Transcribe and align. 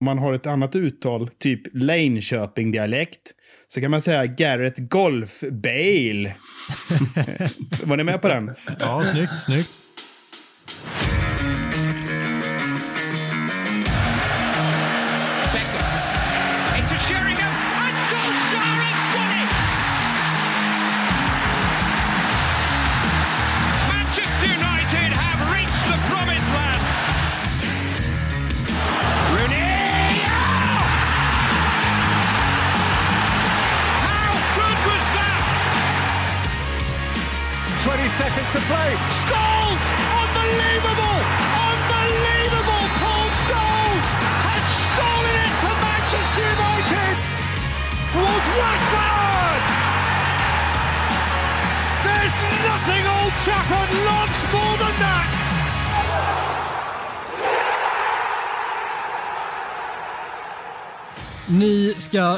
Om 0.00 0.04
man 0.04 0.18
har 0.18 0.32
ett 0.32 0.46
annat 0.46 0.76
uttal, 0.76 1.28
typ 1.28 1.62
Linköping-dialekt, 1.74 3.20
så 3.68 3.80
kan 3.80 3.90
man 3.90 4.02
säga 4.02 4.26
Garrett 4.26 4.78
Golf 4.78 5.40
Bale. 5.40 6.34
Var 7.84 7.96
ni 7.96 8.04
med 8.04 8.22
på 8.22 8.28
den? 8.28 8.54
Ja, 8.78 9.04
snyggt, 9.06 9.44
snyggt. 9.44 9.70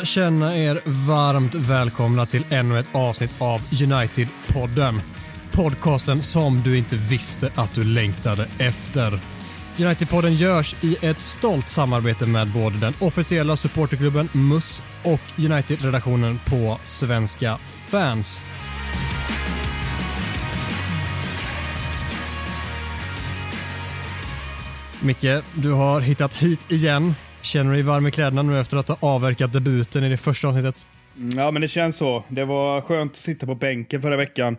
Känna 0.02 0.56
er 0.56 0.80
varmt 0.84 1.54
välkomna 1.54 2.26
till 2.26 2.44
ännu 2.50 2.78
ett 2.78 2.94
avsnitt 2.94 3.34
av 3.38 3.60
United-podden. 3.60 5.00
Podcasten 5.52 6.22
som 6.22 6.62
du 6.62 6.78
inte 6.78 6.96
visste 6.96 7.50
att 7.54 7.74
du 7.74 7.84
längtade 7.84 8.48
efter. 8.58 9.20
United-podden 9.76 10.30
görs 10.30 10.74
i 10.80 10.96
ett 11.02 11.20
stolt 11.20 11.68
samarbete 11.68 12.26
med 12.26 12.48
både 12.48 12.78
den 12.78 12.94
officiella 13.00 13.56
supporterklubben 13.56 14.28
MUS 14.32 14.82
och 15.02 15.20
United-redaktionen 15.38 16.38
på 16.46 16.78
Svenska 16.84 17.58
fans. 17.66 18.40
Micke, 25.00 25.42
du 25.54 25.70
har 25.70 26.00
hittat 26.00 26.34
hit 26.34 26.72
igen. 26.72 27.14
Känner 27.42 27.70
du 27.70 27.76
dig 27.76 27.82
varm 27.82 28.06
i 28.06 28.10
kläderna 28.10 28.42
nu 28.42 28.60
efter 28.60 28.76
att 28.76 28.88
ha 28.88 28.96
avverkat 29.00 29.52
debuten 29.52 30.04
i 30.04 30.08
det 30.08 30.16
första 30.16 30.48
avsnittet? 30.48 30.86
Ja, 31.36 31.50
men 31.50 31.62
det 31.62 31.68
känns 31.68 31.96
så. 31.96 32.24
Det 32.28 32.44
var 32.44 32.80
skönt 32.80 33.12
att 33.12 33.16
sitta 33.16 33.46
på 33.46 33.54
bänken 33.54 34.02
förra 34.02 34.16
veckan. 34.16 34.56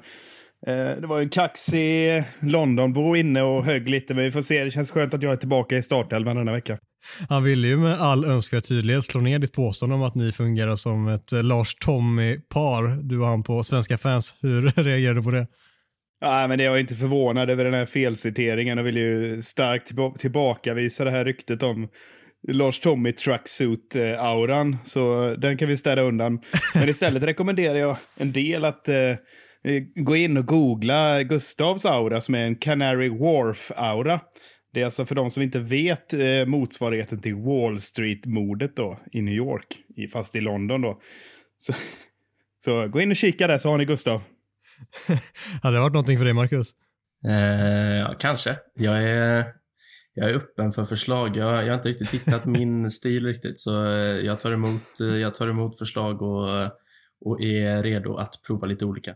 Eh, 0.68 0.74
Det 0.76 1.08
var 1.08 1.20
en 1.20 1.30
kaxig 1.30 2.24
Londonbo 2.40 3.16
inne 3.16 3.42
och 3.42 3.66
högg 3.66 3.90
lite, 3.90 4.14
men 4.14 4.24
vi 4.24 4.32
får 4.32 4.42
se. 4.42 4.64
Det 4.64 4.72
känns 4.72 4.92
skönt 4.92 5.14
att 5.14 5.24
jag 5.24 5.32
är 5.34 5.38
tillbaka 5.38 5.78
i 5.78 5.84
startelvan 5.84 6.36
den 6.36 6.48
här 6.48 6.56
veckan. 6.56 6.78
Han 7.30 7.44
ville 7.44 7.68
ju 7.68 7.78
med 7.78 8.02
all 8.02 8.26
önskvärd 8.26 8.64
tydlighet 8.64 9.06
slå 9.06 9.22
ner 9.22 9.40
ditt 9.40 9.54
påstående 9.54 9.96
om 9.96 10.02
att 10.04 10.16
ni 10.16 10.32
fungerar 10.32 10.76
som 10.76 11.08
ett 11.08 11.32
eh, 11.34 11.44
Lars-Tommy-par, 11.44 13.04
du 13.04 13.20
och 13.20 13.28
han 13.28 13.44
på 13.44 13.64
Svenska 13.64 13.98
fans. 13.98 14.36
Hur 14.42 14.62
reagerar 14.84 15.14
du 15.14 15.24
på 15.24 15.32
det? 15.32 15.48
Nej, 16.22 16.48
men 16.48 16.58
det 16.58 16.64
jag 16.64 16.76
är 16.76 16.80
inte 16.80 16.96
förvånad 16.96 17.50
över 17.50 17.64
den 17.64 17.74
här 17.74 17.86
felciteringen 17.86 18.80
och 18.80 18.86
vill 18.86 18.98
ju 18.98 19.42
starkt 19.42 19.88
tillba- 19.88 20.18
tillbakavisa 20.18 21.04
det 21.04 21.12
här 21.12 21.26
ryktet 21.26 21.64
om 21.64 21.88
Lars 22.48 22.80
Tommy 22.80 23.12
tracksuit-auran. 23.12 24.78
Så 24.84 25.36
den 25.38 25.58
kan 25.58 25.68
vi 25.68 25.78
städa 25.78 26.02
undan. 26.02 26.42
Men 26.76 26.90
istället 26.90 27.24
rekommenderar 27.24 27.76
jag 27.76 27.98
en 28.18 28.32
del 28.32 28.66
att 28.66 28.90
eh, 28.90 29.16
gå 29.96 30.16
in 30.16 30.38
och 30.38 30.46
googla 30.46 31.24
Gustavs 31.24 31.86
aura 31.86 32.22
som 32.22 32.36
är 32.36 32.44
en 32.44 32.56
Canary 32.56 33.10
Wharf-aura. 33.10 34.20
Det 34.74 34.82
är 34.82 34.86
alltså 34.86 35.06
för 35.06 35.16
de 35.16 35.30
som 35.30 35.44
inte 35.44 35.60
vet 35.60 36.14
eh, 36.14 36.46
motsvarigheten 36.46 37.22
till 37.22 37.36
Wall 37.36 37.82
Street-mordet 37.82 38.76
då 38.76 39.00
i 39.12 39.22
New 39.22 39.34
York, 39.34 39.78
i, 39.96 40.08
fast 40.08 40.36
i 40.36 40.42
London 40.42 40.82
då. 40.82 41.00
Så, 41.58 41.74
så 42.60 42.88
gå 42.88 43.02
in 43.02 43.12
och 43.12 43.16
kika 43.16 43.48
där 43.48 43.58
så 43.58 43.70
har 43.70 43.78
ni 43.78 43.86
Gustav. 43.86 44.22
Hade 45.64 45.78
det 45.78 45.82
varit 45.82 45.94
någonting 45.94 46.18
för 46.18 46.26
dig, 46.26 46.34
Marcus? 46.34 46.74
Eh, 47.28 47.96
ja, 47.96 48.16
kanske. 48.20 48.58
Jag 48.76 49.04
är, 49.04 49.46
jag 50.14 50.30
är 50.30 50.34
öppen 50.34 50.72
för 50.72 50.86
förslag. 50.86 51.38
Jag, 51.38 51.64
jag 51.64 51.68
har 51.68 51.74
inte 51.74 51.90
riktigt 51.90 52.14
hittat 52.14 52.46
min 52.46 52.92
stil 52.92 53.26
riktigt, 53.26 53.60
så 53.60 53.86
eh, 53.86 54.26
jag 54.26 54.40
tar 54.40 54.52
emot, 54.52 55.00
eh, 55.02 55.08
jag 55.08 55.36
tar 55.36 55.48
emot 55.48 55.78
förslag 55.78 56.22
och, 56.22 56.72
och 57.26 57.42
är 57.42 57.84
redo 57.84 58.18
att 58.18 58.34
prova 58.48 58.68
lite 58.68 58.86
olika. 58.86 59.16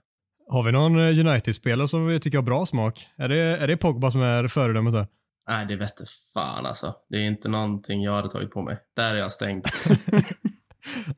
Har 0.49 0.63
vi 0.63 0.71
någon 0.71 0.99
eh, 0.99 1.27
United-spelare 1.27 1.87
som 1.87 2.07
vi 2.07 2.19
tycker 2.19 2.37
har 2.37 2.45
bra 2.45 2.65
smak? 2.65 3.07
Är 3.17 3.29
det, 3.29 3.37
är 3.37 3.67
det 3.67 3.77
Pogba 3.77 4.11
som 4.11 4.21
är 4.21 4.47
föredömet 4.47 4.93
där? 4.93 5.07
Nej, 5.47 5.65
det 5.65 5.75
vette 5.75 6.03
fan 6.33 6.65
alltså. 6.65 6.95
Det 7.09 7.17
är 7.17 7.21
inte 7.21 7.49
någonting 7.49 8.03
jag 8.03 8.15
hade 8.15 8.29
tagit 8.29 8.51
på 8.51 8.61
mig. 8.61 8.77
Där 8.95 9.15
är 9.15 9.19
jag 9.19 9.31
stängd. 9.31 9.65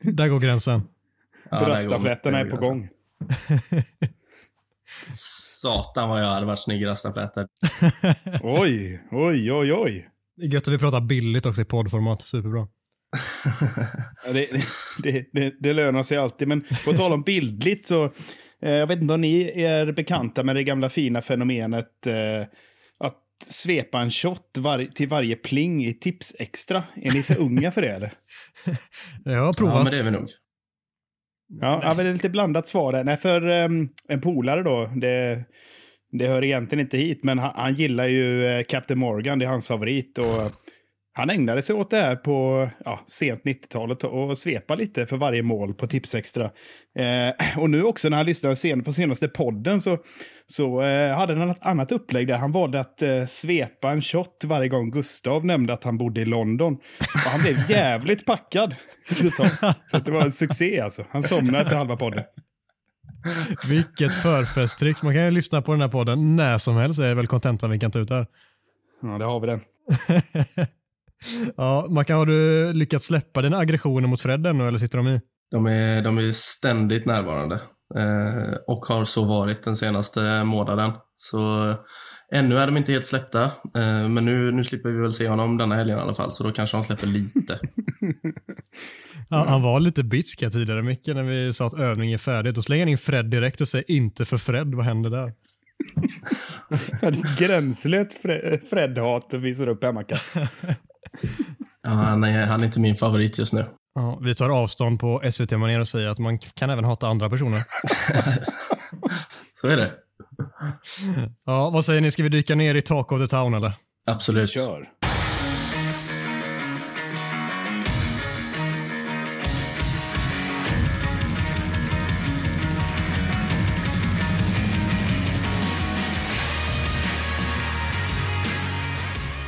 Där 0.00 0.28
går 0.28 0.40
gränsen. 0.40 0.82
Ja, 1.50 1.58
där 1.60 1.70
är 1.70 2.44
på 2.44 2.56
gränsen. 2.56 2.60
gång. 2.60 2.88
Satan 5.62 6.08
vad 6.08 6.22
jag 6.22 6.26
hade 6.26 6.46
varit 6.46 6.58
snygg 6.58 6.82
i 6.82 6.84
rastaflätor. 6.84 7.46
Oj, 8.42 9.02
oj, 9.10 9.52
oj, 9.52 9.72
oj. 9.72 10.08
Det 10.36 10.46
är 10.46 10.48
gött 10.50 10.68
att 10.68 10.74
vi 10.74 10.78
pratar 10.78 11.00
billigt 11.00 11.46
också 11.46 11.60
i 11.60 11.64
poddformat. 11.64 12.22
Superbra. 12.22 12.66
Det, 14.32 14.48
det, 15.02 15.26
det, 15.32 15.54
det 15.60 15.72
lönar 15.72 16.02
sig 16.02 16.18
alltid. 16.18 16.48
Men 16.48 16.64
på 16.84 16.92
tal 16.92 17.12
om 17.12 17.22
bildligt 17.22 17.86
så, 17.86 18.04
eh, 18.62 18.72
jag 18.72 18.86
vet 18.86 19.00
inte 19.00 19.14
om 19.14 19.20
ni 19.20 19.62
är 19.62 19.92
bekanta 19.92 20.42
med 20.42 20.56
det 20.56 20.64
gamla 20.64 20.88
fina 20.88 21.22
fenomenet 21.22 22.06
eh, 22.06 22.46
att 22.98 23.18
svepa 23.48 24.00
en 24.00 24.10
shot 24.10 24.58
var, 24.58 24.84
till 24.84 25.08
varje 25.08 25.36
pling 25.36 25.84
i 25.84 25.94
Tips 25.94 26.36
Extra. 26.38 26.82
Är 26.94 27.12
ni 27.12 27.22
för 27.22 27.40
unga 27.40 27.70
för 27.70 27.82
det 27.82 27.88
eller? 27.88 28.12
Jag 29.24 29.44
har 29.44 29.52
provat. 29.52 29.74
Ja, 29.74 29.82
men 29.82 29.92
det 29.92 29.98
är 29.98 30.04
vi 30.04 30.10
nog. 30.10 30.30
Ja, 31.60 31.80
ja 31.82 31.94
det 31.94 32.02
är 32.02 32.12
lite 32.12 32.28
blandat 32.28 32.66
svar 32.66 32.92
där. 32.92 33.04
Nej, 33.04 33.16
för 33.16 33.48
um, 33.48 33.88
en 34.08 34.20
polare 34.20 34.62
då, 34.62 34.90
det, 34.96 35.44
det 36.12 36.26
hör 36.26 36.44
egentligen 36.44 36.80
inte 36.80 36.98
hit, 36.98 37.24
men 37.24 37.38
han, 37.38 37.52
han 37.54 37.74
gillar 37.74 38.06
ju 38.06 38.46
eh, 38.46 38.62
Captain 38.62 39.00
Morgan, 39.00 39.38
det 39.38 39.44
är 39.44 39.48
hans 39.48 39.68
favorit. 39.68 40.18
Och 40.18 40.52
han 41.12 41.30
ägnade 41.30 41.62
sig 41.62 41.76
åt 41.76 41.90
det 41.90 41.96
här 41.96 42.16
på 42.16 42.68
ja, 42.84 43.00
sent 43.06 43.42
90-talet 43.44 44.04
och 44.04 44.38
svepa 44.38 44.74
lite 44.74 45.06
för 45.06 45.16
varje 45.16 45.42
mål 45.42 45.74
på 45.74 45.86
Tipsextra. 45.86 46.50
Eh, 46.98 47.58
och 47.58 47.70
nu 47.70 47.84
också 47.84 48.08
när 48.08 48.16
han 48.16 48.26
lyssnade 48.26 48.56
sen, 48.56 48.84
på 48.84 48.92
senaste 48.92 49.28
podden 49.28 49.80
så, 49.80 49.98
så 50.46 50.82
eh, 50.82 51.16
hade 51.16 51.34
han 51.36 51.50
ett 51.50 51.58
annat 51.60 51.92
upplägg 51.92 52.28
där. 52.28 52.36
Han 52.36 52.52
valde 52.52 52.80
att 52.80 53.02
eh, 53.02 53.26
svepa 53.26 53.90
en 53.90 54.02
shot 54.02 54.44
varje 54.44 54.68
gång 54.68 54.90
Gustav 54.90 55.44
nämnde 55.44 55.72
att 55.72 55.84
han 55.84 55.98
bodde 55.98 56.20
i 56.20 56.24
London. 56.24 56.74
Och 56.74 57.30
han 57.32 57.42
blev 57.42 57.56
jävligt 57.70 58.26
packad. 58.26 58.74
Så 59.90 59.98
det 59.98 60.10
var 60.10 60.22
en 60.22 60.32
succé 60.32 60.80
alltså. 60.80 61.04
Han 61.10 61.22
somnade 61.22 61.58
efter 61.58 61.76
halva 61.76 61.96
podden. 61.96 62.24
Vilket 63.68 64.12
förfesttrick. 64.12 65.02
Man 65.02 65.14
kan 65.14 65.24
ju 65.24 65.30
lyssna 65.30 65.62
på 65.62 65.72
den 65.72 65.80
här 65.80 65.88
podden 65.88 66.36
när 66.36 66.58
som 66.58 66.76
helst. 66.76 67.00
Det 67.00 67.06
är 67.06 67.14
väl 67.14 67.26
kontentan 67.26 67.70
vi 67.70 67.78
kan 67.78 67.90
ta 67.90 67.98
ut 67.98 68.10
här. 68.10 68.26
Ja, 69.02 69.18
det 69.18 69.24
har 69.24 69.40
vi 69.40 69.46
den. 69.46 69.60
Ja, 71.56 71.86
Mackan, 71.90 72.16
har 72.18 72.26
du 72.26 72.72
lyckats 72.72 73.04
släppa 73.06 73.42
dina 73.42 73.58
aggressioner 73.58 74.08
mot 74.08 74.20
Fred 74.20 74.46
ännu 74.46 74.68
eller 74.68 74.78
sitter 74.78 74.98
de 74.98 75.08
i? 75.08 75.20
De 75.50 75.66
är, 75.66 76.02
de 76.02 76.18
är 76.18 76.32
ständigt 76.32 77.06
närvarande 77.06 77.54
eh, 77.96 78.54
och 78.66 78.86
har 78.86 79.04
så 79.04 79.24
varit 79.24 79.62
den 79.62 79.76
senaste 79.76 80.44
månaden. 80.44 80.92
Så 81.16 81.74
ännu 82.32 82.58
är 82.58 82.66
de 82.66 82.76
inte 82.76 82.92
helt 82.92 83.06
släppta, 83.06 83.42
eh, 83.44 84.08
men 84.08 84.24
nu, 84.24 84.52
nu 84.52 84.64
slipper 84.64 84.88
vi 84.88 85.00
väl 85.00 85.12
se 85.12 85.28
honom 85.28 85.56
denna 85.58 85.74
helgen 85.74 85.98
i 85.98 86.00
alla 86.00 86.14
fall, 86.14 86.32
så 86.32 86.44
då 86.44 86.52
kanske 86.52 86.76
de 86.76 86.84
släpper 86.84 87.06
lite. 87.06 87.58
Ja, 89.32 89.44
han 89.48 89.62
var 89.62 89.80
lite 89.80 90.04
bitsk 90.04 90.42
här 90.42 90.50
tidigare, 90.50 90.82
Micke, 90.82 91.06
när 91.06 91.22
vi 91.22 91.52
sa 91.52 91.66
att 91.66 91.78
övningen 91.78 92.14
är 92.14 92.18
färdig. 92.18 92.54
Då 92.54 92.62
slänger 92.62 92.84
han 92.84 92.88
in 92.88 92.98
Fred 92.98 93.30
direkt 93.30 93.60
och 93.60 93.68
säger 93.68 93.90
inte 93.90 94.24
för 94.24 94.38
Fred. 94.38 94.74
Vad 94.74 94.84
händer 94.84 95.10
där? 95.10 95.32
Gränslöst 97.38 98.24
Fre- 98.24 98.60
Fred-hat 98.70 99.34
visar 99.34 99.68
upp 99.68 99.84
här, 99.84 99.92
Mackan. 99.92 100.18
Ja, 101.82 101.90
han, 101.90 102.24
är, 102.24 102.46
han 102.46 102.60
är 102.60 102.64
inte 102.64 102.80
min 102.80 102.96
favorit 102.96 103.38
just 103.38 103.52
nu. 103.52 103.66
Ja, 103.94 104.18
vi 104.22 104.34
tar 104.34 104.50
avstånd 104.50 105.00
på 105.00 105.22
SVT-manér 105.32 105.80
och 105.80 105.88
säger 105.88 106.08
att 106.08 106.18
man 106.18 106.38
kan 106.38 106.70
även 106.70 106.84
hata 106.84 107.08
andra 107.08 107.30
personer. 107.30 107.62
Så 109.52 109.68
är 109.68 109.76
det. 109.76 109.92
Ja, 111.46 111.70
vad 111.70 111.84
säger 111.84 112.00
ni? 112.00 112.10
Ska 112.10 112.22
vi 112.22 112.28
dyka 112.28 112.54
ner 112.54 112.74
i 112.74 112.82
Talk 112.82 113.12
of 113.12 113.20
the 113.20 113.26
Town 113.26 113.54
eller? 113.54 113.72
Absolut. 114.06 114.50
Kör. 114.50 114.88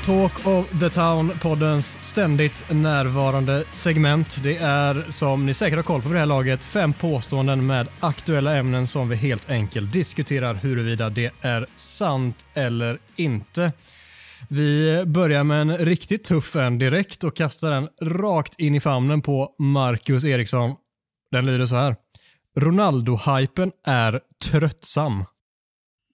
Talk 0.04 0.46
of 0.46 0.80
the 0.80 0.90
Town, 0.90 1.32
poddens 1.42 1.98
ständigt 2.00 2.64
närvarande 2.70 3.64
segment. 3.70 4.42
Det 4.42 4.56
är, 4.56 5.10
som 5.10 5.46
ni 5.46 5.54
säkert 5.54 5.76
har 5.76 5.82
koll 5.82 6.02
på 6.02 6.08
vid 6.08 6.16
det 6.16 6.20
här 6.20 6.26
laget, 6.26 6.60
fem 6.60 6.92
påståenden 6.92 7.66
med 7.66 7.88
aktuella 8.00 8.56
ämnen 8.56 8.86
som 8.86 9.08
vi 9.08 9.16
helt 9.16 9.50
enkelt 9.50 9.92
diskuterar 9.92 10.54
huruvida 10.54 11.10
det 11.10 11.32
är 11.40 11.66
sant 11.74 12.46
eller 12.54 12.98
inte. 13.16 13.72
Vi 14.48 15.02
börjar 15.06 15.44
med 15.44 15.60
en 15.60 15.78
riktigt 15.78 16.24
tuff 16.24 16.56
en 16.56 16.78
direkt 16.78 17.24
och 17.24 17.36
kastar 17.36 17.70
den 17.70 17.88
rakt 18.02 18.60
in 18.60 18.74
i 18.74 18.80
famnen 18.80 19.22
på 19.22 19.54
Marcus 19.58 20.24
Eriksson. 20.24 20.74
Den 21.30 21.46
lyder 21.46 21.66
så 21.66 21.74
här. 21.74 21.96
Ronaldo-hypen 22.58 23.70
är 23.86 24.20
tröttsam. 24.50 25.24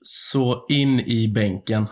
Så 0.02 0.67
in 0.69 1.00
i 1.00 1.29
bänken. 1.29 1.87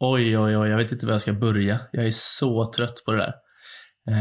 Oj, 0.00 0.38
oj, 0.38 0.56
oj, 0.56 0.68
jag 0.68 0.76
vet 0.76 0.92
inte 0.92 1.06
var 1.06 1.12
jag 1.12 1.20
ska 1.20 1.32
börja. 1.32 1.80
Jag 1.92 2.06
är 2.06 2.10
så 2.10 2.72
trött 2.72 3.02
på 3.06 3.12
det 3.12 3.18
där. 3.18 3.34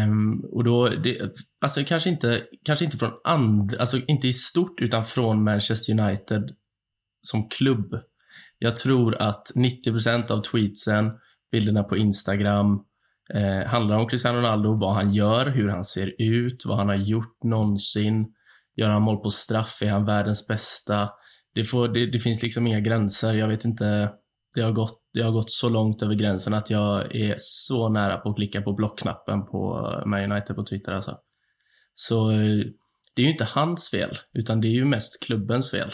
Um, 0.08 0.46
och 0.52 0.64
då, 0.64 0.88
det, 0.88 1.18
alltså 1.62 1.84
kanske 1.84 2.10
inte, 2.10 2.42
kanske 2.66 2.86
inte 2.86 2.98
från 2.98 3.12
andra, 3.24 3.80
alltså 3.80 3.98
inte 4.08 4.28
i 4.28 4.34
stort, 4.34 4.82
utan 4.82 5.06
från 5.06 5.44
Manchester 5.44 6.00
United 6.00 6.56
som 7.22 7.50
klubb. 7.50 7.96
Jag 8.60 8.78
tror 8.78 9.16
att 9.22 9.52
90% 9.56 10.32
av 10.32 10.42
tweetsen, 10.42 11.12
bilderna 11.52 11.84
på 11.84 11.98
Instagram, 11.98 12.80
eh, 13.34 13.68
handlar 13.68 13.98
om 13.98 14.08
Cristiano 14.08 14.38
Ronaldo, 14.38 14.80
vad 14.80 14.96
han 14.96 15.14
gör, 15.14 15.46
hur 15.46 15.70
han 15.70 15.84
ser 15.84 16.22
ut, 16.22 16.66
vad 16.66 16.78
han 16.78 16.88
har 16.88 16.96
gjort 16.96 17.44
någonsin. 17.44 18.34
Gör 18.76 18.90
han 18.90 19.02
mål 19.02 19.18
på 19.18 19.30
straff? 19.30 19.82
Är 19.82 19.90
han 19.90 20.06
världens 20.06 20.48
bästa? 20.48 21.10
Det, 21.54 21.66
får, 21.66 21.88
det, 21.88 22.12
det 22.12 22.20
finns 22.20 22.44
liksom 22.44 22.68
inga 22.68 22.80
gränser. 22.80 23.34
Jag 23.34 23.48
vet 23.48 23.66
inte. 23.66 24.10
Det 24.56 24.62
har, 24.62 24.72
gått, 24.72 25.00
det 25.18 25.24
har 25.24 25.32
gått 25.32 25.52
så 25.52 25.70
långt 25.70 26.02
över 26.02 26.16
gränsen 26.16 26.54
att 26.54 26.70
jag 26.70 27.16
är 27.16 27.36
så 27.38 27.90
nära 27.90 28.18
på 28.18 28.30
att 28.30 28.36
klicka 28.36 28.62
på 28.62 28.74
blockknappen 28.74 29.46
på 29.46 29.92
Man 30.06 30.32
United 30.32 30.56
på 30.56 30.64
Twitter 30.64 30.92
alltså. 30.92 31.18
Så 31.94 32.32
eh, 32.32 32.66
det 33.16 33.22
är 33.22 33.26
ju 33.26 33.32
inte 33.32 33.48
hans 33.56 33.90
fel, 33.92 34.12
utan 34.34 34.62
det 34.62 34.68
är 34.68 34.72
ju 34.72 34.86
mest 34.86 35.24
klubbens 35.26 35.72
fel. 35.72 35.92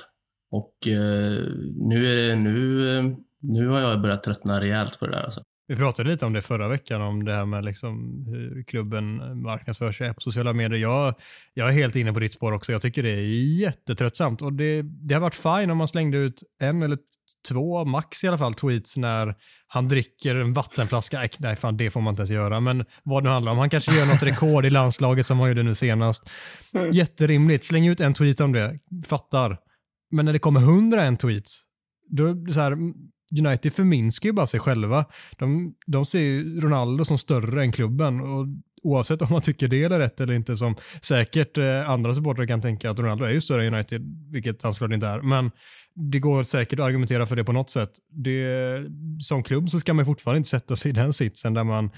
Och 0.51 0.87
eh, 0.87 1.43
nu, 1.75 2.29
är, 2.31 2.35
nu, 2.35 3.15
nu 3.41 3.67
har 3.67 3.79
jag 3.79 4.01
börjat 4.01 4.23
tröttna 4.23 4.61
rejält 4.61 4.99
på 4.99 5.05
det 5.05 5.11
där 5.11 5.23
alltså. 5.23 5.41
Vi 5.67 5.75
pratade 5.75 6.09
lite 6.09 6.25
om 6.25 6.33
det 6.33 6.41
förra 6.41 6.67
veckan, 6.67 7.01
om 7.01 7.25
det 7.25 7.33
här 7.33 7.45
med 7.45 7.65
liksom 7.65 8.25
hur 8.27 8.63
klubben 8.63 9.41
marknadsför 9.41 9.91
sig 9.91 10.13
på 10.13 10.21
sociala 10.21 10.53
medier. 10.53 10.79
Jag, 10.79 11.15
jag 11.53 11.69
är 11.69 11.73
helt 11.73 11.95
inne 11.95 12.13
på 12.13 12.19
ditt 12.19 12.33
spår 12.33 12.51
också. 12.51 12.71
Jag 12.71 12.81
tycker 12.81 13.03
det 13.03 13.09
är 13.09 13.59
jättetröttsamt 13.59 14.41
och 14.41 14.53
det, 14.53 14.81
det 14.81 15.13
har 15.13 15.21
varit 15.21 15.35
fine 15.35 15.69
om 15.69 15.77
man 15.77 15.87
slängde 15.87 16.17
ut 16.17 16.43
en 16.61 16.83
eller 16.83 16.97
två, 17.49 17.85
max 17.85 18.23
i 18.23 18.27
alla 18.27 18.37
fall, 18.37 18.53
tweets 18.53 18.97
när 18.97 19.35
han 19.67 19.87
dricker 19.87 20.35
en 20.35 20.53
vattenflaska. 20.53 21.27
Nej, 21.39 21.55
fan 21.55 21.77
det 21.77 21.89
får 21.89 22.01
man 22.01 22.11
inte 22.11 22.21
ens 22.21 22.31
göra, 22.31 22.59
men 22.59 22.85
vad 23.03 23.23
det 23.23 23.29
nu 23.29 23.33
handlar 23.33 23.51
om. 23.51 23.57
Han 23.57 23.69
kanske 23.69 23.95
gör 23.95 24.05
något 24.05 24.23
rekord 24.23 24.65
i 24.65 24.69
landslaget 24.69 25.25
som 25.25 25.39
han 25.39 25.49
gjorde 25.49 25.63
nu 25.63 25.75
senast. 25.75 26.29
Jätterimligt. 26.91 27.63
Släng 27.63 27.87
ut 27.87 28.01
en 28.01 28.13
tweet 28.13 28.39
om 28.39 28.51
det. 28.51 28.79
Fattar. 29.05 29.57
Men 30.11 30.25
när 30.25 30.33
det 30.33 30.39
kommer 30.39 30.59
hundra 30.59 31.03
en 31.03 31.17
tweets, 31.17 31.61
då 32.09 32.25
är 32.25 32.33
det 32.33 32.53
så 32.53 32.59
här, 32.59 32.77
United 33.39 33.73
förminskar 33.73 34.29
ju 34.29 34.33
bara 34.33 34.47
sig 34.47 34.59
själva. 34.59 35.05
De, 35.37 35.73
de 35.87 36.05
ser 36.05 36.19
ju 36.19 36.61
Ronaldo 36.61 37.05
som 37.05 37.17
större 37.17 37.61
än 37.61 37.71
klubben 37.71 38.21
och 38.21 38.47
oavsett 38.83 39.21
om 39.21 39.27
man 39.31 39.41
tycker 39.41 39.67
det 39.67 39.83
är 39.83 39.89
rätt 39.89 40.21
eller 40.21 40.33
inte 40.33 40.57
som 40.57 40.75
säkert 41.01 41.57
eh, 41.57 41.89
andra 41.89 42.15
supportrar 42.15 42.45
kan 42.45 42.61
tänka 42.61 42.89
att 42.89 42.99
Ronaldo 42.99 43.25
är 43.25 43.31
ju 43.31 43.41
större 43.41 43.67
än 43.67 43.73
United, 43.73 44.01
vilket 44.31 44.61
han 44.61 44.73
såklart 44.73 44.91
inte 44.91 45.07
är. 45.07 45.21
Men 45.21 45.51
det 45.95 46.19
går 46.19 46.43
säkert 46.43 46.79
att 46.79 46.85
argumentera 46.85 47.25
för 47.25 47.35
det 47.35 47.43
på 47.43 47.51
något 47.51 47.69
sätt. 47.69 47.89
Det, 48.11 48.79
som 49.19 49.43
klubb 49.43 49.69
så 49.69 49.79
ska 49.79 49.93
man 49.93 50.05
fortfarande 50.05 50.37
inte 50.37 50.49
sätta 50.49 50.75
sig 50.75 50.89
i 50.89 50.93
den 50.93 51.13
sitsen 51.13 51.53
där 51.53 51.63
man 51.63 51.89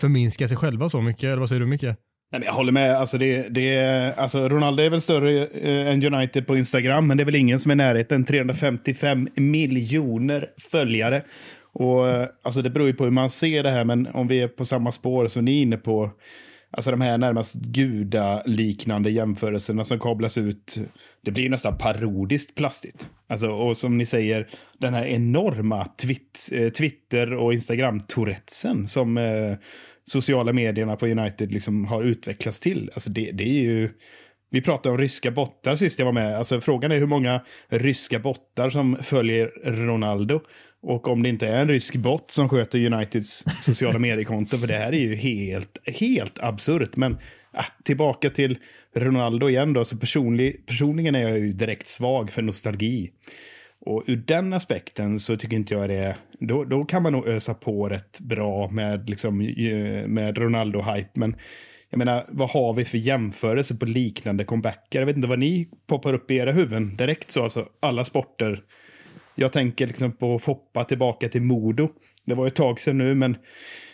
förminskar 0.00 0.48
sig 0.48 0.56
själva 0.56 0.88
så 0.88 1.00
mycket. 1.00 1.24
Eller 1.24 1.36
vad 1.36 1.48
säger 1.48 1.60
du 1.60 1.66
Micke? 1.66 1.84
Nej, 2.32 2.42
jag 2.44 2.52
håller 2.52 2.72
med. 2.72 2.96
Alltså 2.96 3.18
det, 3.18 3.48
det, 3.48 4.14
alltså 4.16 4.48
Ronaldo 4.48 4.82
är 4.82 4.90
väl 4.90 5.00
större 5.00 5.46
eh, 5.46 5.88
än 5.88 6.14
United 6.14 6.46
på 6.46 6.56
Instagram, 6.56 7.06
men 7.06 7.16
det 7.16 7.22
är 7.22 7.24
väl 7.24 7.34
ingen 7.34 7.58
som 7.58 7.70
är 7.70 7.74
i 7.74 7.76
närheten. 7.76 8.24
355 8.24 9.28
miljoner 9.36 10.48
följare. 10.70 11.22
Och, 11.74 12.08
eh, 12.08 12.28
alltså 12.42 12.62
det 12.62 12.70
beror 12.70 12.86
ju 12.86 12.94
på 12.94 13.04
hur 13.04 13.10
man 13.10 13.30
ser 13.30 13.62
det 13.62 13.70
här, 13.70 13.84
men 13.84 14.06
om 14.06 14.28
vi 14.28 14.40
är 14.40 14.48
på 14.48 14.64
samma 14.64 14.92
spår 14.92 15.28
som 15.28 15.44
ni 15.44 15.58
är 15.58 15.62
inne 15.62 15.76
på, 15.76 16.10
alltså 16.72 16.90
de 16.90 17.00
här 17.00 17.18
närmast 17.18 17.54
gudaliknande 17.54 19.10
jämförelserna 19.10 19.84
som 19.84 19.98
kablas 19.98 20.38
ut, 20.38 20.78
det 21.24 21.30
blir 21.30 21.42
ju 21.42 21.48
nästan 21.50 21.78
parodiskt 21.78 22.54
plastigt. 22.54 23.08
Alltså, 23.28 23.48
och 23.48 23.76
som 23.76 23.98
ni 23.98 24.06
säger, 24.06 24.48
den 24.78 24.94
här 24.94 25.04
enorma 25.04 25.84
twitt, 25.84 26.48
eh, 26.52 26.68
Twitter 26.68 27.32
och 27.32 27.52
Instagram-tourettesen 27.52 28.86
som 28.86 29.18
eh, 29.18 29.54
sociala 30.04 30.52
medierna 30.52 30.96
på 30.96 31.06
United 31.06 31.52
liksom 31.52 31.84
har 31.84 32.02
utvecklats 32.02 32.60
till. 32.60 32.90
Alltså 32.94 33.10
det, 33.10 33.32
det 33.32 33.44
är 33.44 33.62
ju... 33.62 33.88
Vi 34.50 34.62
pratade 34.62 34.92
om 34.92 34.98
ryska 34.98 35.30
bottar 35.30 35.76
sist 35.76 35.98
jag 35.98 36.06
var 36.06 36.12
med. 36.12 36.38
Alltså 36.38 36.60
frågan 36.60 36.92
är 36.92 36.98
hur 36.98 37.06
många 37.06 37.40
ryska 37.68 38.18
bottar 38.18 38.70
som 38.70 38.96
följer 39.02 39.46
Ronaldo. 39.64 40.40
Och 40.82 41.08
om 41.08 41.22
det 41.22 41.28
inte 41.28 41.48
är 41.48 41.60
en 41.60 41.68
rysk 41.68 41.96
bot 41.96 42.30
som 42.30 42.48
sköter 42.48 42.92
Uniteds 42.92 43.44
sociala 43.60 43.98
mediekonto. 43.98 44.56
För 44.58 44.66
det 44.66 44.76
här 44.76 44.92
är 44.92 44.98
ju 45.00 45.14
helt, 45.14 45.78
helt 45.86 46.38
absurt. 46.38 46.96
Men 46.96 47.12
äh, 47.54 47.64
tillbaka 47.84 48.30
till 48.30 48.58
Ronaldo 48.94 49.48
igen 49.48 49.72
då. 49.72 49.84
Så 49.84 49.96
personlig, 49.96 50.66
personligen 50.66 51.14
är 51.14 51.28
jag 51.28 51.38
ju 51.38 51.52
direkt 51.52 51.86
svag 51.86 52.32
för 52.32 52.42
nostalgi. 52.42 53.10
Och 53.80 54.04
ur 54.06 54.16
den 54.16 54.52
aspekten 54.52 55.20
så 55.20 55.36
tycker 55.36 55.56
inte 55.56 55.74
jag 55.74 55.88
det, 55.88 56.16
då, 56.40 56.64
då 56.64 56.84
kan 56.84 57.02
man 57.02 57.12
nog 57.12 57.28
ösa 57.28 57.54
på 57.54 57.88
rätt 57.88 58.20
bra 58.20 58.70
med, 58.70 59.10
liksom, 59.10 59.38
med 60.06 60.38
Ronaldo-hype. 60.38 61.10
Men 61.14 61.36
jag 61.90 61.98
menar, 61.98 62.26
vad 62.28 62.50
har 62.50 62.74
vi 62.74 62.84
för 62.84 62.98
jämförelse 62.98 63.76
på 63.76 63.86
liknande 63.86 64.44
comebacker? 64.44 64.98
Jag 64.98 65.06
vet 65.06 65.16
inte 65.16 65.28
vad 65.28 65.38
ni 65.38 65.68
poppar 65.86 66.14
upp 66.14 66.30
i 66.30 66.36
era 66.36 66.52
huvuden 66.52 66.96
direkt 66.96 67.30
så, 67.30 67.42
alltså 67.42 67.68
alla 67.80 68.04
sporter. 68.04 68.62
Jag 69.34 69.52
tänker 69.52 69.86
liksom 69.86 70.12
på 70.12 70.38
Foppa 70.38 70.84
tillbaka 70.84 71.28
till 71.28 71.42
Modo. 71.42 71.88
Det 72.26 72.34
var 72.34 72.46
ett 72.46 72.54
tag 72.54 72.80
sedan 72.80 72.98
nu, 72.98 73.14
men 73.14 73.36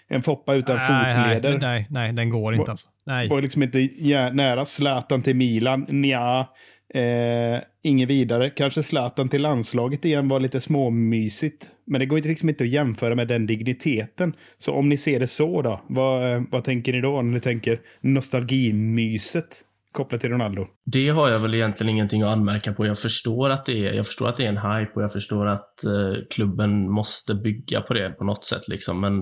en 0.09 0.23
Foppa 0.23 0.55
utan 0.55 0.77
nej, 0.77 1.17
fotleder. 1.17 1.59
Nej, 1.59 1.61
nej, 1.61 1.87
nej, 1.91 2.13
den 2.13 2.31
går 2.31 2.55
inte 2.55 2.71
alltså. 2.71 2.89
Nej. 3.07 3.29
Var 3.29 3.43
liksom 3.43 3.63
inte 3.63 3.89
nära 4.33 4.65
Zlatan 4.65 5.23
till 5.23 5.37
Milan, 5.37 5.87
nja. 5.89 6.47
Eh, 6.95 7.61
inget 7.83 8.11
vidare. 8.11 8.51
Kanske 8.51 8.83
Zlatan 8.83 9.29
till 9.29 9.43
landslaget 9.43 10.05
igen 10.05 10.29
var 10.29 10.41
lite 10.41 10.61
småmysigt. 10.61 11.67
Men 11.87 12.01
det 12.01 12.07
går 12.07 12.21
liksom 12.21 12.49
inte 12.49 12.65
att 12.65 12.71
jämföra 12.71 13.15
med 13.15 13.29
den 13.29 13.47
digniteten. 13.47 14.35
Så 14.59 14.73
om 14.73 14.89
ni 14.89 14.97
ser 14.97 15.21
det 15.21 15.27
så 15.27 15.63
då, 15.63 15.81
vad, 15.87 16.33
eh, 16.33 16.43
vad 16.51 16.65
tänker 16.65 16.93
ni 16.93 17.01
då 17.01 17.23
när 17.23 17.33
ni 17.33 17.41
tänker 17.41 17.81
nostalgimyset? 18.01 19.65
Kopplat 19.99 20.21
till 20.21 20.31
Ronaldo? 20.31 20.67
Det 20.85 21.09
har 21.09 21.29
jag 21.29 21.39
väl 21.39 21.55
egentligen 21.55 21.91
ingenting 21.91 22.23
att 22.23 22.37
anmärka 22.37 22.73
på. 22.73 22.87
Jag 22.87 22.99
förstår 22.99 23.51
att 23.51 23.67
det 23.67 23.87
är, 23.87 23.93
jag 23.93 24.07
förstår 24.07 24.29
att 24.29 24.37
det 24.37 24.45
är 24.45 24.49
en 24.49 24.57
hype 24.57 24.93
och 24.95 25.03
jag 25.03 25.13
förstår 25.13 25.47
att 25.47 25.85
eh, 25.85 26.15
klubben 26.31 26.91
måste 26.93 27.35
bygga 27.35 27.81
på 27.81 27.95
det 27.95 28.11
på 28.11 28.25
något 28.25 28.45
sätt. 28.45 28.69
Liksom. 28.69 29.01
Men 29.01 29.13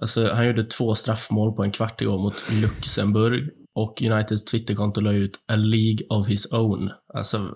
alltså, 0.00 0.32
han 0.32 0.46
gjorde 0.46 0.64
två 0.64 0.94
straffmål 0.94 1.56
på 1.56 1.62
en 1.62 1.72
kvart 1.72 2.00
igår 2.00 2.18
mot 2.18 2.34
Luxemburg 2.62 3.50
och 3.74 4.02
Uniteds 4.02 4.44
Twitterkonto 4.44 5.00
la 5.00 5.12
ut 5.12 5.36
a 5.52 5.56
League 5.56 6.06
of 6.08 6.28
his 6.28 6.52
own. 6.52 6.90
Alltså, 7.14 7.54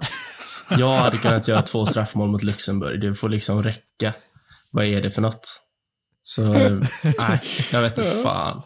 jag 0.79 0.97
hade 0.97 1.17
kunnat 1.17 1.49
göra 1.49 1.63
två 1.63 1.87
straffmål 1.87 2.29
mot 2.29 2.43
Luxemburg. 2.43 3.01
Det 3.01 3.15
får 3.15 3.29
liksom 3.29 3.63
räcka. 3.63 4.15
Vad 4.73 4.85
är 4.85 5.03
det 5.03 5.11
för 5.11 5.23
något? 5.23 5.63
Så, 6.23 6.55
eh, 6.55 6.79
nej, 7.19 7.41
jag 7.73 7.83
vet 7.83 7.99
inte 7.99 8.11
fan. 8.11 8.63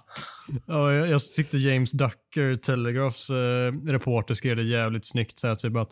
Ja, 0.66 0.92
jag, 0.92 1.08
jag 1.08 1.20
tyckte 1.20 1.58
James 1.58 1.92
Ducker, 1.92 2.54
Telegraphs 2.54 3.30
eh, 3.30 3.72
reporter, 3.86 4.34
skrev 4.34 4.56
det 4.56 4.62
jävligt 4.62 5.06
snyggt. 5.06 5.38
Så 5.38 5.46
här, 5.46 5.54
typ 5.54 5.76
att 5.76 5.90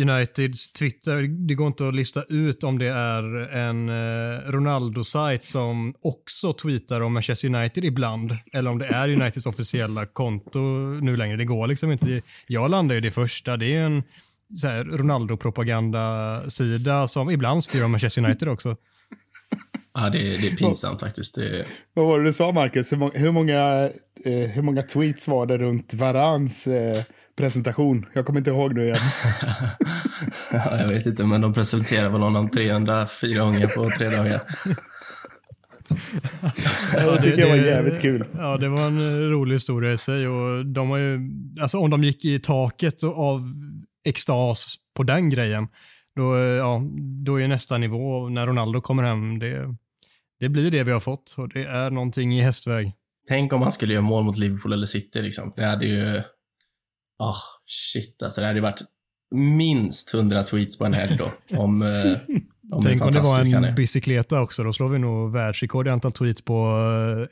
Uniteds 0.00 0.72
Twitter, 0.72 1.46
det 1.48 1.54
går 1.54 1.66
inte 1.66 1.88
att 1.88 1.94
lista 1.94 2.22
ut 2.28 2.64
om 2.64 2.78
det 2.78 2.88
är 2.88 3.22
en 3.56 3.88
eh, 3.88 4.38
Ronaldo-sajt 4.50 5.44
som 5.44 5.94
också 6.02 6.52
tweetar 6.52 7.00
om 7.00 7.12
Manchester 7.12 7.54
United 7.54 7.84
ibland, 7.84 8.36
eller 8.52 8.70
om 8.70 8.78
det 8.78 8.86
är 8.86 9.08
Uniteds 9.08 9.46
officiella 9.46 10.06
konto 10.06 10.60
nu 11.00 11.16
längre. 11.16 11.36
Det 11.36 11.44
går 11.44 11.66
liksom 11.66 11.92
inte. 11.92 12.22
Jag 12.46 12.70
landar 12.70 12.94
ju 12.94 13.00
det 13.00 13.10
första. 13.10 13.56
Det 13.56 13.76
är 13.76 13.84
en 13.84 14.02
Ronaldo-propagandasida 14.84 17.08
som 17.08 17.30
ibland 17.30 17.64
skriver 17.64 17.84
om 17.84 17.90
Manchester 17.90 18.24
United 18.24 18.48
också. 18.48 18.76
Ja, 19.94 20.10
det, 20.10 20.18
det 20.18 20.46
är 20.46 20.56
pinsamt 20.56 21.00
faktiskt. 21.00 21.34
Det... 21.34 21.66
Vad 21.94 22.06
var 22.06 22.18
det 22.18 22.24
du 22.24 22.32
sa, 22.32 22.52
Marcus? 22.52 22.92
Hur 22.92 22.96
många, 22.96 23.12
hur 23.14 23.30
många, 23.30 23.90
eh, 24.24 24.50
hur 24.50 24.62
många 24.62 24.82
tweets 24.82 25.28
var 25.28 25.46
det 25.46 25.58
runt 25.58 25.94
Varans 25.94 26.66
eh, 26.66 27.02
presentation? 27.36 28.06
Jag 28.12 28.26
kommer 28.26 28.40
inte 28.40 28.50
ihåg 28.50 28.74
nu 28.74 28.84
igen. 28.84 28.96
ja, 30.52 30.80
jag 30.80 30.88
vet 30.88 31.06
inte, 31.06 31.24
men 31.24 31.40
de 31.40 31.54
presenterar 31.54 32.10
väl 32.10 32.20
honom 32.20 32.48
304 32.48 33.44
gånger 33.44 33.66
på 33.66 33.90
tre 33.90 34.08
dagar. 34.08 34.40
ja, 36.96 37.10
det 37.10 37.22
tycker 37.22 37.38
jag 37.38 37.48
var 37.48 37.56
jävligt 37.56 38.00
kul. 38.00 38.24
Ja, 38.36 38.56
det 38.56 38.68
var 38.68 38.86
en 38.86 39.30
rolig 39.30 39.54
historia 39.54 39.92
i 39.92 39.98
sig. 39.98 40.28
Och 40.28 40.66
de 40.66 40.90
har 40.90 40.98
ju, 40.98 41.20
alltså 41.60 41.78
om 41.78 41.90
de 41.90 42.04
gick 42.04 42.24
i 42.24 42.38
taket 42.38 43.04
av 43.04 43.42
extas 44.08 44.76
på 44.96 45.02
den 45.02 45.30
grejen, 45.30 45.68
då, 46.16 46.36
ja, 46.38 46.82
då 47.24 47.40
är 47.40 47.48
nästa 47.48 47.78
nivå 47.78 48.28
när 48.28 48.46
Ronaldo 48.46 48.80
kommer 48.80 49.02
hem, 49.02 49.38
det, 49.38 49.76
det 50.42 50.48
blir 50.48 50.70
det 50.70 50.84
vi 50.84 50.92
har 50.92 51.00
fått 51.00 51.34
och 51.38 51.48
det 51.48 51.64
är 51.64 51.90
någonting 51.90 52.38
i 52.38 52.40
hästväg. 52.40 52.92
Tänk 53.28 53.52
om 53.52 53.62
han 53.62 53.72
skulle 53.72 53.92
göra 53.92 54.02
mål 54.02 54.24
mot 54.24 54.38
Liverpool 54.38 54.72
eller 54.72 54.86
City 54.86 55.22
liksom. 55.22 55.52
Det 55.56 55.64
hade 55.64 55.86
ju... 55.86 56.22
Ah, 57.18 57.30
oh, 57.30 57.36
shit 57.64 58.22
alltså. 58.22 58.40
Det 58.40 58.46
hade 58.46 58.60
varit 58.60 58.80
minst 59.34 60.14
100 60.14 60.42
tweets 60.42 60.78
på 60.78 60.84
en 60.84 60.92
helg 60.92 61.16
då. 61.18 61.56
Om, 61.58 61.82
eh, 61.82 62.12
om 62.72 62.82
Tänk 62.82 63.02
om 63.02 63.12
det 63.12 63.20
var 63.20 63.66
en 63.66 63.74
bicykleta 63.74 64.40
också. 64.40 64.64
Då 64.64 64.72
slår 64.72 64.88
vi 64.88 64.98
nog 64.98 65.32
världsrekord 65.32 65.86
i 65.86 65.90
antal 65.90 66.12
tweets 66.12 66.42
på 66.42 66.54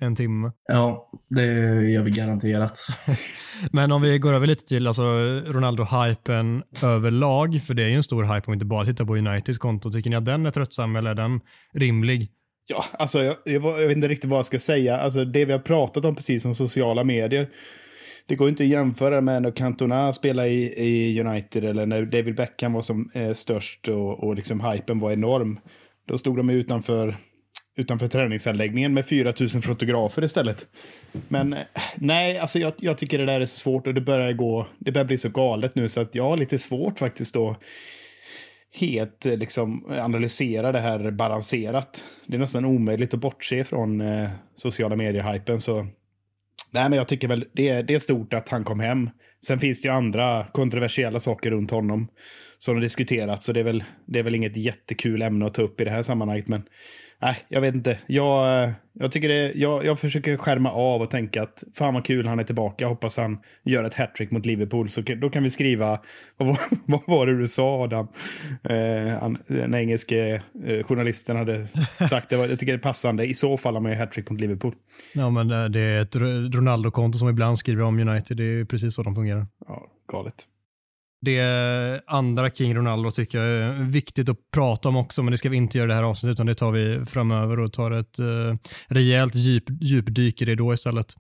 eh, 0.01 0.07
en 0.07 0.17
timme. 0.17 0.53
Ja, 0.69 1.11
det 1.31 1.45
gör 1.91 2.03
vi 2.03 2.11
garanterat. 2.11 2.79
Men 3.73 3.93
om 3.93 4.03
vi 4.03 4.19
går 4.19 4.35
över 4.35 4.47
lite 4.47 4.65
till 4.65 4.87
alltså, 4.87 5.03
Ronaldo-hypen 5.47 6.63
överlag, 6.83 7.63
för 7.63 7.75
det 7.75 7.85
är 7.85 7.89
ju 7.89 7.95
en 7.95 8.03
stor 8.03 8.23
hype 8.23 8.47
om 8.47 8.53
vi 8.53 8.53
inte 8.53 8.67
bara 8.67 8.85
tittar 8.85 9.05
på 9.05 9.17
Uniteds 9.17 9.59
konto. 9.59 9.93
Tycker 9.93 10.11
ni 10.11 10.17
att 10.17 10.25
den 10.25 10.47
är 10.47 10.51
tröttsam 10.51 10.97
eller 10.97 11.11
är 11.11 11.15
den 11.15 11.41
rimlig? 11.75 12.31
Ja, 12.67 12.85
alltså 12.93 13.23
jag, 13.23 13.37
jag, 13.45 13.65
jag, 13.65 13.87
vet 13.87 13.97
inte 13.97 14.09
riktigt 14.09 14.31
vad 14.31 14.39
jag 14.39 14.47
ska 14.47 14.59
säga. 14.59 14.97
Alltså 14.97 15.25
det 15.25 15.45
vi 15.45 15.53
har 15.53 15.59
pratat 15.59 16.05
om 16.05 16.17
precis 16.17 16.43
som 16.43 16.55
sociala 16.55 17.05
medier. 17.05 17.49
Det 18.27 18.37
går 18.37 18.49
inte 18.49 18.63
att 18.63 18.69
jämföra 18.69 19.21
med 19.21 19.43
när 19.43 19.51
Cantona 19.51 20.13
spelade 20.13 20.49
i, 20.49 20.75
i 20.77 21.21
United 21.21 21.65
eller 21.65 21.87
när 21.87 22.03
David 22.03 22.35
Beckham 22.35 22.73
var 22.73 22.83
som 22.83 23.11
eh, 23.15 23.33
störst 23.33 23.89
och, 23.89 24.25
och 24.25 24.37
liksom 24.37 24.61
hypen 24.71 25.01
var 25.01 25.13
enorm. 25.13 25.61
Då 26.07 26.19
stod 26.19 26.37
de 26.37 26.51
utanför, 26.51 27.17
utanför 27.77 28.07
träningsanläggningen 28.07 28.95
med 28.95 29.07
4 29.07 29.33
000 29.41 29.49
fotografer 29.49 30.25
istället. 30.25 30.67
Men 31.29 31.53
eh, 31.53 31.59
nej, 31.95 32.39
alltså 32.39 32.59
jag, 32.59 32.73
jag 32.79 32.99
tycker 32.99 33.19
det 33.19 33.27
där 33.27 33.41
är 33.41 33.47
så 33.47 33.59
svårt 33.59 33.87
och 33.87 33.95
det 33.95 34.01
börjar 34.01 34.33
gå, 34.33 34.67
det 34.79 34.93
börjar 34.93 35.07
bli 35.07 35.19
så 35.19 35.29
galet 35.29 35.75
nu 35.75 35.89
så 35.89 36.01
att 36.01 36.15
jag 36.15 36.25
har 36.25 36.37
lite 36.37 36.59
svårt 36.59 36.99
faktiskt 36.99 37.35
då 37.35 37.57
helt 38.73 39.27
eh, 39.27 39.37
liksom 39.37 39.85
eh, 39.91 40.05
analysera 40.05 40.73
det 40.73 40.81
här 40.81 41.11
balanserat. 41.11 42.05
Det 42.27 42.37
är 42.37 42.39
nästan 42.39 42.65
omöjligt 42.65 43.15
att 43.15 43.21
bortse 43.21 43.65
från 43.65 44.01
eh, 44.01 44.31
sociala 44.55 44.97
medier-hypen. 44.97 45.61
Så 45.61 45.87
nej, 46.71 46.89
men 46.89 46.93
jag 46.93 47.09
tycker 47.09 47.29
väl 47.29 47.47
det 47.53 47.69
är, 47.69 47.83
det 47.83 47.95
är 47.95 47.99
stort 47.99 48.35
att 48.35 48.49
han 48.49 48.65
kom 48.65 48.81
hem. 48.81 49.11
Sen 49.47 49.59
finns 49.59 49.83
det 49.83 49.89
ju 49.89 49.95
andra 49.95 50.47
kontroversiella 50.53 51.21
saker 51.21 51.51
runt 51.51 51.71
honom 51.71 52.09
som 52.59 52.75
har 52.75 52.83
diskuterats. 52.83 53.47
Så 53.47 53.53
det 53.53 53.61
är, 53.61 53.65
väl, 53.65 53.85
det 54.07 54.19
är 54.19 54.23
väl 54.23 54.35
inget 54.35 54.57
jättekul 54.57 55.23
ämne 55.23 55.47
att 55.47 55.55
ta 55.55 55.63
upp 55.63 55.81
i 55.81 55.85
det 55.85 55.91
här 55.91 56.03
sammanhanget. 56.03 56.49
Men 56.49 56.63
nej, 57.21 57.39
jag 57.49 57.61
vet 57.61 57.75
inte. 57.75 57.99
Jag, 58.07 58.73
jag, 58.93 59.13
tycker 59.13 59.29
det, 59.29 59.53
jag, 59.53 59.85
jag 59.85 59.99
försöker 59.99 60.37
skärma 60.37 60.71
av 60.71 61.03
och 61.03 61.11
tänka 61.11 61.43
att 61.43 61.65
fan 61.75 61.95
vad 61.95 62.05
kul 62.05 62.27
han 62.27 62.39
är 62.39 62.45
tillbaka. 62.45 62.87
Hoppas 62.87 63.17
han 63.17 63.39
gör 63.65 63.85
ett 63.85 63.95
hattrick 63.95 64.31
mot 64.31 64.47
Liverpool. 64.47 64.91
Så 64.91 65.01
då 65.01 65.31
kan 65.31 65.43
vi 65.43 65.51
skriva, 65.51 66.01
vad 66.37 66.49
var, 66.49 66.59
vad 66.85 67.01
var 67.07 67.27
det 67.27 67.39
du 67.39 67.49
sa 67.49 67.85
Adam? 67.85 68.09
Eh, 68.63 69.19
han, 69.21 69.39
den 69.47 69.75
engelske 69.75 70.43
eh, 70.67 70.83
journalisten 70.85 71.37
hade 71.37 71.67
sagt 72.11 72.29
det. 72.29 72.37
Var, 72.37 72.47
jag 72.47 72.59
tycker 72.59 72.73
det 72.73 72.79
är 72.79 72.83
passande. 72.83 73.27
I 73.27 73.35
så 73.35 73.57
fall 73.57 73.75
har 73.75 73.81
man 73.81 73.93
ju 73.93 73.99
hattrick 73.99 74.31
mot 74.31 74.41
Liverpool. 74.41 74.75
Ja, 75.15 75.31
men 75.31 75.51
eh, 75.51 75.65
det 75.65 75.81
är 75.81 76.03
ett 76.03 76.17
Ronaldo-konto 76.55 77.19
som 77.19 77.29
ibland 77.29 77.59
skriver 77.59 77.83
om 77.83 78.09
United. 78.09 78.37
Det 78.37 78.45
är 78.45 78.65
precis 78.65 78.95
så 78.95 79.03
de 79.03 79.15
fungerar. 79.15 79.47
Ja, 79.67 79.87
galet. 80.13 80.47
Det 81.23 82.01
andra 82.07 82.51
kring 82.51 82.75
Ronaldo 82.75 83.11
tycker 83.11 83.39
jag 83.39 83.65
är 83.65 83.85
viktigt 83.85 84.29
att 84.29 84.51
prata 84.55 84.89
om 84.89 84.97
också, 84.97 85.23
men 85.23 85.33
det 85.33 85.39
ska 85.39 85.49
vi 85.49 85.57
inte 85.57 85.79
göra 85.79 85.87
i 85.87 85.89
det 85.89 85.95
här 85.95 86.03
avsnittet, 86.03 86.35
utan 86.35 86.47
det 86.47 86.55
tar 86.55 86.73
vi 86.73 87.07
framöver 87.07 87.61
och 87.61 87.73
tar 87.73 87.91
ett 87.91 88.19
eh, 88.19 88.55
rejält 88.89 89.35
djup, 89.35 89.65
djupdyk 89.81 90.43
i 90.43 90.45
det 90.45 90.55
då 90.55 90.75
istället. 90.75 91.15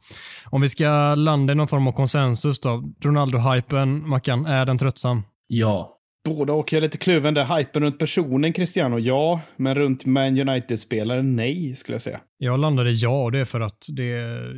Om 0.44 0.60
vi 0.60 0.68
ska 0.68 1.14
landa 1.14 1.52
i 1.52 1.56
någon 1.56 1.68
form 1.68 1.86
av 1.86 1.92
konsensus 1.92 2.60
då. 2.60 2.84
Ronaldo-hypen, 3.00 4.08
Mackan, 4.08 4.46
är 4.46 4.66
den 4.66 4.78
tröttsam? 4.78 5.22
Ja. 5.46 5.99
Båda 6.24 6.52
och 6.52 6.72
jag 6.72 6.76
är 6.76 6.82
lite 6.82 6.98
kluven 6.98 7.34
där. 7.34 7.56
Hypen 7.56 7.82
runt 7.82 7.98
personen 7.98 8.52
Cristiano, 8.52 8.98
ja. 8.98 9.40
Men 9.56 9.74
runt 9.74 10.06
Man 10.06 10.48
United-spelaren, 10.48 11.36
nej, 11.36 11.76
skulle 11.76 11.94
jag 11.94 12.02
säga. 12.02 12.20
Jag 12.38 12.60
landade 12.60 12.90
ja, 12.90 13.22
och 13.22 13.32
det 13.32 13.40
är 13.40 13.44
för 13.44 13.60
att 13.60 13.86
det, 13.88 14.08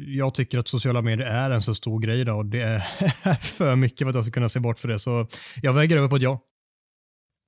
jag 0.07 0.35
tycker 0.35 0.59
att 0.59 0.69
sociala 0.69 1.02
medier 1.02 1.26
är 1.26 1.50
en 1.50 1.61
så 1.61 1.75
stor 1.75 2.00
grej 2.00 2.21
idag 2.21 2.38
och 2.38 2.47
det 2.47 2.62
är 2.62 2.78
för 3.40 3.76
mycket 3.76 3.99
för 3.99 4.09
att 4.09 4.14
jag 4.14 4.25
ska 4.25 4.33
kunna 4.33 4.49
se 4.49 4.61
bort 4.61 4.78
för 4.78 4.88
det. 4.88 4.99
Så 4.99 5.26
jag 5.62 5.73
väger 5.73 5.97
över 5.97 6.09
på 6.09 6.16
ett 6.16 6.23
ja. 6.23 6.40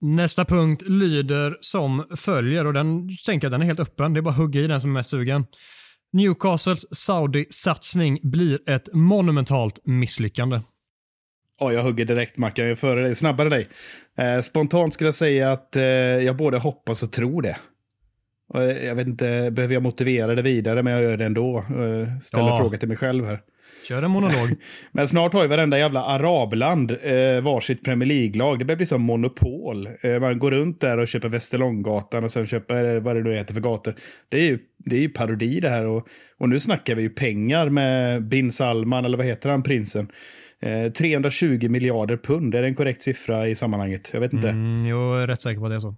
Nästa 0.00 0.44
punkt 0.44 0.82
lyder 0.88 1.56
som 1.60 2.04
följer 2.16 2.66
och 2.66 2.72
den 2.72 3.08
tänker 3.26 3.44
jag 3.44 3.52
den 3.52 3.62
är 3.62 3.66
helt 3.66 3.80
öppen. 3.80 4.14
Det 4.14 4.20
är 4.20 4.22
bara 4.22 4.30
att 4.30 4.36
hugga 4.36 4.60
i 4.60 4.66
den 4.66 4.80
som 4.80 4.90
är 4.90 4.94
mest 4.94 5.10
sugen. 5.10 5.46
Newcastles 6.12 6.86
Saudi-satsning 6.90 8.18
blir 8.22 8.70
ett 8.70 8.88
monumentalt 8.92 9.80
misslyckande. 9.84 10.60
Ja, 11.60 11.72
jag 11.72 11.82
hugger 11.82 12.04
direkt 12.04 12.36
Mackan. 12.36 12.64
Jag 12.64 12.72
är 12.72 12.76
före 12.76 13.02
dig. 13.02 13.14
Snabbare 13.14 13.48
dig. 13.48 13.68
Eh, 14.18 14.40
spontant 14.40 14.94
skulle 14.94 15.08
jag 15.08 15.14
säga 15.14 15.52
att 15.52 15.76
eh, 15.76 15.82
jag 15.82 16.36
både 16.36 16.58
hoppas 16.58 17.02
och 17.02 17.12
tror 17.12 17.42
det. 17.42 17.56
Och 18.48 18.62
eh, 18.62 18.86
jag 18.86 18.94
vet 18.94 19.06
inte, 19.06 19.50
behöver 19.50 19.74
jag 19.74 19.82
motivera 19.82 20.34
det 20.34 20.42
vidare, 20.42 20.82
men 20.82 20.92
jag 20.92 21.02
gör 21.02 21.16
det 21.16 21.24
ändå. 21.24 21.58
Eh, 21.58 22.18
ställer 22.22 22.48
ja. 22.48 22.58
fråga 22.58 22.78
till 22.78 22.88
mig 22.88 22.96
själv 22.96 23.26
här. 23.26 23.40
Kör 23.88 24.02
en 24.02 24.10
monolog. 24.10 24.56
men 24.92 25.08
snart 25.08 25.32
har 25.32 25.42
ju 25.42 25.48
varenda 25.48 25.78
jävla 25.78 26.04
arabland 26.04 26.90
eh, 26.90 27.40
varsitt 27.42 27.84
Premier 27.84 28.08
League-lag. 28.08 28.58
Det 28.58 28.64
börjar 28.64 28.76
bli 28.76 28.86
som 28.86 29.02
monopol. 29.02 29.88
Eh, 30.00 30.20
man 30.20 30.38
går 30.38 30.50
runt 30.50 30.80
där 30.80 30.98
och 30.98 31.08
köper 31.08 31.28
Västerlånggatan 31.28 32.24
och 32.24 32.30
sen 32.30 32.46
köper 32.46 33.00
vad 33.00 33.16
det 33.16 33.22
nu 33.22 33.36
heter 33.36 33.54
för 33.54 33.60
gator. 33.60 33.94
Det 34.28 34.36
är 34.36 34.44
ju, 34.44 34.58
det 34.78 34.96
är 34.96 35.00
ju 35.00 35.08
parodi 35.08 35.60
det 35.60 35.68
här. 35.68 35.86
Och, 35.86 36.08
och 36.38 36.48
nu 36.48 36.60
snackar 36.60 36.94
vi 36.94 37.02
ju 37.02 37.10
pengar 37.10 37.68
med 37.68 38.28
bin 38.28 38.52
Salman, 38.52 39.04
eller 39.04 39.16
vad 39.16 39.26
heter 39.26 39.50
han, 39.50 39.62
prinsen. 39.62 40.08
320 40.98 41.58
eh, 41.62 41.68
miljarder 41.68 42.16
pund, 42.16 42.54
är 42.54 42.62
det 42.62 42.68
en 42.68 42.74
korrekt 42.74 43.02
siffra 43.02 43.48
i 43.48 43.54
sammanhanget? 43.54 44.10
Jag 44.12 44.20
vet 44.20 44.32
inte. 44.32 44.48
Mm, 44.48 44.86
jag 44.86 45.22
är 45.22 45.26
rätt 45.26 45.40
säker 45.40 45.60
på 45.60 45.66
att 45.66 45.72
det 45.72 45.76
är 45.76 45.80
så. 45.80 45.96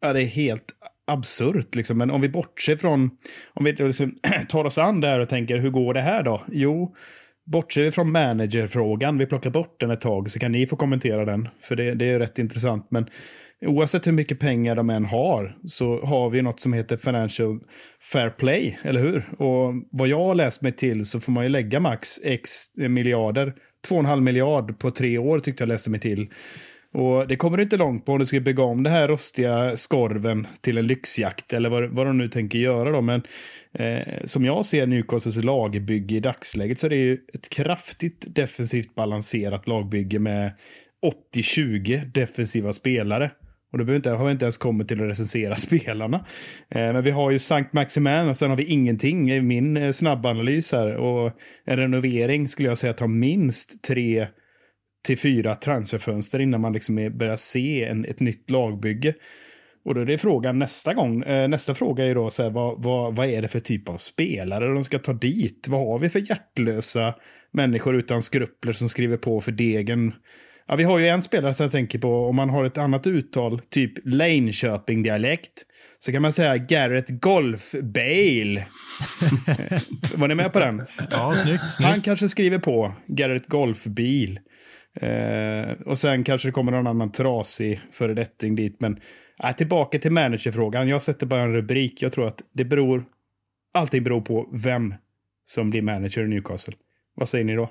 Ja, 0.00 0.12
det 0.12 0.22
är 0.22 0.26
helt 0.26 0.64
absurt. 1.06 1.74
Liksom. 1.74 1.98
Men 1.98 2.10
om 2.10 2.20
vi 2.20 2.28
bortser 2.28 2.76
från, 2.76 3.10
om 3.54 3.64
vi 3.64 3.72
liksom 3.72 4.14
tar 4.48 4.64
oss 4.64 4.78
an 4.78 5.00
det 5.00 5.08
här 5.08 5.20
och 5.20 5.28
tänker 5.28 5.58
hur 5.58 5.70
går 5.70 5.94
det 5.94 6.00
här 6.00 6.22
då? 6.22 6.42
Jo, 6.48 6.94
bortser 7.44 7.82
vi 7.82 7.90
från 7.90 8.12
managerfrågan, 8.12 9.18
vi 9.18 9.26
plockar 9.26 9.50
bort 9.50 9.80
den 9.80 9.90
ett 9.90 10.00
tag 10.00 10.30
så 10.30 10.38
kan 10.38 10.52
ni 10.52 10.66
få 10.66 10.76
kommentera 10.76 11.24
den. 11.24 11.48
För 11.62 11.76
det, 11.76 11.94
det 11.94 12.10
är 12.10 12.18
rätt 12.18 12.38
intressant. 12.38 12.86
Men 12.90 13.06
oavsett 13.66 14.06
hur 14.06 14.12
mycket 14.12 14.38
pengar 14.38 14.76
de 14.76 14.90
än 14.90 15.04
har 15.04 15.56
så 15.64 16.00
har 16.04 16.30
vi 16.30 16.42
något 16.42 16.60
som 16.60 16.72
heter 16.72 16.96
Financial 16.96 17.60
Fair 18.12 18.30
Play, 18.30 18.78
eller 18.82 19.00
hur? 19.00 19.28
Och 19.38 19.74
vad 19.90 20.08
jag 20.08 20.24
har 20.24 20.34
läst 20.34 20.62
mig 20.62 20.72
till 20.72 21.04
så 21.04 21.20
får 21.20 21.32
man 21.32 21.44
ju 21.44 21.48
lägga 21.48 21.80
max 21.80 22.20
x 22.24 22.50
miljarder 22.76 23.54
2,5 23.88 24.20
miljard 24.20 24.78
på 24.78 24.90
tre 24.90 25.18
år 25.18 25.40
tyckte 25.40 25.62
jag 25.62 25.68
läste 25.68 25.90
mig 25.90 26.00
till. 26.00 26.28
Och 26.94 27.28
det 27.28 27.36
kommer 27.36 27.56
du 27.56 27.62
inte 27.62 27.76
långt 27.76 28.06
på 28.06 28.12
om 28.12 28.18
du 28.18 28.26
ska 28.26 28.40
bygga 28.40 28.62
om 28.62 28.82
den 28.82 28.92
här 28.92 29.08
rostiga 29.08 29.76
skorven 29.76 30.46
till 30.60 30.78
en 30.78 30.86
lyxjakt 30.86 31.52
eller 31.52 31.70
vad, 31.70 31.90
vad 31.90 32.06
de 32.06 32.18
nu 32.18 32.28
tänker 32.28 32.58
göra 32.58 32.90
då. 32.90 33.00
Men 33.00 33.22
eh, 33.74 34.24
som 34.24 34.44
jag 34.44 34.66
ser 34.66 34.86
Newcastles 34.86 35.44
lagbygge 35.44 36.14
i 36.14 36.20
dagsläget 36.20 36.78
så 36.78 36.86
är 36.86 36.90
det 36.90 36.96
ju 36.96 37.18
ett 37.34 37.48
kraftigt 37.48 38.34
defensivt 38.34 38.94
balanserat 38.94 39.68
lagbygge 39.68 40.18
med 40.18 40.52
80-20 41.34 42.04
defensiva 42.04 42.72
spelare. 42.72 43.30
Och 43.72 43.86
då 43.86 43.94
inte, 43.94 44.10
har 44.10 44.26
vi 44.26 44.32
inte 44.32 44.44
ens 44.44 44.56
kommit 44.56 44.88
till 44.88 45.02
att 45.02 45.08
recensera 45.08 45.56
spelarna. 45.56 46.16
Eh, 46.70 46.92
men 46.92 47.02
vi 47.02 47.10
har 47.10 47.30
ju 47.30 47.38
Sankt 47.38 47.72
Maximin 47.72 48.28
och 48.28 48.36
sen 48.36 48.50
har 48.50 48.56
vi 48.56 48.64
ingenting 48.64 49.30
i 49.30 49.40
min 49.40 49.76
eh, 49.76 49.92
snabbanalys 49.92 50.72
här. 50.72 50.96
Och 50.96 51.32
en 51.64 51.76
renovering 51.76 52.48
skulle 52.48 52.68
jag 52.68 52.78
säga 52.78 52.92
tar 52.92 53.06
minst 53.06 53.82
tre 53.82 54.26
till 55.04 55.18
fyra 55.18 55.54
transferfönster 55.54 56.40
innan 56.40 56.60
man 56.60 56.72
liksom 56.72 56.98
är, 56.98 57.10
börjar 57.10 57.36
se 57.36 57.84
en, 57.84 58.04
ett 58.04 58.20
nytt 58.20 58.50
lagbygge. 58.50 59.14
Och 59.84 59.94
då 59.94 60.00
är 60.00 60.04
det 60.04 60.18
frågan 60.18 60.58
nästa 60.58 60.94
gång. 60.94 61.22
Eh, 61.22 61.48
nästa 61.48 61.74
fråga 61.74 62.06
är 62.06 62.14
då 62.14 62.30
så 62.30 62.42
här, 62.42 62.50
vad, 62.50 62.82
vad, 62.82 63.16
vad 63.16 63.26
är 63.26 63.42
det 63.42 63.48
för 63.48 63.60
typ 63.60 63.88
av 63.88 63.96
spelare 63.96 64.74
de 64.74 64.84
ska 64.84 64.98
ta 64.98 65.12
dit? 65.12 65.66
Vad 65.68 65.80
har 65.80 65.98
vi 65.98 66.08
för 66.08 66.30
hjärtlösa 66.30 67.14
människor 67.52 67.96
utan 67.96 68.22
skrupler 68.22 68.72
som 68.72 68.88
skriver 68.88 69.16
på 69.16 69.40
för 69.40 69.52
degen? 69.52 70.14
Ja, 70.68 70.76
vi 70.76 70.84
har 70.84 70.98
ju 70.98 71.08
en 71.08 71.22
spelare 71.22 71.54
som 71.54 71.64
jag 71.64 71.72
tänker 71.72 71.98
på, 71.98 72.28
om 72.28 72.36
man 72.36 72.50
har 72.50 72.64
ett 72.64 72.78
annat 72.78 73.06
uttal, 73.06 73.58
typ 73.58 73.92
Linköping-dialekt, 74.04 75.52
så 75.98 76.12
kan 76.12 76.22
man 76.22 76.32
säga 76.32 76.56
Garrett 76.56 77.08
Golf 77.08 77.72
Bale. 77.72 78.66
Var 80.14 80.28
ni 80.28 80.34
med 80.34 80.52
på 80.52 80.58
den? 80.58 80.86
Ja, 81.10 81.36
snyggt, 81.36 81.62
snyggt. 81.76 81.90
Han 81.90 82.00
kanske 82.00 82.28
skriver 82.28 82.58
på 82.58 82.94
Garrett 83.06 83.46
Golf 83.46 83.84
Bil. 83.84 84.40
Eh, 85.00 85.72
och 85.86 85.98
sen 85.98 86.24
kanske 86.24 86.48
det 86.48 86.52
kommer 86.52 86.72
någon 86.72 86.86
annan 86.86 87.12
trasig 87.12 87.80
föredetting 87.92 88.56
dit. 88.56 88.76
Men 88.80 88.96
äh, 89.42 89.56
tillbaka 89.56 89.98
till 89.98 90.12
managerfrågan. 90.12 90.88
Jag 90.88 91.02
sätter 91.02 91.26
bara 91.26 91.42
en 91.42 91.52
rubrik. 91.52 92.02
Jag 92.02 92.12
tror 92.12 92.26
att 92.26 92.42
det 92.52 92.64
beror, 92.64 93.04
allting 93.74 94.04
beror 94.04 94.20
på 94.20 94.50
vem 94.52 94.94
som 95.44 95.70
blir 95.70 95.82
manager 95.82 96.24
i 96.24 96.28
Newcastle. 96.28 96.74
Vad 97.14 97.28
säger 97.28 97.44
ni 97.44 97.54
då? 97.54 97.70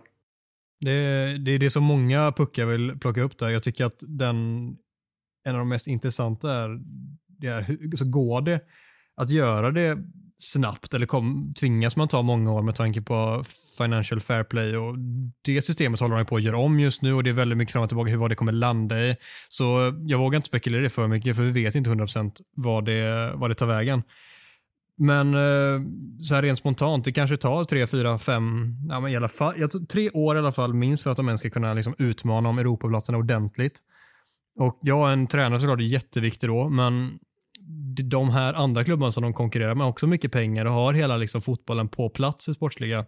Det, 0.80 1.38
det 1.38 1.52
är 1.52 1.60
det 1.60 1.70
som 1.70 1.84
många 1.84 2.32
puckar 2.32 2.66
vill 2.66 3.00
plocka 3.00 3.22
upp 3.22 3.38
där. 3.38 3.50
Jag 3.50 3.64
tycker 3.64 3.86
att 3.86 4.04
den, 4.08 4.38
en 5.46 5.54
av 5.54 5.60
de 5.60 5.70
mest 5.70 5.88
intressanta 5.88 6.54
är, 6.54 6.80
det 7.40 7.48
är 7.48 7.64
så 7.64 7.72
alltså 7.84 8.06
går 8.06 8.42
det 8.42 8.62
att 9.16 9.30
göra 9.30 9.72
det 9.72 9.98
snabbt 10.44 10.94
eller 10.94 11.06
kom, 11.06 11.54
tvingas 11.60 11.96
man 11.96 12.08
ta 12.08 12.22
många 12.22 12.52
år 12.52 12.62
med 12.62 12.76
tanke 12.76 13.02
på 13.02 13.44
financial 13.78 14.20
fair 14.20 14.44
play 14.44 14.78
och 14.78 14.96
det 15.42 15.62
systemet 15.62 16.00
håller 16.00 16.16
man 16.16 16.26
på 16.26 16.36
att 16.36 16.44
göra 16.44 16.58
om 16.58 16.80
just 16.80 17.02
nu 17.02 17.14
och 17.14 17.24
det 17.24 17.30
är 17.30 17.34
väldigt 17.34 17.58
mycket 17.58 17.72
fram 17.72 17.84
och 17.84 17.90
tillbaka 17.90 18.12
hur 18.12 18.18
vad 18.18 18.32
det 18.32 18.36
kommer 18.36 18.52
landa 18.52 19.00
i. 19.00 19.16
Så 19.50 19.94
jag 20.06 20.18
vågar 20.18 20.36
inte 20.36 20.48
spekulera 20.48 20.82
det 20.82 20.90
för 20.90 21.08
mycket 21.08 21.36
för 21.36 21.44
vi 21.44 21.52
vet 21.52 21.76
inte 21.76 21.90
100% 21.90 22.32
vad 22.56 22.86
det, 22.86 23.32
vad 23.36 23.50
det 23.50 23.54
tar 23.54 23.68
vägen. 23.68 24.04
Men 24.98 25.34
eh, 25.34 25.82
så 26.22 26.36
här 26.36 26.42
rent 26.42 26.58
spontant, 26.58 27.06
det 27.06 27.12
kanske 27.12 27.38
tar 27.38 27.64
tre, 27.64 27.88
fyra, 27.88 28.18
fem, 28.18 28.76
ja, 28.90 29.00
men 29.00 29.12
i 29.12 29.16
alla 29.16 29.28
fall, 29.28 29.54
jag 29.58 29.90
tre 29.90 30.10
år 30.10 30.36
i 30.36 30.40
alla 30.40 30.52
fall 30.52 30.74
minst 30.74 31.04
för 31.04 31.12
att 31.12 31.18
de 31.18 31.28
ens 31.28 31.40
ska 31.40 31.50
kunna 31.50 31.74
liksom, 31.74 31.96
utmana 31.98 32.50
om 32.50 32.60
Europaplatserna 32.60 33.18
ordentligt. 33.18 33.80
Och 34.60 34.80
ja, 34.82 35.12
en 35.12 35.28
tränare 35.28 35.60
såklart 35.60 35.80
är 35.80 35.84
jätteviktig 35.84 36.50
då, 36.50 36.70
men 36.70 37.20
de 38.04 38.30
här 38.30 38.54
andra 38.54 38.84
klubbarna 38.84 39.12
som 39.12 39.24
de 39.24 39.34
konkurrerar 39.34 39.76
med 39.76 39.84
har 39.84 39.92
också 39.92 40.08
mycket 40.08 40.32
pengar 40.32 40.66
och 40.66 40.72
har 40.72 40.94
hela 40.94 41.18
liksom, 41.18 41.42
fotbollen 41.42 41.88
på 41.88 42.10
plats 42.10 42.50
i 42.50 42.54
sportsliga. 42.54 43.06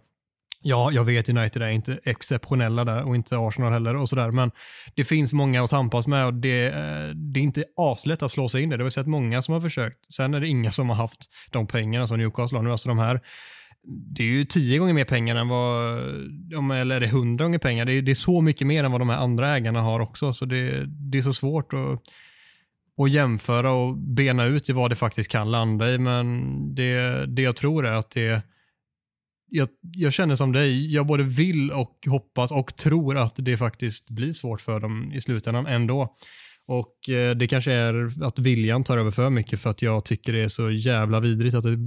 Ja, 0.66 0.90
jag 0.92 1.04
vet 1.04 1.28
United 1.28 1.62
är 1.62 1.68
inte 1.68 1.98
exceptionella 2.04 2.84
där 2.84 3.02
och 3.02 3.16
inte 3.16 3.36
Arsenal 3.38 3.72
heller 3.72 3.96
och 3.96 4.08
sådär, 4.08 4.30
men 4.30 4.50
det 4.94 5.04
finns 5.04 5.32
många 5.32 5.64
att 5.64 5.70
tampas 5.70 6.06
med 6.06 6.26
och 6.26 6.34
det, 6.34 6.66
eh, 6.66 7.08
det 7.08 7.40
är 7.40 7.42
inte 7.42 7.64
aslätt 7.76 8.22
att 8.22 8.32
slå 8.32 8.48
sig 8.48 8.62
in 8.62 8.70
där. 8.70 8.78
Det 8.78 8.82
har 8.82 8.86
vi 8.86 8.90
sett 8.90 9.06
många 9.06 9.42
som 9.42 9.54
har 9.54 9.60
försökt. 9.60 10.12
Sen 10.14 10.34
är 10.34 10.40
det 10.40 10.48
inga 10.48 10.72
som 10.72 10.88
har 10.88 10.96
haft 10.96 11.20
de 11.50 11.66
pengarna 11.66 12.08
som 12.08 12.18
Newcastle 12.18 12.58
har 12.58 12.62
nu. 12.62 12.70
Alltså 12.70 12.88
de 12.88 12.98
här, 12.98 13.20
det 14.16 14.22
är 14.22 14.26
ju 14.26 14.44
tio 14.44 14.78
gånger 14.78 14.94
mer 14.94 15.04
pengar 15.04 15.36
än 15.36 15.48
vad, 15.48 16.80
eller 16.80 16.96
är 16.96 17.00
det 17.00 17.08
hundra 17.08 17.44
gånger 17.44 17.58
pengar? 17.58 17.84
Det 17.84 17.92
är, 17.92 18.02
det 18.02 18.10
är 18.10 18.14
så 18.14 18.40
mycket 18.40 18.66
mer 18.66 18.84
än 18.84 18.92
vad 18.92 19.00
de 19.00 19.08
här 19.08 19.18
andra 19.18 19.56
ägarna 19.56 19.80
har 19.80 20.00
också, 20.00 20.32
så 20.32 20.44
det, 20.44 20.86
det 20.86 21.18
är 21.18 21.22
så 21.22 21.34
svårt 21.34 21.72
att 21.72 22.02
och 22.96 23.08
jämföra 23.08 23.72
och 23.72 23.96
bena 23.96 24.44
ut 24.44 24.68
i 24.68 24.72
vad 24.72 24.90
det 24.90 24.96
faktiskt 24.96 25.30
kan 25.30 25.50
landa 25.50 25.92
i. 25.92 25.98
Men 25.98 26.74
det, 26.74 27.26
det 27.26 27.42
jag 27.42 27.56
tror 27.56 27.86
är 27.86 27.92
att 27.92 28.10
det 28.10 28.42
jag, 29.50 29.68
jag 29.80 30.12
känner 30.12 30.36
som 30.36 30.52
dig, 30.52 30.94
jag 30.94 31.06
både 31.06 31.22
vill 31.22 31.72
och 31.72 31.98
hoppas 32.06 32.52
och 32.52 32.76
tror 32.76 33.16
att 33.16 33.34
det 33.36 33.56
faktiskt 33.56 34.10
blir 34.10 34.32
svårt 34.32 34.60
för 34.60 34.80
dem 34.80 35.12
i 35.12 35.20
slutändan 35.20 35.66
ändå. 35.66 36.14
Och 36.66 37.08
eh, 37.08 37.36
det 37.36 37.46
kanske 37.46 37.72
är 37.72 38.24
att 38.24 38.38
viljan 38.38 38.84
tar 38.84 38.98
över 38.98 39.10
för 39.10 39.30
mycket 39.30 39.60
för 39.60 39.70
att 39.70 39.82
jag 39.82 40.04
tycker 40.04 40.32
det 40.32 40.42
är 40.42 40.48
så 40.48 40.70
jävla 40.70 41.20
vidrigt 41.20 41.54
att, 41.54 41.62
det, 41.62 41.78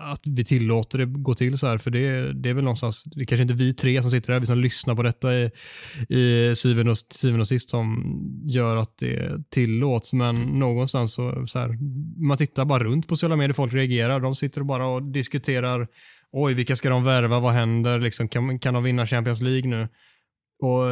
att 0.00 0.20
vi 0.24 0.44
tillåter 0.44 0.98
det 0.98 1.06
gå 1.06 1.34
till 1.34 1.58
så 1.58 1.66
här. 1.66 1.78
För 1.78 1.90
det, 1.90 2.32
det 2.32 2.48
är 2.50 2.54
väl 2.54 2.64
någonstans, 2.64 3.04
det 3.04 3.20
är 3.20 3.24
kanske 3.24 3.42
inte 3.42 3.54
vi 3.54 3.74
tre 3.74 4.02
som 4.02 4.10
sitter 4.10 4.32
här, 4.32 4.40
vi 4.40 4.46
som 4.46 4.58
lyssnar 4.58 4.94
på 4.94 5.02
detta 5.02 5.34
i, 5.34 5.50
i 6.08 6.56
syvende, 6.56 6.90
och, 6.92 6.98
syvende 6.98 7.40
och 7.40 7.48
sist 7.48 7.70
som 7.70 8.18
gör 8.44 8.76
att 8.76 8.98
det 8.98 9.50
tillåts. 9.50 10.12
Men 10.12 10.34
någonstans 10.34 11.14
så, 11.14 11.46
så 11.46 11.58
här, 11.58 11.78
man 12.26 12.36
tittar 12.36 12.64
bara 12.64 12.84
runt 12.84 13.08
på 13.08 13.16
sociala 13.16 13.36
medier, 13.36 13.52
folk 13.54 13.74
reagerar, 13.74 14.20
de 14.20 14.34
sitter 14.34 14.62
bara 14.62 14.86
och 14.86 15.02
diskuterar 15.02 15.88
oj, 16.36 16.54
vilka 16.54 16.76
ska 16.76 16.88
de 16.88 17.04
värva, 17.04 17.40
vad 17.40 17.52
händer, 17.52 17.98
liksom, 17.98 18.28
kan, 18.28 18.58
kan 18.58 18.74
de 18.74 18.82
vinna 18.82 19.06
Champions 19.06 19.42
League 19.42 19.70
nu? 19.70 19.88
Och 20.62 20.84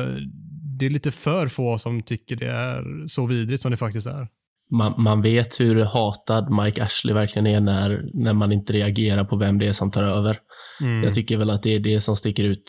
Det 0.79 0.87
är 0.87 0.91
lite 0.91 1.11
för 1.11 1.49
få 1.49 1.79
som 1.79 2.03
tycker 2.03 2.37
det 2.37 2.51
är 2.51 3.07
så 3.07 3.27
vidrigt 3.27 3.63
som 3.63 3.71
det 3.71 3.77
faktiskt 3.77 4.07
är. 4.07 4.29
Man, 4.71 5.03
man, 5.03 5.23
vet 5.23 5.61
hur 5.61 5.85
hatad 5.85 6.51
Mike 6.51 6.83
Ashley 6.83 7.15
verkligen 7.15 7.47
är 7.47 7.61
när, 7.61 8.11
när 8.15 8.33
man 8.33 8.53
inte 8.53 8.73
reagerar 8.73 9.25
på 9.25 9.37
vem 9.37 9.59
det 9.59 9.67
är 9.67 9.73
som 9.73 9.91
tar 9.91 10.05
över. 10.05 10.39
Mm. 10.81 11.03
Jag 11.03 11.15
tycker 11.15 11.37
väl 11.37 11.51
att 11.51 11.63
det 11.63 11.75
är 11.75 11.81
det 11.81 12.01
som 12.01 12.17
sticker 12.17 12.45
ut 12.45 12.65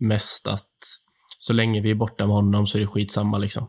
mest, 0.00 0.48
att 0.48 0.68
så 1.38 1.52
länge 1.52 1.80
vi 1.80 1.90
är 1.90 1.94
borta 1.94 2.26
med 2.26 2.36
honom 2.36 2.66
så 2.66 2.78
är 2.78 2.80
det 2.80 2.86
skitsamma. 2.86 3.38
Liksom. 3.38 3.68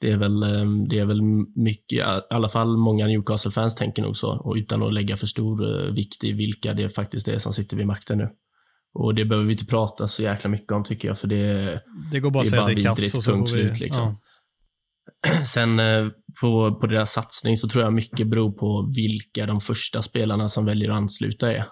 Det 0.00 0.10
är 0.10 0.16
väl, 0.16 0.42
ehm, 0.42 0.88
det 0.88 0.98
är 0.98 1.04
väl 1.04 1.22
mycket, 1.56 1.98
i 1.98 2.02
alla 2.30 2.48
fall 2.48 2.76
många 2.76 3.06
Newcastle-fans 3.06 3.74
tänker 3.74 4.02
nog 4.02 4.16
så, 4.16 4.30
och 4.30 4.54
utan 4.54 4.82
att 4.82 4.92
lägga 4.92 5.16
för 5.16 5.26
stor 5.26 5.86
eh, 5.86 5.92
vikt 5.92 6.24
i 6.24 6.32
vilka 6.32 6.74
det 6.74 6.88
faktiskt 6.88 7.28
är 7.28 7.38
som 7.38 7.52
sitter 7.52 7.76
vid 7.76 7.86
makten 7.86 8.18
nu. 8.18 8.28
Och 8.98 9.14
det 9.14 9.24
behöver 9.24 9.46
vi 9.46 9.52
inte 9.52 9.66
prata 9.66 10.08
så 10.08 10.22
jäkla 10.22 10.50
mycket 10.50 10.72
om 10.72 10.84
tycker 10.84 11.08
jag, 11.08 11.18
för 11.18 11.28
det, 11.28 11.80
det 12.12 12.20
går 12.20 12.30
bara 12.30 12.44
det 12.44 12.56
är 12.56 12.90
och 12.90 12.98
så 12.98 13.32
punkt 13.32 13.48
slut. 13.48 13.80
Liksom. 13.80 14.04
Ja. 14.04 15.34
Sen 15.46 15.80
eh, 15.80 16.08
på, 16.40 16.78
på 16.80 16.86
deras 16.86 17.12
satsning 17.12 17.56
så 17.56 17.68
tror 17.68 17.84
jag 17.84 17.92
mycket 17.92 18.28
beror 18.28 18.52
på 18.52 18.92
vilka 18.96 19.46
de 19.46 19.60
första 19.60 20.02
spelarna 20.02 20.48
som 20.48 20.64
väljer 20.64 20.90
att 20.90 20.96
ansluta 20.96 21.52
är. 21.52 21.64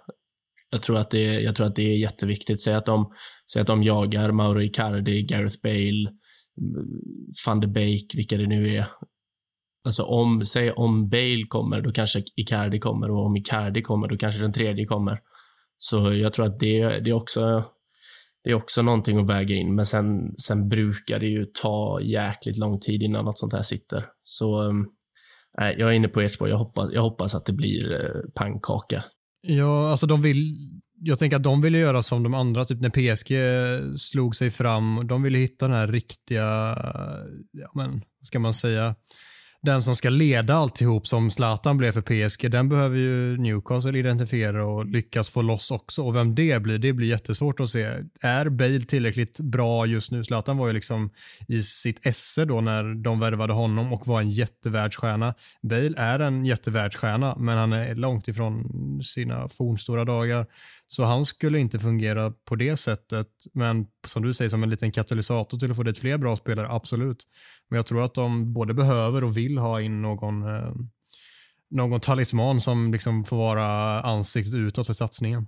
Jag 0.70 0.82
tror 0.82 0.98
att 0.98 1.10
det, 1.10 1.40
jag 1.40 1.56
tror 1.56 1.66
att 1.66 1.76
det 1.76 1.82
är 1.82 1.96
jätteviktigt. 1.96 2.62
Säg 2.62 2.74
att 2.74 2.86
de, 2.86 3.12
säg 3.52 3.60
att 3.60 3.66
de 3.66 3.82
jagar 3.82 4.30
Mauro 4.32 4.62
Icardi, 4.62 5.22
Gareth 5.22 5.56
Bale, 5.62 6.10
van 7.46 7.60
de 7.60 7.66
Beek, 7.66 8.14
vilka 8.14 8.36
det 8.36 8.46
nu 8.46 8.76
är. 8.76 8.86
Alltså 9.84 10.02
om, 10.02 10.46
säg 10.46 10.72
om 10.72 11.08
Bale 11.08 11.46
kommer, 11.48 11.80
då 11.80 11.92
kanske 11.92 12.22
Icardi 12.36 12.78
kommer 12.78 13.10
och 13.10 13.26
om 13.26 13.36
Icardi 13.36 13.82
kommer, 13.82 14.08
då 14.08 14.16
kanske 14.16 14.40
den 14.40 14.52
tredje 14.52 14.84
kommer. 14.86 15.20
Så 15.84 16.12
jag 16.12 16.32
tror 16.32 16.46
att 16.46 16.60
det, 16.60 17.00
det, 17.00 17.10
är, 17.10 17.12
också, 17.12 17.64
det 18.44 18.50
är 18.50 18.54
också 18.54 18.82
någonting 18.82 19.18
att 19.18 19.28
väga 19.28 19.54
in, 19.54 19.74
men 19.74 19.86
sen, 19.86 20.34
sen 20.38 20.68
brukar 20.68 21.18
det 21.18 21.26
ju 21.26 21.46
ta 21.62 22.00
jäkligt 22.00 22.58
lång 22.58 22.80
tid 22.80 23.02
innan 23.02 23.24
något 23.24 23.38
sånt 23.38 23.52
här 23.52 23.62
sitter. 23.62 24.06
Så 24.22 24.68
äh, 25.60 25.68
jag 25.78 25.80
är 25.90 25.92
inne 25.92 26.08
på 26.08 26.20
ert 26.20 26.32
spår. 26.32 26.48
Jag 26.48 26.58
hoppas, 26.58 26.88
jag 26.92 27.02
hoppas 27.02 27.34
att 27.34 27.46
det 27.46 27.52
blir 27.52 27.92
äh, 27.92 28.20
pannkaka. 28.34 29.04
Ja, 29.42 29.90
alltså 29.90 30.06
de 30.06 30.22
vill, 30.22 30.54
jag 31.00 31.18
tänker 31.18 31.36
att 31.36 31.42
de 31.42 31.62
ville 31.62 31.78
göra 31.78 32.02
som 32.02 32.22
de 32.22 32.34
andra, 32.34 32.64
typ 32.64 32.80
när 32.80 32.90
PSG 32.90 33.34
slog 33.98 34.36
sig 34.36 34.50
fram. 34.50 35.06
De 35.06 35.22
ville 35.22 35.38
hitta 35.38 35.68
den 35.68 35.76
här 35.76 35.88
riktiga, 35.88 36.76
ja 37.52 37.70
men, 37.74 37.90
vad 37.90 38.26
ska 38.26 38.38
man 38.38 38.54
säga, 38.54 38.94
den 39.64 39.82
som 39.82 39.96
ska 39.96 40.10
leda 40.10 40.54
alltihop 40.54 41.06
som 41.06 41.30
Zlatan 41.30 41.76
blev 41.76 41.92
för 41.92 42.02
PSG, 42.02 42.50
den 42.50 42.68
behöver 42.68 42.98
ju 42.98 43.36
Newcastle 43.36 43.98
identifiera 43.98 44.66
och 44.66 44.86
lyckas 44.86 45.30
få 45.30 45.42
loss 45.42 45.70
också. 45.70 46.02
Och 46.02 46.16
vem 46.16 46.34
det 46.34 46.62
blir, 46.62 46.78
det 46.78 46.92
blir 46.92 47.08
jättesvårt 47.08 47.60
att 47.60 47.70
se. 47.70 47.84
Är 48.20 48.48
Bale 48.48 48.80
tillräckligt 48.80 49.40
bra 49.40 49.86
just 49.86 50.12
nu? 50.12 50.24
Zlatan 50.24 50.56
var 50.56 50.66
ju 50.66 50.72
liksom 50.72 51.10
i 51.48 51.62
sitt 51.62 52.06
esse 52.06 52.44
då 52.44 52.60
när 52.60 52.94
de 52.94 53.20
värvade 53.20 53.52
honom 53.52 53.92
och 53.92 54.06
var 54.06 54.20
en 54.20 54.30
jättevärldsstjärna. 54.30 55.34
Bale 55.62 55.94
är 55.96 56.18
en 56.18 56.44
jättevärldsstjärna, 56.44 57.36
men 57.38 57.58
han 57.58 57.72
är 57.72 57.94
långt 57.94 58.28
ifrån 58.28 58.64
sina 59.04 59.48
fornstora 59.48 60.04
dagar. 60.04 60.46
Så 60.86 61.02
han 61.02 61.26
skulle 61.26 61.58
inte 61.58 61.78
fungera 61.78 62.30
på 62.30 62.56
det 62.56 62.76
sättet, 62.76 63.28
men 63.52 63.86
som 64.06 64.22
du 64.22 64.34
säger 64.34 64.48
som 64.48 64.62
en 64.62 64.70
liten 64.70 64.92
katalysator 64.92 65.58
till 65.58 65.70
att 65.70 65.76
få 65.76 65.82
dit 65.82 65.98
fler 65.98 66.18
bra 66.18 66.36
spelare, 66.36 66.68
absolut. 66.70 67.22
Men 67.70 67.76
jag 67.76 67.86
tror 67.86 68.04
att 68.04 68.14
de 68.14 68.52
både 68.52 68.74
behöver 68.74 69.24
och 69.24 69.36
vill 69.36 69.58
ha 69.58 69.80
in 69.80 70.02
någon, 70.02 70.42
eh, 70.42 70.74
någon 71.70 72.00
talisman 72.00 72.60
som 72.60 72.92
liksom 72.92 73.24
får 73.24 73.36
vara 73.36 74.00
ansiktet 74.00 74.54
utåt 74.54 74.86
för 74.86 74.94
satsningen. 74.94 75.46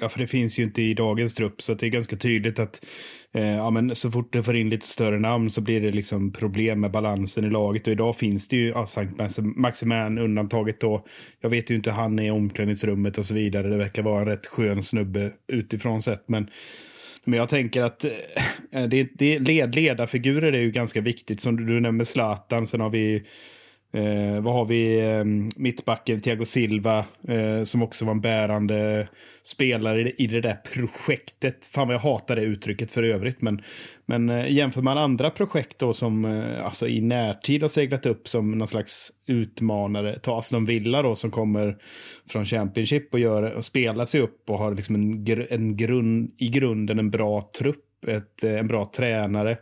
Ja, 0.00 0.08
för 0.08 0.18
det 0.18 0.26
finns 0.26 0.58
ju 0.58 0.62
inte 0.62 0.82
i 0.82 0.94
dagens 0.94 1.34
trupp, 1.34 1.62
så 1.62 1.74
det 1.74 1.86
är 1.86 1.90
ganska 1.90 2.16
tydligt 2.16 2.58
att 2.58 2.86
eh, 3.32 3.54
ja, 3.54 3.70
men 3.70 3.94
så 3.94 4.10
fort 4.10 4.32
du 4.32 4.42
får 4.42 4.56
in 4.56 4.70
lite 4.70 4.86
större 4.86 5.18
namn 5.18 5.50
så 5.50 5.60
blir 5.60 5.80
det 5.80 5.90
liksom 5.90 6.32
problem 6.32 6.80
med 6.80 6.90
balansen 6.90 7.44
i 7.44 7.50
laget. 7.50 7.86
Och 7.86 7.92
idag 7.92 8.16
finns 8.16 8.48
det 8.48 8.56
ju 8.56 8.68
ja, 8.68 8.86
Sankt 8.86 9.38
Maximan 9.56 10.18
undantaget 10.18 10.80
då. 10.80 11.06
Jag 11.40 11.50
vet 11.50 11.70
ju 11.70 11.74
inte 11.74 11.90
hur 11.90 11.96
han 11.96 12.18
är 12.18 12.26
i 12.26 12.30
omklädningsrummet 12.30 13.18
och 13.18 13.26
så 13.26 13.34
vidare. 13.34 13.68
Det 13.68 13.76
verkar 13.76 14.02
vara 14.02 14.20
en 14.20 14.28
rätt 14.28 14.46
skön 14.46 14.82
snubbe 14.82 15.32
utifrån 15.48 16.02
sett, 16.02 16.28
men 16.28 16.48
men 17.24 17.38
jag 17.38 17.48
tänker 17.48 17.82
att 17.82 18.04
eh, 18.04 18.84
det, 18.88 19.08
det, 19.14 19.38
led, 19.38 19.74
ledarfigurer 19.74 20.52
är 20.52 20.60
ju 20.60 20.70
ganska 20.70 21.00
viktigt. 21.00 21.40
Som 21.40 21.56
du, 21.56 21.66
du 21.66 21.80
nämner 21.80 22.04
Zlatan, 22.04 22.66
sen 22.66 22.80
har 22.80 22.90
vi 22.90 23.24
Eh, 23.94 24.40
vad 24.40 24.54
har 24.54 24.64
vi? 24.64 25.10
Eh, 25.10 25.24
mittbacken 25.56 26.20
Thiago 26.20 26.44
Silva 26.44 26.98
eh, 27.28 27.62
som 27.64 27.82
också 27.82 28.04
var 28.04 28.12
en 28.12 28.20
bärande 28.20 29.08
spelare 29.42 30.00
i, 30.00 30.14
i 30.18 30.26
det 30.26 30.40
där 30.40 30.58
projektet. 30.74 31.66
Fan 31.66 31.88
vad 31.88 31.94
jag 31.94 32.00
hatar 32.00 32.36
det 32.36 32.42
uttrycket 32.42 32.90
för 32.90 33.02
övrigt. 33.02 33.42
Men, 33.42 33.62
men 34.06 34.28
eh, 34.28 34.52
jämför 34.52 34.82
man 34.82 34.98
andra 34.98 35.30
projekt 35.30 35.78
då 35.78 35.92
som 35.92 36.24
eh, 36.24 36.64
alltså 36.64 36.88
i 36.88 37.00
närtid 37.00 37.62
har 37.62 37.68
seglat 37.68 38.06
upp 38.06 38.28
som 38.28 38.58
någon 38.58 38.68
slags 38.68 39.12
utmanare. 39.26 40.18
Ta 40.18 40.38
Aston 40.38 40.64
Villa 40.64 41.02
då 41.02 41.14
som 41.14 41.30
kommer 41.30 41.76
från 42.28 42.44
Championship 42.44 43.14
och, 43.14 43.20
gör, 43.20 43.42
och 43.42 43.64
spelar 43.64 44.04
sig 44.04 44.20
upp 44.20 44.50
och 44.50 44.58
har 44.58 44.74
liksom 44.74 44.94
en, 44.94 45.26
en 45.50 45.76
grund, 45.76 46.34
i 46.38 46.48
grunden 46.48 46.98
en 46.98 47.10
bra 47.10 47.50
trupp 47.58 47.84
ett, 48.08 48.44
eh, 48.44 48.58
en 48.58 48.68
bra 48.68 48.90
tränare, 48.96 49.58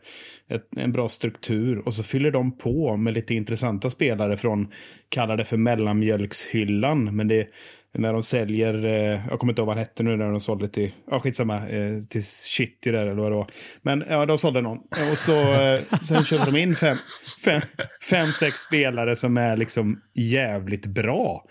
ett, 0.50 0.68
en 0.76 0.92
bra 0.92 1.09
struktur 1.09 1.78
och 1.87 1.94
så 1.94 2.02
fyller 2.02 2.31
de 2.31 2.59
på 2.59 2.96
med 2.96 3.14
lite 3.14 3.35
intressanta 3.35 3.90
spelare 3.90 4.37
från, 4.37 4.72
kallar 5.09 5.37
det 5.37 5.44
för 5.44 5.57
mellanmjölkshyllan, 5.57 7.16
men 7.16 7.28
det 7.28 7.48
när 7.94 8.12
de 8.12 8.22
säljer, 8.22 8.85
eh, 8.85 9.20
jag 9.31 9.38
kommer 9.38 9.52
inte 9.52 9.61
ihåg 9.61 9.66
vad 9.66 9.76
han 9.76 9.85
hette 9.85 10.02
nu 10.02 10.16
när 10.16 10.31
de 10.31 10.40
sålde 10.40 10.68
till, 10.68 10.92
ja 11.11 11.20
skitsamma, 11.20 11.68
eh, 11.68 11.98
till 12.11 12.24
City 12.24 12.90
där 12.90 13.07
eller 13.07 13.22
vad 13.22 13.33
det 13.33 13.37
var. 13.37 13.50
Men 13.83 14.05
ja, 14.09 14.26
de 14.26 14.38
sålde 14.38 14.61
någon. 14.61 14.78
Och 14.78 15.18
så, 15.18 15.33
sen 16.09 16.24
köpte 16.24 16.50
de 16.50 16.59
in 16.59 16.74
fem, 16.74 16.96
fem, 17.44 17.61
fem, 18.11 18.26
sex 18.26 18.55
spelare 18.55 19.16
som 19.16 19.37
är 19.37 19.57
liksom 19.57 20.00
jävligt 20.14 20.87
bra. 20.87 21.44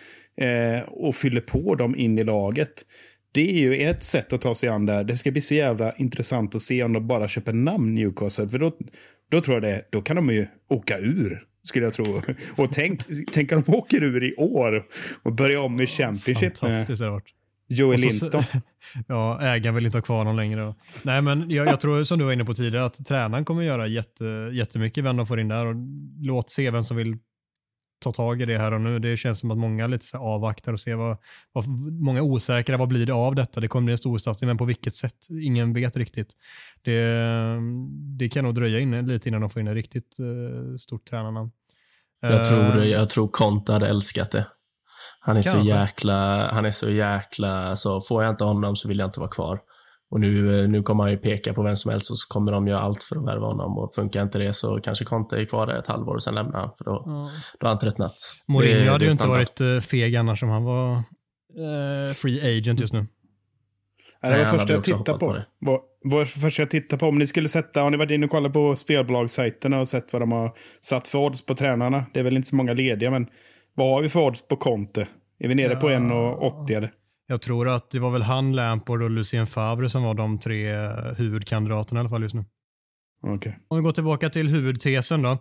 och 0.87 1.15
fyller 1.15 1.41
på 1.41 1.75
dem 1.75 1.95
in 1.95 2.19
i 2.19 2.23
laget. 2.23 2.83
Det 3.33 3.49
är 3.49 3.59
ju 3.59 3.75
ett 3.75 4.03
sätt 4.03 4.33
att 4.33 4.41
ta 4.41 4.55
sig 4.55 4.69
an 4.69 4.85
där. 4.85 5.03
Det 5.03 5.17
ska 5.17 5.31
bli 5.31 5.41
så 5.41 5.53
jävla 5.53 5.95
intressant 5.95 6.55
att 6.55 6.61
se 6.61 6.83
om 6.83 6.93
de 6.93 7.07
bara 7.07 7.27
köper 7.27 7.53
namn 7.53 7.95
Newcastle. 7.95 8.49
För 8.49 8.59
då, 8.59 8.71
då 9.31 9.41
tror 9.41 9.55
jag 9.55 9.63
det, 9.63 9.87
då 9.91 10.01
kan 10.01 10.15
de 10.15 10.29
ju 10.29 10.47
åka 10.69 10.97
ur. 10.97 11.43
Skulle 11.63 11.85
jag 11.85 11.93
tro. 11.93 12.21
Och 12.55 12.71
tänk, 12.71 13.01
tänk 13.31 13.51
om 13.51 13.63
de 13.65 13.75
åker 13.75 14.03
ur 14.03 14.23
i 14.23 14.35
år 14.35 14.83
och 15.23 15.33
börjar 15.33 15.59
om 15.59 15.81
i 15.81 15.87
Championship. 15.87 16.57
Fantastiskt 16.57 17.01
med 17.01 17.21
Joey 17.71 17.97
Linton. 17.97 18.43
Ja, 19.07 19.41
ägaren 19.41 19.75
vill 19.75 19.85
inte 19.85 19.97
ha 19.97 20.03
kvar 20.03 20.23
någon 20.23 20.35
längre. 20.35 20.75
Nej, 21.03 21.21
men 21.21 21.49
jag, 21.49 21.67
jag, 21.67 21.81
tror 21.81 22.03
som 22.03 22.19
du 22.19 22.25
var 22.25 22.33
inne 22.33 22.45
på 22.45 22.53
tidigare 22.53 22.85
att 22.85 23.05
tränaren 23.05 23.45
kommer 23.45 23.61
göra 23.61 23.87
jätte, 23.87 24.25
jättemycket 24.53 25.03
vem 25.03 25.17
de 25.17 25.27
får 25.27 25.39
in 25.39 25.47
där 25.47 25.65
och 25.65 25.75
låt 26.21 26.49
se 26.49 26.71
vem 26.71 26.83
som 26.83 26.97
vill 26.97 27.17
ta 28.01 28.11
tag 28.11 28.41
i 28.41 28.45
det 28.45 28.57
här 28.57 28.71
och 28.73 28.81
nu. 28.81 28.99
Det 28.99 29.17
känns 29.17 29.39
som 29.39 29.51
att 29.51 29.57
många 29.57 29.87
lite 29.87 30.05
så 30.05 30.17
avvaktar 30.17 30.73
och 30.73 30.79
ser 30.79 30.95
vad, 30.95 31.17
vad, 31.51 31.65
många 31.91 32.21
osäkra, 32.21 32.77
vad 32.77 32.87
blir 32.87 33.05
det 33.05 33.13
av 33.13 33.35
detta? 33.35 33.59
Det 33.59 33.67
kommer 33.67 33.85
bli 33.85 33.91
en 33.91 33.97
stor 33.97 34.17
satsning, 34.17 34.47
men 34.47 34.57
på 34.57 34.65
vilket 34.65 34.95
sätt? 34.95 35.27
Ingen 35.43 35.73
vet 35.73 35.97
riktigt. 35.97 36.33
Det, 36.81 37.15
det 38.17 38.29
kan 38.29 38.43
nog 38.43 38.55
dröja 38.55 38.79
in 38.79 39.07
lite 39.07 39.29
innan 39.29 39.41
de 39.41 39.49
får 39.49 39.59
in 39.59 39.67
ett 39.67 39.73
riktigt 39.73 40.17
uh, 40.19 40.75
stort 40.77 41.05
tränarnamn. 41.05 41.51
Jag 42.21 42.45
tror, 42.45 42.83
jag 42.83 43.09
tror 43.09 43.27
Conte 43.27 43.73
hade 43.73 43.87
älskat 43.87 44.31
det. 44.31 44.47
Han 45.19 45.37
är 45.37 45.43
Kanske. 45.43 45.61
så 45.61 45.67
jäkla, 45.67 46.51
han 46.51 46.65
är 46.65 46.71
så 46.71 46.89
jäkla, 46.89 47.75
så 47.75 48.01
får 48.01 48.23
jag 48.23 48.33
inte 48.33 48.43
honom 48.43 48.75
så 48.75 48.87
vill 48.87 48.99
jag 48.99 49.07
inte 49.07 49.19
vara 49.19 49.29
kvar. 49.29 49.59
Och 50.11 50.19
nu, 50.19 50.67
nu 50.67 50.83
kommer 50.83 51.03
han 51.03 51.11
ju 51.11 51.17
peka 51.17 51.53
på 51.53 51.63
vem 51.63 51.75
som 51.75 51.91
helst 51.91 52.11
och 52.11 52.17
så 52.17 52.27
kommer 52.27 52.51
de 52.51 52.67
göra 52.67 52.81
allt 52.81 53.03
för 53.03 53.15
att 53.15 53.25
värva 53.25 53.47
honom 53.47 53.77
och 53.77 53.93
funkar 53.95 54.23
inte 54.23 54.39
det 54.39 54.53
så 54.53 54.79
kanske 54.83 55.05
Conte 55.05 55.35
är 55.35 55.45
kvar 55.45 55.67
där 55.67 55.79
ett 55.79 55.87
halvår 55.87 56.15
och 56.15 56.23
sen 56.23 56.35
lämnar 56.35 56.59
han 56.59 56.69
för 56.77 56.85
då, 56.85 57.03
då 57.59 57.67
har 57.67 57.69
han 57.69 57.79
tröttnat. 57.79 58.13
Mourinho 58.47 58.83
Det- 58.83 58.91
hade 58.91 58.99
det 58.99 59.05
ju 59.05 59.11
inte 59.11 59.27
varit 59.27 59.61
uh, 59.61 59.79
feg 59.79 60.15
annars 60.15 60.43
om 60.43 60.49
han 60.49 60.63
var 60.63 60.93
eh, 60.95 62.13
free 62.13 62.57
agent 62.57 62.79
just 62.79 62.93
nu. 62.93 63.07
Det 64.21 64.29
var 64.31 64.37
det 64.37 64.45
första 64.45 64.73
jag 64.73 64.83
tittade 64.83 65.19
på. 65.19 65.19
på. 65.19 65.41
Var, 65.59 65.79
var 66.03 66.25
första 66.25 66.61
jag 66.61 66.69
tittade 66.69 66.99
på. 66.99 67.05
Om 67.05 67.17
ni 67.17 67.27
skulle 67.27 67.49
sätta, 67.49 67.81
har 67.81 67.89
ni 67.89 67.97
varit 67.97 68.11
inne 68.11 68.25
och 68.25 68.31
kollat 68.31 68.53
på 68.53 68.75
spelbolagssajterna 68.75 69.79
och 69.79 69.87
sett 69.87 70.13
vad 70.13 70.21
de 70.21 70.31
har 70.31 70.51
satt 70.81 71.07
för 71.07 71.19
odds 71.19 71.45
på 71.45 71.55
tränarna? 71.55 72.05
Det 72.13 72.19
är 72.19 72.23
väl 72.23 72.35
inte 72.35 72.47
så 72.47 72.55
många 72.55 72.73
lediga, 72.73 73.11
men 73.11 73.27
vad 73.75 73.89
har 73.89 74.01
vi 74.01 74.09
för 74.09 74.19
odds 74.19 74.47
på 74.47 74.55
Conte? 74.55 75.07
Är 75.39 75.47
vi 75.47 75.55
nere 75.55 75.75
på 75.75 75.89
1,80 75.89 76.77
eller? 76.77 76.91
Jag 77.31 77.41
tror 77.41 77.69
att 77.69 77.91
det 77.91 77.99
var 77.99 78.11
väl 78.11 78.21
han, 78.21 78.55
Lampard 78.55 79.01
och 79.01 79.09
Lucien 79.09 79.47
Favre 79.47 79.89
som 79.89 80.03
var 80.03 80.13
de 80.13 80.39
tre 80.39 80.71
eh, 80.71 80.89
huvudkandidaterna 81.17 81.99
i 81.99 82.01
alla 82.01 82.09
fall 82.09 82.21
just 82.21 82.35
nu. 82.35 82.45
Okej. 83.27 83.59
Om 83.67 83.77
vi 83.77 83.83
går 83.83 83.91
tillbaka 83.91 84.29
till 84.29 84.47
huvudtesen 84.47 85.21
då. 85.21 85.37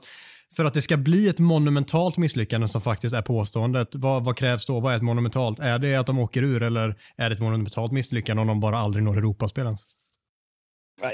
För 0.57 0.65
att 0.65 0.75
det 0.75 0.83
ska 0.83 0.97
bli 0.97 1.29
ett 1.29 1.39
monumentalt 1.39 2.17
misslyckande 2.17 2.69
som 2.69 2.81
faktiskt 2.81 3.15
är 3.15 3.23
påståendet, 3.23 3.89
vad, 3.95 4.25
vad 4.25 4.37
krävs 4.37 4.67
då? 4.67 4.81
Vad 4.81 4.93
är 4.93 4.97
ett 4.97 5.03
monumentalt? 5.03 5.59
Är 5.59 5.79
det 5.79 5.97
att 5.97 6.07
de 6.07 6.19
åker 6.19 6.43
ur 6.43 6.63
eller 6.63 6.97
är 7.17 7.31
det 7.31 7.35
ett 7.35 7.41
monumentalt 7.41 7.93
misslyckande 7.93 8.41
om 8.41 8.47
de 8.47 8.61
bara 8.61 8.79
aldrig 8.79 9.05
når 9.05 9.17
Europaspel 9.19 9.65
ens? 9.65 9.85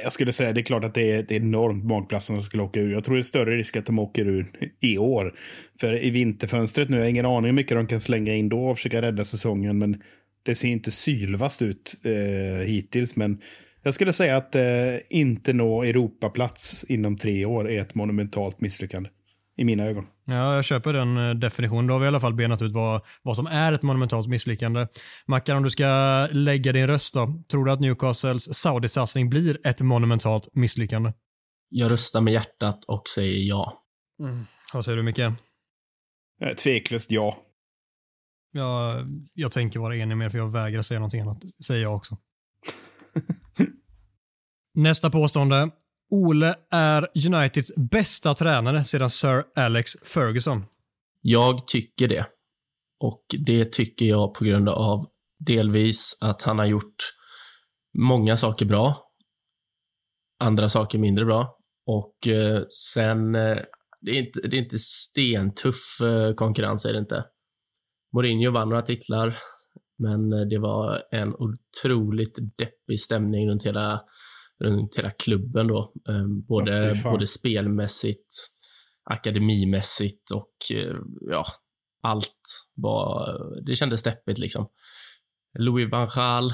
Jag 0.02 0.12
skulle 0.12 0.32
säga 0.32 0.52
det 0.52 0.60
är 0.60 0.64
klart 0.64 0.84
att 0.84 0.94
det 0.94 1.10
är 1.10 1.20
ett 1.20 1.32
enormt 1.32 1.84
magplask 1.84 2.26
som 2.26 2.42
skulle 2.42 2.62
åka 2.62 2.80
ur. 2.80 2.92
Jag 2.92 3.04
tror 3.04 3.14
det 3.14 3.20
är 3.20 3.22
större 3.22 3.56
risk 3.56 3.76
att 3.76 3.86
de 3.86 3.98
åker 3.98 4.28
ur 4.28 4.46
i 4.80 4.98
år. 4.98 5.34
För 5.80 6.04
i 6.04 6.10
vinterfönstret 6.10 6.88
nu, 6.88 6.96
jag 6.96 7.04
har 7.04 7.10
ingen 7.10 7.26
aning 7.26 7.44
hur 7.44 7.52
mycket 7.52 7.76
de 7.76 7.86
kan 7.86 8.00
slänga 8.00 8.34
in 8.34 8.48
då 8.48 8.66
och 8.66 8.76
försöka 8.76 9.02
rädda 9.02 9.24
säsongen. 9.24 9.78
Men 9.78 10.02
det 10.46 10.54
ser 10.54 10.68
inte 10.68 10.90
sylvast 10.90 11.62
ut 11.62 12.00
eh, 12.04 12.66
hittills. 12.66 13.16
Men 13.16 13.40
jag 13.82 13.94
skulle 13.94 14.12
säga 14.12 14.37
att 14.37 14.54
eh, 14.54 14.62
inte 15.11 15.52
nå 15.52 15.82
Europaplats 15.82 16.85
inom 16.85 17.16
tre 17.16 17.44
år 17.44 17.70
är 17.70 17.80
ett 17.80 17.94
monumentalt 17.94 18.61
misslyckande. 18.61 19.11
I 19.59 19.64
mina 19.64 19.85
ögon. 19.85 20.04
Ja, 20.24 20.54
jag 20.54 20.64
köper 20.64 20.92
den 20.92 21.16
eh, 21.16 21.35
definitionen. 21.35 21.87
Då 21.87 21.94
har 21.94 21.98
vi 21.98 22.04
i 22.04 22.09
alla 22.09 22.20
fall 22.20 22.35
benat 22.35 22.62
ut 22.62 22.72
vad, 22.72 23.02
vad 23.22 23.37
som 23.37 23.46
är 23.46 23.72
ett 23.72 23.82
monumentalt 23.82 24.28
misslyckande. 24.28 24.87
Mackan, 25.26 25.56
om 25.56 25.62
du 25.62 25.70
ska 25.70 26.28
lägga 26.32 26.72
din 26.72 26.87
röst 26.87 27.14
då, 27.14 27.42
tror 27.50 27.64
du 27.64 27.72
att 27.72 27.80
Newcastles 27.80 28.54
Saudi-satsning 28.54 29.30
blir 29.30 29.66
ett 29.66 29.80
monumentalt 29.80 30.48
misslyckande? 30.54 31.12
Jag 31.68 31.90
röstar 31.90 32.20
med 32.20 32.32
hjärtat 32.32 32.85
och 32.85 33.09
säger 33.09 33.48
ja. 33.48 33.82
Vad 34.72 34.85
säger 34.85 34.96
du 34.96 35.02
Micke? 35.02 35.18
Eh, 35.18 36.54
tveklöst 36.59 37.11
ja. 37.11 37.45
Jag, 38.57 39.07
jag 39.35 39.53
tänker 39.53 39.81
vara 39.81 39.97
enig 39.97 40.16
med 40.16 40.27
er 40.27 40.31
för 40.31 40.38
jag 40.38 40.53
vägrar 40.53 40.83
säga 40.83 41.01
någonting 41.01 41.21
annat. 41.21 41.42
Säger 41.66 41.83
jag 41.83 41.97
också. 41.97 42.16
Nästa 44.75 45.11
påstående. 45.11 45.71
Ole 46.11 46.55
är 46.71 47.09
Uniteds 47.27 47.73
bästa 47.77 48.35
tränare 48.35 48.85
sedan 48.85 49.11
Sir 49.11 49.45
Alex 49.57 49.92
Ferguson. 50.14 50.64
Jag 51.21 51.66
tycker 51.66 52.09
det. 52.09 52.27
Och 53.01 53.25
det 53.38 53.73
tycker 53.73 54.07
jag 54.07 54.35
på 54.35 54.45
grund 54.45 54.69
av 54.69 55.07
delvis 55.38 56.19
att 56.21 56.42
han 56.42 56.59
har 56.59 56.66
gjort 56.66 56.97
många 57.99 58.37
saker 58.37 58.66
bra. 58.66 59.03
Andra 60.40 60.69
saker 60.69 60.99
mindre 60.99 61.25
bra. 61.25 61.59
Och 61.87 62.29
eh, 62.29 62.62
sen, 62.95 63.35
eh, 63.35 63.59
det, 64.01 64.11
är 64.11 64.19
inte, 64.19 64.40
det 64.40 64.57
är 64.57 64.62
inte 64.62 64.79
stentuff 64.79 66.01
eh, 66.01 66.35
konkurrens, 66.35 66.85
är 66.85 66.92
det 66.92 66.99
inte. 66.99 67.25
Mourinho 68.16 68.50
vann 68.50 68.68
några 68.68 68.83
titlar, 68.83 69.37
men 69.98 70.33
eh, 70.33 70.40
det 70.40 70.59
var 70.59 71.02
en 71.11 71.35
otroligt 71.35 72.38
deppig 72.59 73.00
stämning 73.00 73.48
runt 73.50 73.66
hela, 73.66 74.00
runt 74.64 74.98
hela 74.98 75.11
klubben 75.11 75.66
då. 75.66 75.92
Eh, 76.09 76.14
Ja, 76.14 76.26
både, 76.48 76.94
fan. 76.94 77.12
både 77.12 77.26
spelmässigt, 77.26 78.35
akademimässigt 79.11 80.31
och 80.31 80.76
eh, 80.76 80.96
ja, 81.20 81.44
allt 82.02 82.66
var, 82.74 83.38
det 83.66 83.74
kändes 83.74 84.02
deppigt 84.02 84.38
liksom. 84.38 84.68
Louis 85.59 85.90
van 85.90 86.09
Gaal, 86.16 86.44
eh, 86.46 86.52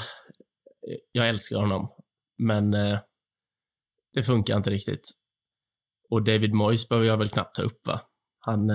jag 1.13 1.29
älskar 1.29 1.57
honom, 1.57 1.89
men 2.39 2.71
det 4.15 4.23
funkar 4.27 4.57
inte 4.57 4.71
riktigt. 4.71 5.09
Och 6.11 6.25
David 6.25 6.53
Moyes 6.55 6.89
behöver 6.89 7.07
jag 7.09 7.19
väl 7.19 7.29
knappt 7.29 7.57
ta 7.57 7.63
upp 7.63 7.87
va? 7.87 8.01
Han, 8.39 8.71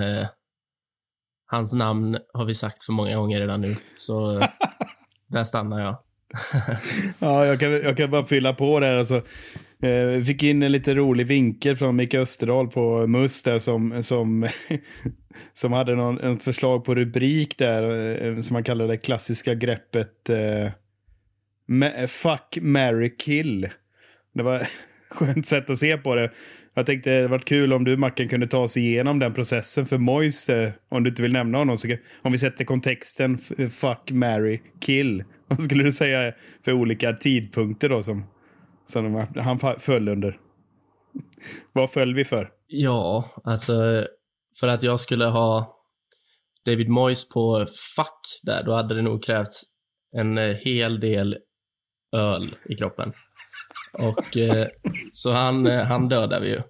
hans 1.50 1.72
namn 1.72 2.18
har 2.32 2.44
vi 2.44 2.54
sagt 2.54 2.84
för 2.84 2.92
många 2.92 3.16
gånger 3.16 3.40
redan 3.40 3.60
nu, 3.60 3.74
så 3.96 4.42
där 5.28 5.44
stannar 5.44 5.80
jag. 5.80 5.98
Ja, 7.18 7.46
jag 7.46 7.60
kan, 7.60 7.72
jag 7.72 7.96
kan 7.96 8.10
bara 8.10 8.24
fylla 8.24 8.54
på 8.54 8.80
där. 8.80 8.96
Alltså, 8.96 9.16
eh, 9.82 10.06
vi 10.06 10.24
fick 10.24 10.42
in 10.42 10.62
en 10.62 10.72
lite 10.72 10.94
rolig 10.94 11.26
vinkel 11.26 11.76
från 11.76 11.96
Micke 11.96 12.14
Österdahl 12.14 12.68
på 12.68 13.06
MUS 13.06 13.42
där 13.42 13.58
som, 13.58 14.02
som, 14.02 14.46
som 15.52 15.72
hade 15.72 15.94
någon, 15.94 16.20
ett 16.20 16.42
förslag 16.42 16.84
på 16.84 16.94
rubrik 16.94 17.58
där 17.58 17.82
eh, 18.26 18.40
som 18.40 18.54
man 18.54 18.64
kallar 18.64 18.88
det 18.88 18.96
klassiska 18.96 19.54
greppet 19.54 20.30
eh, 20.30 20.72
Fuck, 22.08 22.58
marry, 22.60 23.16
kill. 23.16 23.68
Det 24.34 24.42
var 24.42 24.56
ett 24.56 24.68
skönt 25.10 25.46
sätt 25.46 25.70
att 25.70 25.78
se 25.78 25.96
på 25.96 26.14
det. 26.14 26.30
Jag 26.78 26.86
tänkte 26.86 27.10
det 27.10 27.16
hade 27.16 27.28
varit 27.28 27.44
kul 27.44 27.72
om 27.72 27.84
du 27.84 27.96
Macken 27.96 28.28
kunde 28.28 28.46
ta 28.46 28.58
oss 28.58 28.76
igenom 28.76 29.18
den 29.18 29.34
processen 29.34 29.86
för 29.86 29.98
Moise, 29.98 30.64
eh, 30.64 30.72
om 30.88 31.04
du 31.04 31.10
inte 31.10 31.22
vill 31.22 31.32
nämna 31.32 31.58
honom. 31.58 31.78
Så, 31.78 31.88
om 32.22 32.32
vi 32.32 32.38
sätter 32.38 32.64
kontexten 32.64 33.38
eh, 33.58 33.68
fuck, 33.68 34.10
marry, 34.10 34.60
kill. 34.80 35.24
Vad 35.48 35.62
skulle 35.62 35.84
du 35.84 35.92
säga 35.92 36.34
för 36.64 36.72
olika 36.72 37.12
tidpunkter 37.12 37.88
då 37.88 38.02
som, 38.02 38.26
som 38.84 39.26
han 39.36 39.58
föll 39.78 40.08
under? 40.08 40.38
Vad 41.72 41.90
föll 41.90 42.14
vi 42.14 42.24
för? 42.24 42.50
Ja, 42.66 43.30
alltså 43.44 44.06
för 44.60 44.68
att 44.68 44.82
jag 44.82 45.00
skulle 45.00 45.24
ha 45.24 45.76
David 46.66 46.88
Moyes 46.88 47.28
på 47.28 47.66
fuck 47.96 48.20
där, 48.42 48.62
då 48.62 48.74
hade 48.74 48.94
det 48.94 49.02
nog 49.02 49.24
krävts 49.24 49.62
en 50.16 50.38
eh, 50.38 50.54
hel 50.54 51.00
del 51.00 51.36
öl 52.16 52.44
i 52.68 52.74
kroppen. 52.74 53.12
Och 53.92 54.36
eh, 54.36 54.66
så 55.12 55.32
han, 55.32 55.66
eh, 55.66 55.84
han 55.84 56.08
dödade 56.08 56.40
vi 56.40 56.48
ju. 56.48 56.60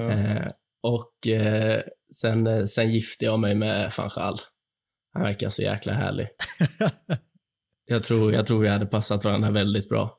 Eh, 0.00 0.48
och 0.82 1.28
eh, 1.28 1.80
sen, 2.14 2.46
eh, 2.46 2.64
sen 2.64 2.90
gifte 2.92 3.24
jag 3.24 3.40
mig 3.40 3.54
med 3.54 3.92
van 3.98 4.10
Gaal. 4.16 4.36
Han 5.12 5.22
verkar 5.22 5.48
så 5.48 5.62
jäkla 5.62 5.92
härlig. 5.92 6.28
jag, 7.86 8.04
tror, 8.04 8.32
jag 8.32 8.46
tror 8.46 8.62
vi 8.62 8.68
hade 8.68 8.86
passat 8.86 9.24
varandra 9.24 9.50
väldigt 9.50 9.88
bra. 9.88 10.18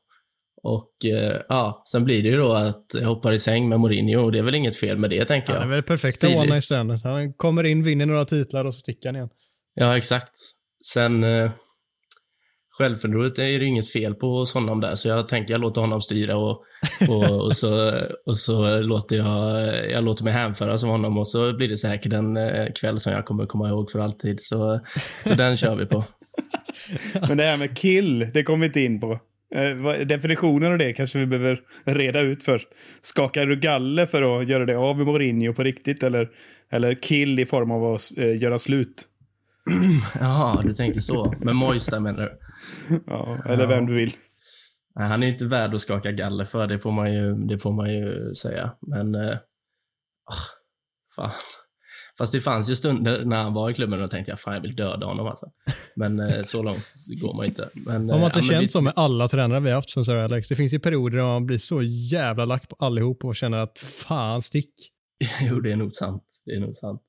Och 0.63 1.06
eh, 1.06 1.41
ja, 1.50 1.84
sen 1.91 2.04
blir 2.04 2.23
det 2.23 2.30
ju 2.30 2.38
då 2.38 2.54
att 2.54 2.86
jag 2.93 3.08
hoppar 3.08 3.32
i 3.32 3.39
säng 3.39 3.69
med 3.69 3.80
Mourinho 3.80 4.23
och 4.23 4.32
det 4.32 4.39
är 4.39 4.43
väl 4.43 4.56
inget 4.56 4.78
fel 4.78 4.97
med 4.97 5.10
det, 5.10 5.26
tänker 5.26 5.54
jag. 5.54 5.60
Han 5.60 5.69
är 5.69 5.76
väl 5.76 5.84
perfekta 5.84 6.28
Stiligt. 6.28 6.38
one 6.38 6.45
night 6.45 6.63
standet. 6.63 7.04
Han 7.04 7.34
kommer 7.34 7.63
in, 7.63 7.84
vinner 7.84 8.06
några 8.06 8.26
titlar 8.26 8.65
och 8.65 8.73
så 8.73 8.80
sticker 8.80 9.10
han 9.10 9.15
igen. 9.15 9.30
Ja, 9.73 9.97
exakt. 9.97 10.32
Sen 10.86 11.23
självförtroendet 12.78 13.40
är 13.40 13.60
det 13.60 13.66
inget 13.66 13.92
fel 13.92 14.16
på 14.16 14.38
hos 14.38 14.54
honom 14.54 14.82
där, 14.82 14.96
så 14.96 15.10
jag 15.10 15.28
tänker 15.28 15.54
jag 15.54 15.62
låter 15.62 15.82
honom 15.82 16.02
styra 16.02 16.38
och, 16.38 16.63
och, 17.10 17.46
och, 17.46 17.56
så, 17.56 18.02
och 18.26 18.38
så 18.38 18.80
låter 18.80 19.16
jag, 19.16 19.92
jag 19.92 20.04
låter 20.04 20.24
mig 20.24 20.34
hänföras 20.34 20.84
av 20.84 20.90
honom 20.90 21.18
och 21.18 21.28
så 21.28 21.54
blir 21.54 21.68
det 21.68 21.78
säkert 21.78 22.13
en 22.13 22.38
eh, 22.38 22.68
kväll 22.80 23.00
som 23.00 23.13
jag 23.13 23.26
kommer 23.26 23.46
komma 23.46 23.70
ihåg 23.70 23.92
för 23.92 24.00
alltid. 24.00 24.42
Så, 24.42 24.82
så 25.26 25.34
den 25.34 25.58
kör 25.58 25.76
vi 25.76 25.86
på. 25.86 26.04
Men 27.28 27.38
det 27.38 27.44
här 27.44 27.58
med 27.58 27.78
kill, 27.78 28.30
det 28.34 28.44
kom 28.44 28.60
vi 28.60 28.66
inte 28.66 28.82
in 28.82 29.00
på. 29.00 29.20
Eh, 29.56 30.06
definitionen 30.06 30.72
av 30.72 30.78
det 30.78 30.94
kanske 30.94 31.20
vi 31.20 31.26
behöver 31.26 31.62
reda 31.86 32.22
ut 32.22 32.44
först. 32.44 32.68
Skakar 33.02 33.46
du 33.46 33.60
galler 33.60 34.06
för 34.06 34.42
att 34.42 34.48
göra 34.48 34.66
det 34.66 34.78
av 34.78 34.98
med 34.98 35.06
Mourinho 35.06 35.54
på 35.54 35.63
riktigt? 35.63 36.04
Eller, 36.04 36.30
eller 36.72 37.02
kill 37.02 37.40
i 37.40 37.46
form 37.46 37.72
av 37.72 37.94
att 37.94 38.18
eh, 38.18 38.42
göra 38.42 38.58
slut? 38.58 39.06
Jaha, 40.20 40.62
du 40.63 40.74
tänker 40.74 41.00
så. 41.00 41.34
Moyes 41.54 41.86
där 41.86 42.00
menar 42.00 42.22
du? 42.22 42.47
Ja, 43.08 43.38
eller 43.45 43.67
vem 43.67 43.86
du 43.86 43.93
vill. 43.93 44.13
Nej, 44.95 45.08
han 45.08 45.23
är 45.23 45.27
inte 45.27 45.45
värd 45.45 45.73
att 45.75 45.82
skaka 45.82 46.12
galler 46.12 46.45
för, 46.45 46.67
det 46.67 46.80
får 46.80 46.91
man 46.91 47.13
ju, 47.13 47.34
det 47.36 47.58
får 47.60 47.71
man 47.71 47.93
ju 47.93 48.34
säga. 48.36 48.71
Men, 48.82 49.15
eh, 49.15 49.38
ah, 50.25 50.45
fan. 51.15 51.32
Fast 52.17 52.34
det 52.34 52.39
fanns 52.39 52.69
ju 52.71 52.75
stunder 52.75 53.25
när 53.25 53.43
han 53.43 53.53
var 53.53 53.69
i 53.69 53.73
klubben 53.73 53.93
och 53.99 54.06
då 54.06 54.10
tänkte 54.10 54.32
jag 54.32 54.39
fan 54.39 54.53
jag 54.53 54.62
vill 54.62 54.75
döda 54.75 55.06
honom 55.06 55.27
alltså. 55.27 55.45
Men 55.95 56.19
eh, 56.19 56.41
så 56.43 56.63
långt 56.63 56.93
går 57.21 57.34
man 57.34 57.45
inte. 57.45 57.69
Men, 57.73 58.10
Har 58.10 58.19
man 58.19 58.32
eh, 58.32 58.38
inte 58.38 58.39
ja, 58.39 58.43
känt 58.53 58.63
vi- 58.65 58.69
så 58.69 58.82
med 58.82 58.93
alla 58.95 59.27
tränare 59.27 59.60
vi 59.60 59.69
har 59.69 59.75
haft 59.75 59.89
som 59.89 60.06
Sir 60.06 60.15
Alex? 60.15 60.47
Det 60.47 60.56
finns 60.56 60.73
ju 60.73 60.80
perioder 60.80 61.17
där 61.17 61.23
man 61.25 61.45
blir 61.45 61.58
så 61.58 61.82
jävla 62.12 62.45
lack 62.45 62.69
på 62.69 62.75
allihop 62.80 63.25
och 63.25 63.36
känner 63.36 63.58
att 63.58 63.77
fan 63.77 64.41
stick. 64.41 64.73
Jo, 65.49 65.60
det 65.60 65.71
är 65.71 65.75
nog 65.75 65.95
sant. 65.95 66.23
Det 66.45 66.51
är 66.51 66.60
nog 66.60 66.77
sant. 66.77 67.01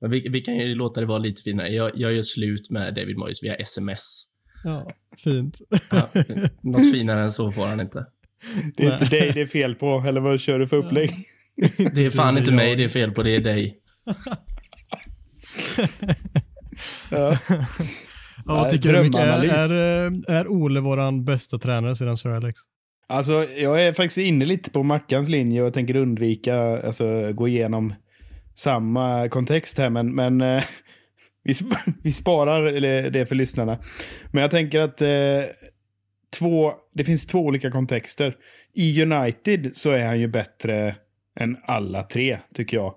Men 0.00 0.10
vi, 0.10 0.28
vi 0.28 0.40
kan 0.40 0.56
ju 0.56 0.74
låta 0.74 1.00
det 1.00 1.06
vara 1.06 1.18
lite 1.18 1.42
finare. 1.42 1.68
Jag, 1.68 1.90
jag 1.94 2.12
gör 2.12 2.22
slut 2.22 2.70
med 2.70 2.94
David 2.94 3.16
Moyes 3.18 3.42
via 3.42 3.54
sms. 3.54 4.24
Ja, 4.66 4.86
fint. 5.24 5.58
Ja, 5.90 6.08
något 6.60 6.92
finare 6.92 7.22
än 7.22 7.32
så 7.32 7.52
får 7.52 7.66
han 7.66 7.80
inte. 7.80 8.06
Det 8.76 8.86
är 8.86 8.92
inte 8.92 9.04
dig 9.04 9.32
det 9.34 9.40
är 9.40 9.46
fel 9.46 9.74
på, 9.74 10.04
eller 10.06 10.20
vad 10.20 10.40
kör 10.40 10.58
du 10.58 10.66
för 10.66 10.76
upplägg? 10.76 11.14
Det 11.94 12.06
är 12.06 12.10
fan 12.10 12.38
inte 12.38 12.52
mig 12.52 12.76
det 12.76 12.84
är 12.84 12.88
fel 12.88 13.10
på, 13.10 13.22
det 13.22 13.36
är 13.36 13.40
dig. 13.40 13.78
Ja. 17.10 17.38
Ja, 18.46 18.54
vad 18.54 18.62
Nej, 18.62 18.70
tycker 18.70 18.92
du? 18.92 19.02
Micke? 19.02 19.14
Är, 19.14 19.78
är, 19.78 20.30
är 20.30 20.48
Ole 20.48 20.80
våran 20.80 21.24
bästa 21.24 21.58
tränare 21.58 21.96
sedan 21.96 22.16
Sir 22.16 22.30
Alex? 22.30 22.60
Alltså, 23.06 23.44
jag 23.44 23.86
är 23.86 23.92
faktiskt 23.92 24.18
inne 24.18 24.44
lite 24.44 24.70
på 24.70 24.82
Mackans 24.82 25.28
linje 25.28 25.62
och 25.62 25.74
tänker 25.74 25.96
undvika, 25.96 26.82
alltså 26.82 27.32
gå 27.32 27.48
igenom 27.48 27.94
samma 28.54 29.28
kontext 29.28 29.78
här, 29.78 29.90
men, 29.90 30.14
men 30.14 30.40
eh, 30.40 30.62
vi, 31.46 31.52
sp- 31.52 31.92
vi 32.02 32.12
sparar 32.12 32.80
det 33.10 33.26
för 33.26 33.34
lyssnarna. 33.34 33.78
Men 34.32 34.42
jag 34.42 34.50
tänker 34.50 34.80
att 34.80 35.02
eh, 35.02 35.08
två, 36.38 36.72
det 36.94 37.04
finns 37.04 37.26
två 37.26 37.38
olika 37.38 37.70
kontexter. 37.70 38.36
I 38.74 39.02
United 39.02 39.76
så 39.76 39.90
är 39.90 40.06
han 40.06 40.20
ju 40.20 40.28
bättre 40.28 40.96
än 41.40 41.56
alla 41.64 42.02
tre, 42.02 42.38
tycker 42.54 42.76
jag. 42.76 42.94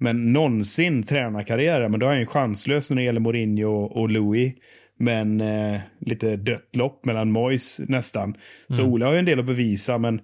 Men 0.00 0.32
någonsin 0.32 1.02
tränarkarriär, 1.02 1.88
men 1.88 2.00
då 2.00 2.06
är 2.06 2.10
han 2.10 2.20
ju 2.20 2.26
chanslös 2.26 2.90
när 2.90 2.96
det 2.96 3.02
gäller 3.02 3.20
Mourinho 3.20 3.68
och, 3.68 3.96
och 3.96 4.10
Louis. 4.10 4.54
Men 4.98 5.40
eh, 5.40 5.80
lite 6.00 6.36
dött 6.36 6.76
lopp 6.76 7.04
mellan 7.04 7.32
Moyes 7.32 7.80
nästan. 7.88 8.34
Så 8.68 8.84
Ola 8.84 9.06
har 9.06 9.12
ju 9.12 9.18
en 9.18 9.24
del 9.24 9.40
att 9.40 9.46
bevisa, 9.46 9.98
men 9.98 10.20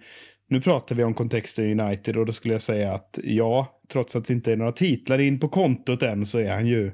nu 0.51 0.61
pratar 0.61 0.97
vi 0.97 1.05
om 1.05 1.14
kontexten 1.14 1.81
United 1.81 2.17
och 2.17 2.27
då 2.27 2.33
skulle 2.33 2.55
jag 2.55 2.61
säga 2.61 2.93
att 2.93 3.19
ja, 3.23 3.81
trots 3.93 4.17
att 4.17 4.25
det 4.25 4.33
inte 4.33 4.53
är 4.53 4.57
några 4.57 4.73
titlar 4.73 5.19
in 5.19 5.41
på 5.41 5.49
kontot 5.49 6.03
än 6.03 6.27
så 6.27 6.38
är 6.38 6.53
han 6.53 6.67
ju 6.67 6.93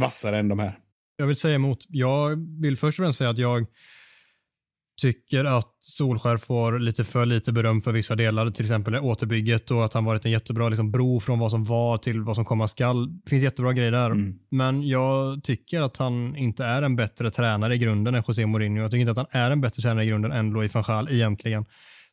vassare 0.00 0.38
än 0.38 0.48
de 0.48 0.58
här. 0.58 0.78
Jag 1.16 1.26
vill 1.26 1.36
säga 1.36 1.54
emot. 1.54 1.78
Jag 1.88 2.36
vill 2.62 2.76
först 2.76 2.98
och 2.98 3.04
främst 3.04 3.18
säga 3.18 3.30
att 3.30 3.38
jag 3.38 3.66
tycker 5.00 5.44
att 5.44 5.76
Solskär 5.80 6.36
får 6.36 6.78
lite 6.78 7.04
för 7.04 7.26
lite 7.26 7.52
beröm 7.52 7.80
för 7.80 7.92
vissa 7.92 8.16
delar, 8.16 8.50
till 8.50 8.64
exempel 8.64 8.96
återbygget 8.96 9.70
och 9.70 9.84
att 9.84 9.94
han 9.94 10.04
varit 10.04 10.24
en 10.24 10.30
jättebra 10.30 10.68
liksom, 10.68 10.90
bro 10.90 11.20
från 11.20 11.38
vad 11.38 11.50
som 11.50 11.64
var 11.64 11.98
till 11.98 12.20
vad 12.20 12.36
som 12.36 12.44
komma 12.44 12.68
skall. 12.68 13.22
Det 13.22 13.30
finns 13.30 13.42
jättebra 13.42 13.72
grejer 13.72 13.92
där. 13.92 14.10
Mm. 14.10 14.34
Men 14.50 14.88
jag 14.88 15.44
tycker 15.44 15.80
att 15.80 15.96
han 15.96 16.36
inte 16.36 16.64
är 16.64 16.82
en 16.82 16.96
bättre 16.96 17.30
tränare 17.30 17.74
i 17.74 17.78
grunden 17.78 18.14
än 18.14 18.22
José 18.28 18.46
Mourinho. 18.46 18.82
Jag 18.82 18.90
tycker 18.90 19.00
inte 19.00 19.20
att 19.20 19.30
han 19.32 19.42
är 19.42 19.50
en 19.50 19.60
bättre 19.60 19.82
tränare 19.82 20.04
i 20.04 20.08
grunden 20.08 20.32
än 20.32 20.50
Louis 20.50 20.74
van 20.74 20.84
Gaal 20.86 21.08
egentligen. 21.10 21.64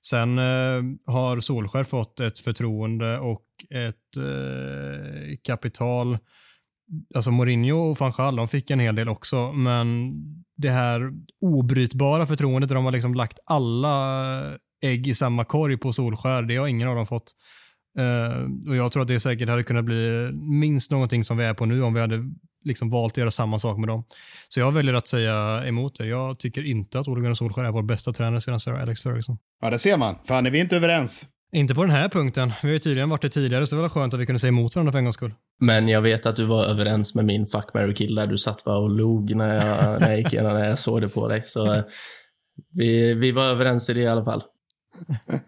Sen 0.05 0.37
eh, 0.37 0.83
har 1.13 1.39
Solskär 1.39 1.83
fått 1.83 2.19
ett 2.19 2.39
förtroende 2.39 3.19
och 3.19 3.45
ett 3.69 4.17
eh, 4.17 5.37
kapital. 5.43 6.17
Alltså 7.15 7.31
Mourinho 7.31 7.77
och 7.77 7.97
van 7.97 8.13
Gaal, 8.17 8.35
de 8.35 8.47
fick 8.47 8.69
en 8.69 8.79
hel 8.79 8.95
del 8.95 9.09
också, 9.09 9.51
men 9.51 10.13
det 10.57 10.69
här 10.69 11.11
obrytbara 11.41 12.25
förtroendet 12.25 12.69
där 12.69 12.75
de 12.75 12.85
har 12.85 12.91
liksom 12.91 13.13
lagt 13.13 13.39
alla 13.45 14.57
ägg 14.83 15.07
i 15.07 15.15
samma 15.15 15.45
korg 15.45 15.77
på 15.77 15.93
Solskär, 15.93 16.41
det 16.41 16.55
har 16.55 16.67
ingen 16.67 16.87
av 16.87 16.95
dem 16.95 17.07
fått. 17.07 17.31
Eh, 17.97 18.69
och 18.69 18.75
jag 18.75 18.91
tror 18.91 19.01
att 19.01 19.07
det 19.07 19.19
säkert 19.19 19.49
hade 19.49 19.63
kunnat 19.63 19.85
bli 19.85 20.29
minst 20.33 20.91
någonting 20.91 21.23
som 21.23 21.37
vi 21.37 21.43
är 21.43 21.53
på 21.53 21.65
nu 21.65 21.83
om 21.83 21.93
vi 21.93 21.99
hade 21.99 22.23
liksom 22.65 22.89
valt 22.89 23.13
att 23.13 23.17
göra 23.17 23.31
samma 23.31 23.59
sak 23.59 23.77
med 23.77 23.87
dem. 23.87 24.03
Så 24.49 24.59
jag 24.59 24.71
väljer 24.71 24.93
att 24.93 25.07
säga 25.07 25.63
emot 25.65 25.97
det. 25.97 26.05
Jag 26.05 26.39
tycker 26.39 26.65
inte 26.65 26.99
att 26.99 27.07
Ole 27.07 27.21
Gunnar 27.21 27.35
Solskjaer 27.35 27.67
är 27.67 27.71
vår 27.71 27.83
bästa 27.83 28.13
tränare 28.13 28.41
sedan 28.41 28.59
Sir 28.59 28.73
Alex 28.73 29.01
Ferguson. 29.01 29.37
Ja, 29.61 29.69
det 29.69 29.79
ser 29.79 29.97
man. 29.97 30.15
Fan, 30.25 30.45
är 30.45 30.51
vi 30.51 30.59
inte 30.59 30.75
överens? 30.75 31.25
Inte 31.51 31.75
på 31.75 31.81
den 31.81 31.91
här 31.91 32.09
punkten. 32.09 32.51
Vi 32.61 32.67
har 32.67 32.73
ju 32.73 32.79
tydligen 32.79 33.09
varit 33.09 33.21
det 33.21 33.29
tidigare, 33.29 33.67
så 33.67 33.75
det 33.75 33.81
var 33.81 33.89
skönt 33.89 34.13
att 34.13 34.19
vi 34.19 34.25
kunde 34.25 34.39
säga 34.39 34.49
emot 34.49 34.75
varandra 34.75 34.91
för 34.91 34.99
en 34.99 35.05
gångs 35.05 35.15
skull. 35.15 35.33
Men 35.59 35.87
jag 35.87 36.01
vet 36.01 36.25
att 36.25 36.35
du 36.35 36.45
var 36.45 36.65
överens 36.65 37.15
med 37.15 37.25
min 37.25 37.47
fuck, 37.47 37.73
marry, 37.73 37.95
kill 37.95 38.15
där. 38.15 38.27
Du 38.27 38.37
satt 38.37 38.63
bara 38.63 38.77
och 38.77 38.89
log 38.89 39.35
när 39.35 39.53
jag, 39.53 40.01
när 40.01 40.09
jag 40.09 40.17
gick 40.17 40.33
igenom 40.33 40.53
det. 40.53 40.67
Jag 40.67 40.79
såg 40.79 41.01
det 41.01 41.07
på 41.07 41.27
dig. 41.27 41.43
Så 41.43 41.73
eh, 41.73 41.83
vi, 42.73 43.13
vi 43.13 43.31
var 43.31 43.43
överens 43.43 43.89
i 43.89 43.93
det 43.93 44.01
i 44.01 44.07
alla 44.07 44.25
fall. 44.25 44.43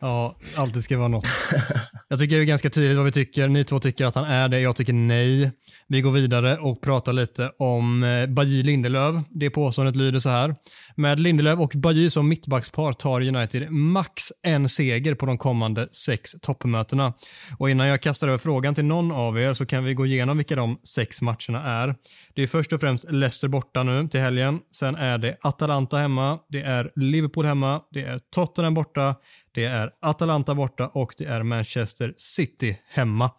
Ja, 0.00 0.36
alltid 0.56 0.84
ska 0.84 0.98
vara 0.98 1.08
något. 1.08 1.26
Jag 2.14 2.18
tycker 2.18 2.36
det 2.36 2.42
är 2.42 2.46
ganska 2.46 2.70
tydligt 2.70 2.96
vad 2.96 3.04
vi 3.04 3.12
tycker. 3.12 3.48
Ni 3.48 3.64
två 3.64 3.80
tycker 3.80 4.06
att 4.06 4.14
han 4.14 4.24
är 4.24 4.48
det, 4.48 4.60
jag 4.60 4.76
tycker 4.76 4.92
nej. 4.92 5.50
Vi 5.88 6.00
går 6.00 6.10
vidare 6.10 6.58
och 6.58 6.80
pratar 6.80 7.12
lite 7.12 7.50
om 7.58 8.02
eh, 8.02 8.26
Bajy 8.26 8.62
Lindelöf. 8.62 9.14
Det 9.30 9.50
påståendet 9.50 9.96
lyder 9.96 10.20
så 10.20 10.28
här. 10.28 10.54
Med 10.96 11.20
Lindelöf 11.20 11.58
och 11.58 11.72
Bajy 11.74 12.10
som 12.10 12.28
mittbackspar 12.28 12.92
tar 12.92 13.20
United 13.20 13.70
max 13.70 14.32
en 14.42 14.68
seger 14.68 15.14
på 15.14 15.26
de 15.26 15.38
kommande 15.38 15.88
sex 15.92 16.30
toppmötena. 16.42 17.12
Och 17.58 17.70
innan 17.70 17.86
jag 17.86 18.00
kastar 18.00 18.28
över 18.28 18.38
frågan 18.38 18.74
till 18.74 18.84
någon 18.84 19.12
av 19.12 19.38
er 19.38 19.54
så 19.54 19.66
kan 19.66 19.84
vi 19.84 19.94
gå 19.94 20.06
igenom 20.06 20.36
vilka 20.36 20.56
de 20.56 20.78
sex 20.82 21.22
matcherna 21.22 21.62
är. 21.62 21.94
Det 22.34 22.42
är 22.42 22.46
först 22.46 22.72
och 22.72 22.80
främst 22.80 23.12
Leicester 23.12 23.48
borta 23.48 23.82
nu 23.82 24.08
till 24.08 24.20
helgen. 24.20 24.60
Sen 24.72 24.96
är 24.96 25.18
det 25.18 25.36
Atalanta 25.40 25.96
hemma, 25.96 26.38
det 26.48 26.62
är 26.62 26.90
Liverpool 26.96 27.46
hemma, 27.46 27.80
det 27.92 28.02
är 28.02 28.20
Tottenham 28.34 28.74
borta, 28.74 29.14
det 29.54 29.64
är 29.64 29.90
Atalanta 30.00 30.54
borta 30.54 30.86
och 30.86 31.14
det 31.18 31.24
är 31.24 31.42
Manchester 31.42 32.03
City 32.16 32.78
hemma. 32.88 33.30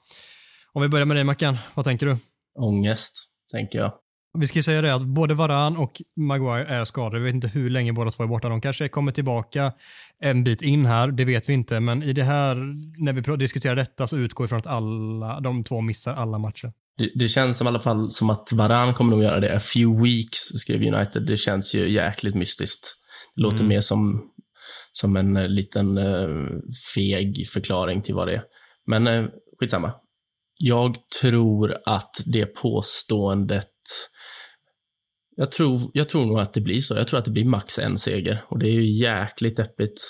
Om 0.73 0.81
vi 0.81 0.87
börjar 0.87 1.05
med 1.05 1.17
dig 1.17 1.23
Mackan, 1.23 1.57
vad 1.73 1.85
tänker 1.85 2.05
du? 2.05 2.17
Ångest, 2.59 3.13
tänker 3.51 3.79
jag. 3.79 3.91
Vi 4.37 4.47
ska 4.47 4.59
ju 4.59 4.63
säga 4.63 4.81
det 4.81 4.93
att 4.95 5.01
både 5.01 5.33
Varan 5.33 5.77
och 5.77 6.01
Maguire 6.17 6.65
är 6.67 6.85
skadade. 6.85 7.19
Vi 7.19 7.25
vet 7.25 7.33
inte 7.33 7.47
hur 7.47 7.69
länge 7.69 7.93
båda 7.93 8.11
två 8.11 8.23
är 8.23 8.27
borta. 8.27 8.49
De 8.49 8.61
kanske 8.61 8.87
kommer 8.89 9.11
tillbaka 9.11 9.73
en 10.21 10.43
bit 10.43 10.61
in 10.61 10.85
här, 10.85 11.07
det 11.07 11.25
vet 11.25 11.49
vi 11.49 11.53
inte. 11.53 11.79
Men 11.79 12.03
i 12.03 12.13
det 12.13 12.23
här, 12.23 12.55
när 13.03 13.13
vi 13.13 13.37
diskuterar 13.37 13.75
detta 13.75 14.07
så 14.07 14.17
utgår 14.17 14.43
vi 14.43 14.47
från 14.47 14.59
att 14.59 14.67
alla, 14.67 15.39
de 15.39 15.63
två 15.63 15.81
missar 15.81 16.13
alla 16.13 16.37
matcher. 16.37 16.71
Det, 16.97 17.11
det 17.15 17.27
känns 17.27 17.57
som 17.57 17.67
i 17.67 17.69
alla 17.69 17.79
fall 17.79 18.11
som 18.11 18.29
att 18.29 18.51
Varan 18.51 18.93
kommer 18.93 19.11
nog 19.11 19.23
göra 19.23 19.39
det. 19.39 19.55
A 19.55 19.59
few 19.59 20.03
weeks, 20.03 20.39
skrev 20.39 20.81
United. 20.81 21.25
Det 21.27 21.37
känns 21.37 21.75
ju 21.75 21.93
jäkligt 21.93 22.35
mystiskt. 22.35 22.95
Det 23.35 23.41
låter 23.41 23.59
Mm. 23.59 23.67
mer 23.67 23.79
som, 23.79 24.21
som 24.91 25.15
en 25.15 25.37
eh, 25.37 25.47
liten 25.47 25.97
eh, 25.97 26.27
feg 26.95 27.47
förklaring 27.53 28.01
till 28.01 28.15
vad 28.15 28.27
det 28.27 28.33
är. 28.33 28.43
Men 28.85 29.07
eh, 29.07 29.25
skitsamma. 29.59 29.93
Jag 30.59 30.97
tror 31.21 31.77
att 31.85 32.15
det 32.25 32.45
påståendet... 32.45 33.71
Jag 35.37 35.51
tror, 35.51 35.79
jag 35.93 36.09
tror 36.09 36.25
nog 36.25 36.39
att 36.39 36.53
det 36.53 36.61
blir 36.61 36.79
så. 36.79 36.95
Jag 36.95 37.07
tror 37.07 37.19
att 37.19 37.25
det 37.25 37.31
blir 37.31 37.45
max 37.45 37.79
en 37.79 37.97
seger. 37.97 38.45
Och 38.49 38.59
det 38.59 38.67
är 38.67 38.73
ju 38.73 38.91
jäkligt 38.91 39.57
deppigt 39.57 40.01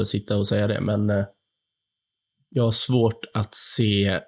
att 0.00 0.08
sitta 0.08 0.36
och 0.36 0.48
säga 0.48 0.66
det, 0.66 0.80
men 0.80 1.10
eh, 1.10 1.24
jag 2.48 2.62
har 2.62 2.70
svårt 2.70 3.24
att 3.34 3.54
se 3.54 4.20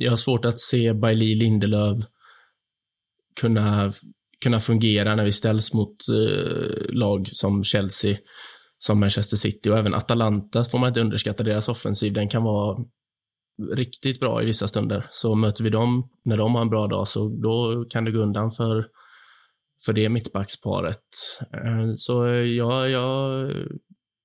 jag 0.00 0.12
har 0.12 0.16
svårt 0.16 0.44
att 0.44 0.58
se 0.58 0.92
Bailey 0.92 1.34
Lindelöf 1.34 1.98
kunna, 3.40 3.92
kunna 4.42 4.60
fungera 4.60 5.14
när 5.14 5.24
vi 5.24 5.32
ställs 5.32 5.72
mot 5.74 5.96
eh, 6.08 6.94
lag 6.94 7.28
som 7.28 7.64
Chelsea, 7.64 8.16
som 8.78 9.00
Manchester 9.00 9.36
City 9.36 9.70
och 9.70 9.78
även 9.78 9.94
Atalanta 9.94 10.64
får 10.64 10.78
man 10.78 10.88
inte 10.88 11.00
underskatta. 11.00 11.42
Deras 11.42 11.68
offensiv, 11.68 12.12
den 12.12 12.28
kan 12.28 12.42
vara 12.42 12.84
riktigt 13.76 14.20
bra 14.20 14.42
i 14.42 14.46
vissa 14.46 14.68
stunder. 14.68 15.06
Så 15.10 15.34
möter 15.34 15.64
vi 15.64 15.70
dem 15.70 16.08
när 16.24 16.36
de 16.36 16.54
har 16.54 16.62
en 16.62 16.70
bra 16.70 16.86
dag, 16.86 17.08
så 17.08 17.28
då 17.28 17.84
kan 17.90 18.04
det 18.04 18.10
gå 18.10 18.18
undan 18.18 18.50
för, 18.50 18.86
för 19.84 19.92
det 19.92 20.08
mittbacksparet. 20.08 21.04
Eh, 21.54 21.92
så 21.96 22.26
ja, 22.26 22.88
ja, 22.88 23.30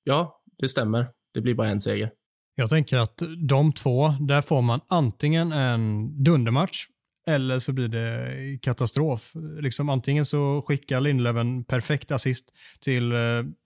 ja, 0.04 0.42
det 0.58 0.70
stämmer. 0.70 1.08
Det 1.34 1.42
blir 1.42 1.56
bara 1.56 1.70
en 1.70 1.80
seger. 1.80 2.12
Jag 2.56 2.70
tänker 2.70 2.98
att 2.98 3.24
de 3.48 3.74
två, 3.74 4.14
där 4.20 4.42
får 4.42 4.62
man 4.62 4.80
antingen 4.88 5.52
en 5.52 6.24
dundermatch 6.24 6.86
eller 7.28 7.60
så 7.60 7.74
blir 7.74 7.88
det 7.88 8.58
katastrof. 8.62 9.32
Liksom 9.60 9.90
antingen 9.90 10.26
så 10.26 10.64
skickar 10.68 11.02
Lindlöven 11.02 11.64
perfekt 11.64 12.12
assist 12.12 12.46
till 12.80 13.12
eh, 13.12 13.18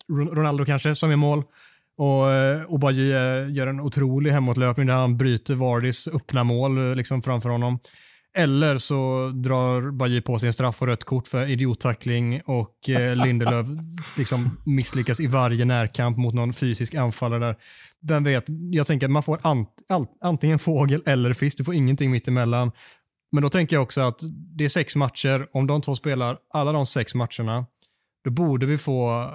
Ronaldo 0.10 0.66
kanske, 0.66 0.96
som 0.96 1.12
är 1.12 1.16
mål. 1.16 1.44
Och, 1.98 2.32
eh, 2.32 2.64
och 2.64 2.80
Bajy 2.80 3.08
gör 3.50 3.68
en 3.68 3.80
otrolig 3.80 4.32
hemåtlöpning 4.32 4.88
där 4.88 4.94
han 4.94 5.18
bryter 5.18 5.56
Vardys 5.56 6.08
öppna 6.08 6.44
mål 6.44 6.78
eh, 6.78 6.96
liksom 6.96 7.22
framför 7.22 7.50
honom. 7.50 7.80
Eller 8.38 8.78
så 8.78 9.32
drar 9.36 9.92
Bajy 9.92 10.22
på 10.22 10.40
sig 10.40 10.48
en 10.48 10.54
straff 10.54 10.82
och 10.82 10.88
rött 10.88 11.04
kort 11.04 11.28
för 11.28 11.50
idiottackling 11.50 12.42
och 12.46 12.90
eh, 12.90 13.16
Lindelöf 13.26 13.68
liksom 14.18 14.58
misslyckas 14.66 15.20
i 15.20 15.28
varje 15.28 15.66
närkamp 15.66 16.18
mot 16.18 16.34
någon 16.34 16.54
fysisk 16.54 16.96
anfallare 16.96 17.46
där. 17.46 17.56
Vem 18.02 18.24
vet, 18.24 18.46
jag 18.72 18.88
tänker 18.88 19.06
att 19.06 19.12
man 19.12 19.24
får 19.24 19.40
ant, 19.42 19.70
all, 19.90 20.06
antingen 20.22 20.60
fågel 20.60 21.04
eller 21.06 21.34
fisk, 21.34 21.58
du 21.58 21.64
får 21.64 21.74
ingenting 21.74 22.12
mitt 22.12 22.28
emellan. 22.28 22.72
Men 23.32 23.44
då 23.44 23.50
tänker 23.50 23.76
jag 23.76 23.84
också 23.84 24.02
att 24.02 24.20
det 24.58 24.66
är 24.66 24.70
sex 24.70 24.96
matcher, 24.96 25.48
om 25.52 25.68
de 25.68 25.82
två 25.82 25.96
spelar 25.96 26.38
alla 26.54 26.72
de 26.72 26.86
sex 26.86 27.16
matcherna, 27.16 27.66
då 28.24 28.32
borde 28.32 28.66
vi 28.66 28.78
få 28.78 29.30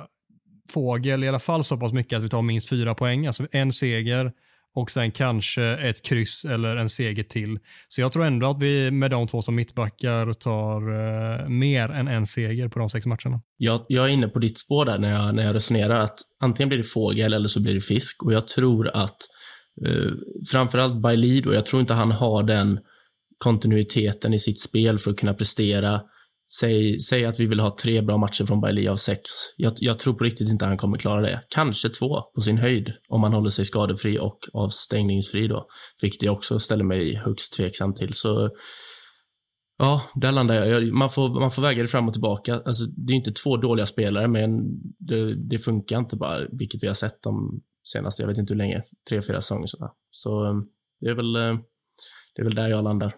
fågel 0.73 1.25
i 1.25 1.29
alla 1.29 1.39
fall 1.39 1.65
så 1.65 1.77
pass 1.77 1.93
mycket 1.93 2.17
att 2.17 2.25
vi 2.25 2.29
tar 2.29 2.43
minst 2.43 2.69
fyra 2.69 2.95
poäng, 2.95 3.27
alltså 3.27 3.47
en 3.53 3.73
seger 3.73 4.33
och 4.75 4.91
sen 4.91 5.11
kanske 5.11 5.63
ett 5.63 6.03
kryss 6.03 6.45
eller 6.45 6.77
en 6.77 6.89
seger 6.89 7.23
till. 7.23 7.59
Så 7.89 8.01
jag 8.01 8.13
tror 8.13 8.25
ändå 8.25 8.51
att 8.51 8.63
vi 8.63 8.91
med 8.91 9.11
de 9.11 9.27
två 9.27 9.43
som 9.43 9.55
mittbackar 9.55 10.33
tar 10.33 10.81
eh, 10.81 11.49
mer 11.49 11.89
än 11.89 12.09
en 12.09 12.27
seger 12.27 12.69
på 12.69 12.79
de 12.79 12.91
sex 12.91 13.07
matcherna. 13.07 13.41
Jag, 13.57 13.85
jag 13.89 14.05
är 14.05 14.09
inne 14.09 14.29
på 14.29 14.39
ditt 14.39 14.59
spår 14.59 14.85
där 14.85 14.99
när 14.99 15.11
jag, 15.11 15.35
när 15.35 15.43
jag 15.43 15.55
resonerar 15.55 16.01
att 16.01 16.19
antingen 16.41 16.69
blir 16.69 16.79
det 16.79 16.85
fågel 16.85 17.33
eller 17.33 17.49
så 17.49 17.61
blir 17.61 17.75
det 17.75 17.81
fisk 17.81 18.23
och 18.23 18.33
jag 18.33 18.49
tror 18.49 18.89
att 18.89 19.17
eh, 19.87 20.13
framförallt 20.53 20.97
Bailey 20.97 21.41
då, 21.41 21.55
jag 21.55 21.67
tror 21.67 21.81
inte 21.81 21.95
han 21.95 22.13
har 22.13 22.43
den 22.43 22.79
kontinuiteten 23.39 24.35
i 24.35 24.39
sitt 24.39 24.61
spel 24.61 24.99
för 24.99 25.11
att 25.11 25.17
kunna 25.17 25.35
prestera. 25.35 26.01
Säg, 26.61 27.01
säg 27.01 27.25
att 27.25 27.41
vi 27.41 27.47
vill 27.47 27.61
ha 27.61 27.77
tre 27.83 28.03
bra 28.03 28.17
matcher 28.17 28.45
från 28.45 28.61
Bailey 28.61 28.89
av 28.89 28.97
sex. 28.97 29.21
Jag, 29.57 29.73
jag 29.77 29.99
tror 29.99 30.15
på 30.15 30.25
riktigt 30.25 30.51
inte 30.51 30.65
han 30.65 30.79
kommer 30.79 30.99
klara 30.99 31.21
det. 31.21 31.43
Kanske 31.49 31.89
två 31.89 32.21
på 32.35 32.41
sin 32.41 32.59
höjd 32.59 32.93
om 33.09 33.23
han 33.23 33.33
håller 33.33 33.51
sig 33.51 33.65
skadefri 33.65 34.19
och 34.19 34.39
avstängningsfri 34.53 35.49
då, 35.49 35.67
vilket 36.03 36.23
jag 36.23 36.35
också 36.35 36.59
ställer 36.59 36.85
mig 36.85 37.15
högst 37.15 37.53
tveksam 37.53 37.95
till. 37.95 38.15
Så 38.15 38.51
Ja, 39.79 40.03
där 40.15 40.33
landar 40.33 40.55
jag. 40.55 40.93
Man 40.93 41.09
får, 41.09 41.41
man 41.41 41.51
får 41.51 41.63
väga 41.63 41.83
det 41.83 41.89
fram 41.89 42.09
och 42.09 42.13
tillbaka. 42.15 42.55
Alltså, 42.55 42.85
det 42.85 43.13
är 43.13 43.17
inte 43.17 43.33
två 43.33 43.57
dåliga 43.57 43.87
spelare, 43.87 44.29
men 44.29 44.51
det, 44.99 45.49
det 45.49 45.59
funkar 45.59 45.99
inte 45.99 46.17
bara, 46.17 46.47
vilket 46.53 46.83
vi 46.83 46.87
har 46.87 46.95
sett 46.95 47.23
de 47.23 47.63
senaste, 47.85 48.23
jag 48.23 48.29
vet 48.29 48.39
inte 48.39 48.53
hur 48.55 48.59
länge, 48.59 48.83
tre, 49.09 49.23
fyra 49.23 49.41
säsonger. 49.41 49.67
Så 50.11 50.47
eh, 50.47 50.55
det 51.01 51.07
är, 51.07 51.15
väl, 51.15 51.37
eh, 51.37 51.61
det 52.35 52.43
är 52.43 52.45
väl 52.45 52.55
där 52.55 52.69
jag 52.69 52.85
landar. 52.85 53.15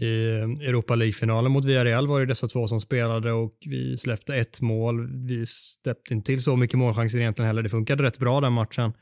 I 0.00 0.30
Europa 0.68 0.94
League-finalen 0.94 1.52
mot 1.52 1.64
Villarreal 1.64 2.06
var 2.06 2.20
det 2.20 2.26
dessa 2.26 2.48
två 2.48 2.68
som 2.68 2.80
spelade 2.80 3.32
och 3.32 3.56
vi 3.66 3.96
släppte 3.96 4.36
ett 4.36 4.60
mål. 4.60 5.26
Vi 5.26 5.46
släppte 5.46 6.14
inte 6.14 6.26
till 6.26 6.42
så 6.42 6.56
mycket 6.56 6.78
målchanser 6.78 7.18
egentligen 7.18 7.46
heller. 7.46 7.62
Det 7.62 7.68
funkade 7.68 8.02
rätt 8.02 8.18
bra 8.18 8.40
den 8.40 8.52
matchen. 8.52 8.92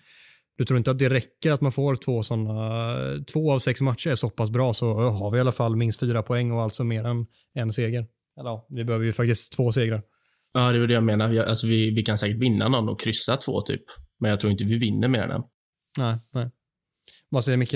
Du 0.57 0.65
tror 0.65 0.79
inte 0.79 0.91
att 0.91 0.99
det 0.99 1.09
räcker 1.09 1.53
att 1.53 1.61
man 1.61 1.73
får 1.73 1.95
två 1.95 2.23
sådana, 2.23 2.97
två 3.33 3.53
av 3.53 3.59
sex 3.59 3.81
matcher 3.81 4.11
är 4.11 4.17
så 4.17 4.31
pass 4.31 4.51
bra 4.51 4.75
så 4.75 4.95
har 4.95 5.31
vi 5.31 5.37
i 5.37 5.41
alla 5.41 5.53
fall 5.53 5.77
minst 5.77 6.01
fyra 6.01 6.23
poäng 6.23 6.53
och 6.53 6.63
alltså 6.63 6.85
mer 6.85 7.05
än 7.05 7.27
en 7.55 7.73
seger. 7.73 8.07
Eller 8.39 8.51
ja, 8.51 8.67
vi 8.71 8.85
behöver 8.85 9.05
ju 9.05 9.13
faktiskt 9.13 9.57
två 9.57 9.73
segrar. 9.73 10.03
Ja, 10.53 10.73
det 10.73 10.79
är 10.79 10.87
det 10.87 10.95
jag 10.95 11.05
menar. 11.05 11.37
Alltså, 11.37 11.67
vi, 11.67 11.91
vi 11.91 12.03
kan 12.03 12.19
säkert 12.19 12.43
vinna 12.43 12.69
någon 12.69 12.89
och 12.89 13.01
kryssa 13.01 13.37
två 13.37 13.61
typ. 13.61 13.83
Men 14.21 14.31
jag 14.31 14.41
tror 14.41 14.53
inte 14.53 14.65
vi 14.65 14.79
vinner 14.79 15.09
mer 15.09 15.23
än 15.23 15.31
en. 15.31 15.43
Nej, 15.99 16.17
nej. 16.33 16.51
Vad 17.29 17.45
säger 17.45 17.59
Micke? 17.59 17.75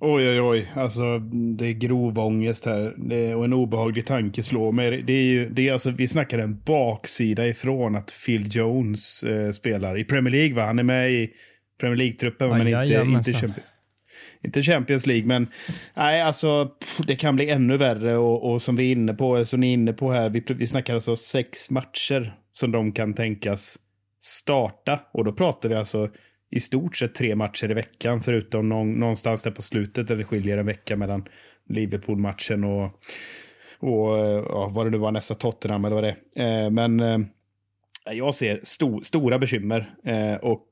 Oj, 0.00 0.28
oj, 0.28 0.40
oj. 0.40 0.72
Alltså, 0.74 1.18
det 1.58 1.66
är 1.66 1.72
grov 1.72 2.18
ångest 2.18 2.66
här. 2.66 2.94
Det, 2.96 3.34
och 3.34 3.44
en 3.44 3.52
obehaglig 3.52 4.06
tanke 4.06 4.42
slår 4.42 4.72
mig. 4.72 5.02
Det 5.02 5.12
är 5.12 5.22
ju, 5.22 5.48
det 5.48 5.68
är 5.68 5.72
alltså, 5.72 5.90
vi 5.90 6.08
snackar 6.08 6.38
en 6.38 6.60
baksida 6.60 7.46
ifrån 7.46 7.96
att 7.96 8.12
Phil 8.26 8.56
Jones 8.56 9.22
eh, 9.22 9.50
spelar 9.50 9.98
i 9.98 10.04
Premier 10.04 10.32
League. 10.32 10.54
Va? 10.54 10.66
Han 10.66 10.78
är 10.78 10.82
med 10.82 11.12
i 11.12 11.30
Premier 11.80 11.96
League-truppen, 11.96 12.48
men 12.48 12.68
inte, 12.68 13.02
inte, 13.06 13.32
Champions, 13.32 13.66
inte 14.44 14.62
Champions 14.62 15.06
League. 15.06 15.26
Men 15.26 15.46
nej, 15.96 16.22
alltså, 16.22 16.70
det 17.06 17.16
kan 17.16 17.36
bli 17.36 17.50
ännu 17.50 17.76
värre. 17.76 18.16
Och, 18.16 18.52
och 18.52 18.62
som 18.62 18.76
vi 18.76 18.88
är 18.88 18.92
inne 18.92 19.14
på, 19.14 19.44
som 19.44 19.60
ni 19.60 19.68
är 19.68 19.72
inne 19.72 19.92
på 19.92 20.12
här, 20.12 20.30
vi, 20.30 20.44
vi 20.48 20.66
snackar 20.66 20.94
alltså 20.94 21.16
sex 21.16 21.70
matcher 21.70 22.34
som 22.50 22.72
de 22.72 22.92
kan 22.92 23.14
tänkas 23.14 23.78
starta. 24.20 25.00
Och 25.12 25.24
då 25.24 25.32
pratar 25.32 25.68
vi 25.68 25.74
alltså 25.74 26.08
i 26.54 26.60
stort 26.60 26.96
sett 26.96 27.14
tre 27.14 27.34
matcher 27.34 27.70
i 27.70 27.74
veckan, 27.74 28.22
förutom 28.22 28.68
någon, 28.68 28.92
någonstans 28.92 29.42
där 29.42 29.50
på 29.50 29.62
slutet 29.62 30.08
där 30.08 30.16
det 30.16 30.24
skiljer 30.24 30.58
en 30.58 30.66
vecka 30.66 30.96
mellan 30.96 31.24
Liverpool-matchen 31.68 32.64
och, 32.64 32.84
och 33.78 34.18
ja, 34.48 34.70
vad 34.74 34.86
det 34.86 34.90
nu 34.90 34.98
var, 34.98 35.12
nästa 35.12 35.34
Tottenham 35.34 35.84
eller 35.84 35.94
vad 35.94 36.04
det 36.04 36.16
är. 36.36 36.64
Eh, 36.64 36.70
men 36.70 37.00
eh, 37.00 37.18
jag 38.12 38.34
ser 38.34 38.60
sto, 38.62 39.00
stora 39.00 39.38
bekymmer 39.38 39.94
eh, 40.04 40.34
och 40.34 40.68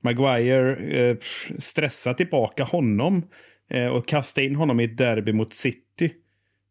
Maguire 0.00 0.76
eh, 0.76 1.16
stressa 1.58 2.14
tillbaka 2.14 2.64
honom 2.64 3.22
eh, 3.70 3.86
och 3.86 4.08
kasta 4.08 4.42
in 4.42 4.56
honom 4.56 4.80
i 4.80 4.84
ett 4.84 4.98
derby 4.98 5.32
mot 5.32 5.54
City. 5.54 6.12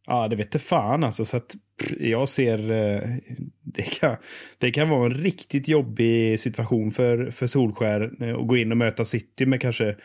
Ja, 0.07 0.27
det 0.27 0.35
vet 0.35 0.61
fan 0.61 1.03
alltså. 1.03 1.25
Så 1.25 1.37
att 1.37 1.55
jag 1.99 2.29
ser... 2.29 2.71
Eh, 2.71 3.01
det, 3.63 3.81
kan, 3.81 4.15
det 4.57 4.71
kan 4.71 4.89
vara 4.89 5.05
en 5.05 5.13
riktigt 5.13 5.67
jobbig 5.67 6.39
situation 6.39 6.91
för, 6.91 7.31
för 7.31 7.47
Solskär 7.47 8.23
eh, 8.23 8.35
att 8.35 8.47
gå 8.47 8.57
in 8.57 8.71
och 8.71 8.77
möta 8.77 9.05
City 9.05 9.45
med 9.45 9.61
kanske 9.61 9.95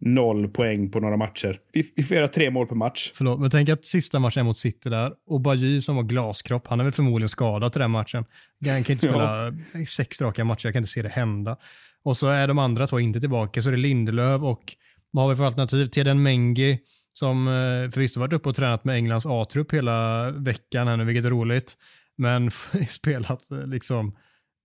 noll 0.00 0.48
poäng 0.48 0.90
på 0.90 1.00
några 1.00 1.16
matcher. 1.16 1.58
Vi, 1.72 1.92
vi 1.96 2.02
får 2.02 2.16
göra 2.16 2.28
tre 2.28 2.50
mål 2.50 2.66
per 2.66 2.74
match. 2.74 3.12
Förlåt, 3.14 3.40
men 3.40 3.50
tänk 3.50 3.68
att 3.68 3.84
sista 3.84 4.18
matchen 4.18 4.40
är 4.40 4.44
mot 4.44 4.58
City 4.58 4.88
där 4.88 5.12
och 5.26 5.40
Bajy 5.40 5.82
som 5.82 5.96
var 5.96 6.02
glaskropp, 6.02 6.66
han 6.66 6.80
är 6.80 6.84
väl 6.84 6.92
förmodligen 6.92 7.28
skadad 7.28 7.72
till 7.72 7.80
den 7.80 7.90
matchen. 7.90 8.24
Han 8.66 8.84
kan 8.84 8.92
inte 8.92 9.06
spela 9.08 9.54
ja. 9.72 9.86
sex 9.86 10.22
raka 10.22 10.44
matcher, 10.44 10.66
jag 10.66 10.72
kan 10.72 10.80
inte 10.80 10.90
se 10.90 11.02
det 11.02 11.08
hända. 11.08 11.56
Och 12.04 12.16
så 12.16 12.28
är 12.28 12.48
de 12.48 12.58
andra 12.58 12.86
två 12.86 13.00
inte 13.00 13.20
tillbaka, 13.20 13.62
så 13.62 13.68
är 13.68 13.72
det 13.72 13.78
Lindelöf 13.78 14.42
och 14.42 14.76
vad 15.10 15.24
har 15.24 15.30
vi 15.30 15.36
för 15.36 15.44
alternativ? 15.44 15.86
Teden 15.86 16.22
Mengi 16.22 16.78
som 17.14 17.48
eh, 17.48 17.90
förvisso 17.90 18.20
varit 18.20 18.32
uppe 18.32 18.48
och 18.48 18.54
tränat 18.54 18.84
med 18.84 18.96
Englands 18.96 19.26
A-trupp 19.26 19.74
hela 19.74 20.30
veckan 20.30 20.88
här 20.88 20.96
nu, 20.96 21.04
vilket 21.04 21.24
är 21.24 21.30
roligt. 21.30 21.76
Men 22.16 22.50
spelat 22.88 23.50
eh, 23.50 23.66
liksom 23.66 24.16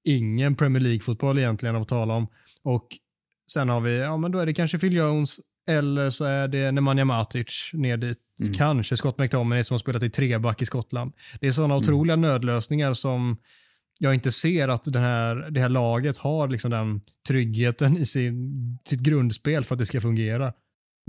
ingen 0.03 0.55
Premier 0.55 0.81
League-fotboll 0.81 1.37
egentligen 1.37 1.75
att 1.75 1.87
tala 1.87 2.13
om. 2.13 2.27
Och 2.63 2.87
sen 3.51 3.69
har 3.69 3.81
vi, 3.81 3.99
ja 3.99 4.17
men 4.17 4.31
då 4.31 4.39
är 4.39 4.45
det 4.45 4.53
kanske 4.53 4.79
Phil 4.79 4.95
Jones 4.95 5.39
eller 5.67 6.09
så 6.09 6.25
är 6.25 6.47
det 6.47 6.71
Nemanja 6.71 7.05
Matic 7.05 7.69
ner 7.73 7.97
dit. 7.97 8.17
Mm. 8.41 8.53
Kanske 8.53 8.97
Scott 8.97 9.19
McTominay 9.19 9.63
som 9.63 9.73
har 9.73 9.79
spelat 9.79 10.03
i 10.03 10.09
treback 10.09 10.61
i 10.61 10.65
Skottland. 10.65 11.13
Det 11.39 11.47
är 11.47 11.51
sådana 11.51 11.73
mm. 11.73 11.83
otroliga 11.83 12.15
nödlösningar 12.15 12.93
som 12.93 13.37
jag 13.99 14.13
inte 14.13 14.31
ser 14.31 14.67
att 14.67 14.83
den 14.83 15.01
här, 15.01 15.35
det 15.35 15.61
här 15.61 15.69
laget 15.69 16.17
har 16.17 16.47
liksom 16.47 16.71
den 16.71 17.01
tryggheten 17.27 17.97
i 17.97 18.05
sin, 18.05 18.77
sitt 18.85 18.99
grundspel 18.99 19.63
för 19.63 19.75
att 19.75 19.79
det 19.79 19.85
ska 19.85 20.01
fungera. 20.01 20.53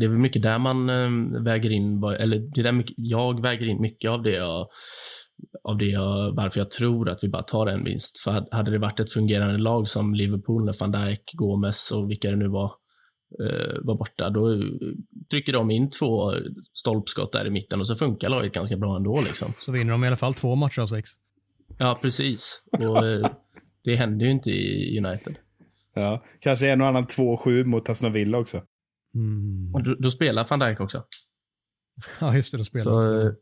Det 0.00 0.06
är 0.06 0.08
väl 0.08 0.18
mycket 0.18 0.42
där 0.42 0.58
man 0.58 0.90
äh, 0.90 1.42
väger 1.42 1.70
in, 1.70 2.02
eller 2.04 2.38
det 2.38 2.60
är 2.60 2.62
där 2.62 2.72
mycket, 2.72 2.94
jag 2.96 3.42
väger 3.42 3.66
in 3.66 3.80
mycket 3.80 4.10
av 4.10 4.22
det 4.22 4.30
jag, 4.30 4.68
av 5.64 5.78
det 5.78 5.84
jag, 5.84 6.36
varför 6.36 6.60
jag 6.60 6.70
tror 6.70 7.08
att 7.08 7.24
vi 7.24 7.28
bara 7.28 7.42
tar 7.42 7.66
en 7.66 7.84
vinst. 7.84 8.18
För 8.18 8.46
hade 8.50 8.70
det 8.70 8.78
varit 8.78 9.00
ett 9.00 9.12
fungerande 9.12 9.58
lag 9.58 9.88
som 9.88 10.14
Liverpool 10.14 10.64
när 10.64 10.74
van 10.80 10.92
Dijk, 10.92 11.22
Gomes 11.32 11.90
och 11.90 12.10
vilka 12.10 12.30
det 12.30 12.36
nu 12.36 12.48
var, 12.48 12.72
äh, 13.44 13.78
var 13.82 13.98
borta, 13.98 14.30
då 14.30 14.62
trycker 15.30 15.52
de 15.52 15.70
in 15.70 15.90
två 15.90 16.32
stolpskott 16.72 17.32
där 17.32 17.46
i 17.46 17.50
mitten 17.50 17.80
och 17.80 17.86
så 17.86 17.94
funkar 17.94 18.28
laget 18.28 18.52
ganska 18.52 18.76
bra 18.76 18.96
ändå. 18.96 19.20
Liksom. 19.26 19.52
Så 19.58 19.72
vinner 19.72 19.92
de 19.92 20.04
i 20.04 20.06
alla 20.06 20.16
fall 20.16 20.34
två 20.34 20.54
matcher 20.54 20.82
av 20.82 20.86
sex. 20.86 21.10
Ja, 21.78 21.98
precis. 22.02 22.62
Och 22.78 23.06
eh, 23.06 23.26
det 23.84 23.96
händer 23.96 24.26
ju 24.26 24.32
inte 24.32 24.50
i 24.50 24.98
United. 24.98 25.36
Ja, 25.94 26.24
kanske 26.40 26.70
en 26.70 26.80
och 26.80 26.86
annan 26.86 27.04
2-7 27.04 27.64
mot 27.64 27.88
Aston 27.88 28.12
Villa 28.12 28.38
också. 28.38 28.62
Mm. 29.14 29.74
Och 29.74 29.82
då, 29.82 29.94
då, 29.94 30.10
spelar 30.10 30.46
van 30.50 30.58
Dijk 30.58 30.80
också. 30.80 31.04
Ja, 32.20 32.36
just 32.36 32.52
det. 32.52 32.58
Då 32.58 32.64
spelar 32.64 32.84
Så, 32.84 33.20
eh, 33.20 33.32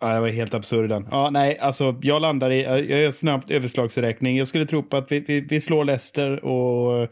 Ja, 0.00 0.14
det 0.14 0.20
var 0.20 0.28
helt 0.28 0.54
absurd 0.54 0.88
den. 0.88 1.08
Ja, 1.10 1.30
nej, 1.30 1.58
alltså 1.58 1.98
jag 2.02 2.22
landar 2.22 2.50
i, 2.50 2.62
jag 2.62 3.00
gör 3.00 3.10
snabbt 3.10 3.50
överslagsräkning. 3.50 4.36
Jag 4.36 4.48
skulle 4.48 4.66
tro 4.66 4.82
på 4.82 4.96
att 4.96 5.12
vi, 5.12 5.20
vi, 5.20 5.40
vi 5.40 5.60
slår 5.60 5.84
Leicester 5.84 6.44
och 6.44 7.08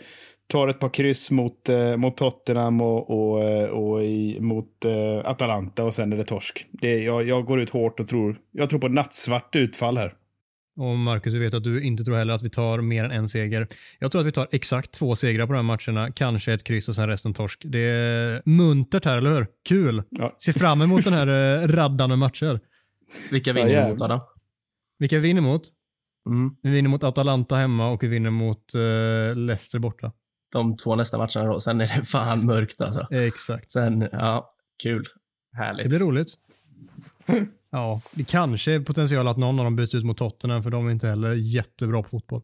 tar 0.49 0.69
ett 0.69 0.79
par 0.79 0.89
kryss 0.89 1.31
mot, 1.31 1.69
eh, 1.69 1.97
mot 1.97 2.17
Tottenham 2.17 2.81
och, 2.81 3.11
och, 3.11 3.45
eh, 3.45 3.69
och 3.69 4.05
i, 4.05 4.41
mot 4.41 4.85
eh, 4.85 5.31
Atalanta 5.31 5.85
och 5.85 5.95
sen 5.95 6.13
är 6.13 6.17
det 6.17 6.25
torsk. 6.25 6.67
Det, 6.73 6.99
jag, 6.99 7.29
jag 7.29 7.47
går 7.47 7.61
ut 7.61 7.71
hårt 7.71 8.01
och 8.01 8.09
tror, 8.09 8.39
jag 8.53 8.71
tror 8.71 8.81
på 8.81 8.89
nattsvart 8.89 9.57
utfall 9.57 9.99
här. 9.99 10.15
Och 10.79 10.99
Marcus, 10.99 11.33
du 11.33 11.39
vet 11.39 11.55
att 11.55 11.65
du 11.65 11.83
inte 11.83 12.05
tror 12.05 12.17
heller 12.17 12.35
att 12.35 12.43
vi 12.43 12.51
tar 12.51 12.81
mer 12.81 13.05
än 13.05 13.11
en 13.11 13.29
seger. 13.29 13.69
Jag 13.99 14.13
tror 14.13 14.21
att 14.21 14.27
vi 14.27 14.33
tar 14.33 14.49
exakt 14.51 14.93
två 14.93 15.17
segrar 15.17 15.47
på 15.47 15.53
de 15.53 15.57
här 15.57 15.63
matcherna, 15.63 16.13
kanske 16.13 16.53
ett 16.53 16.65
kryss 16.65 16.89
och 16.89 16.95
sen 16.95 17.09
resten 17.09 17.35
torsk. 17.35 17.63
Det 17.65 17.79
är 17.79 18.43
muntert 18.45 19.05
här, 19.05 19.19
eller 19.19 19.31
hur? 19.31 19.47
Kul! 19.69 20.03
Ja. 20.11 20.37
Se 20.39 20.53
fram 20.53 20.83
emot 20.83 21.05
den 21.05 21.13
här 21.13 21.27
eh, 21.63 21.69
raddan 21.69 22.09
med 22.09 22.19
matcher. 22.19 22.61
Vilka 23.31 23.53
vinner 23.53 23.71
ja, 23.71 23.89
mot 23.89 24.03
Adam? 24.03 24.21
Vilka 24.99 25.19
vinner 25.19 25.41
mot? 25.41 25.63
Mm. 26.29 26.57
Vi 26.63 26.71
vinner 26.71 26.91
mot 26.91 27.05
Atalanta 27.05 27.57
hemma 27.57 27.89
och 27.91 28.03
vi 28.03 28.09
vinner 28.09 28.31
mot 28.31 28.75
uh, 28.75 29.37
Leicester 29.37 29.79
borta. 29.79 30.13
De 30.53 30.77
två 30.77 30.97
nästa 30.97 31.19
matcherna 31.19 31.53
då, 31.53 31.61
sen 31.61 31.81
är 31.81 31.99
det 31.99 32.05
fan 32.05 32.47
mörkt 32.47 32.81
alltså. 32.81 33.07
Exakt. 33.11 33.71
Sen, 33.71 34.09
ja, 34.13 34.55
kul. 34.83 35.07
Härligt. 35.57 35.85
Det 35.85 35.89
blir 35.89 35.99
roligt. 35.99 36.35
Ja, 37.71 38.01
det 38.13 38.25
kanske 38.25 38.73
är 38.73 38.81
potential 38.81 39.29
att 39.29 39.37
någon 39.37 39.59
av 39.59 39.65
dem 39.65 39.77
byts 39.77 39.95
ut 39.95 40.05
mot 40.05 40.17
Tottenham 40.17 40.63
för 40.63 40.71
de 40.71 40.87
är 40.87 40.91
inte 40.91 41.09
heller 41.09 41.35
jättebra 41.35 42.03
på 42.03 42.09
fotboll. 42.09 42.43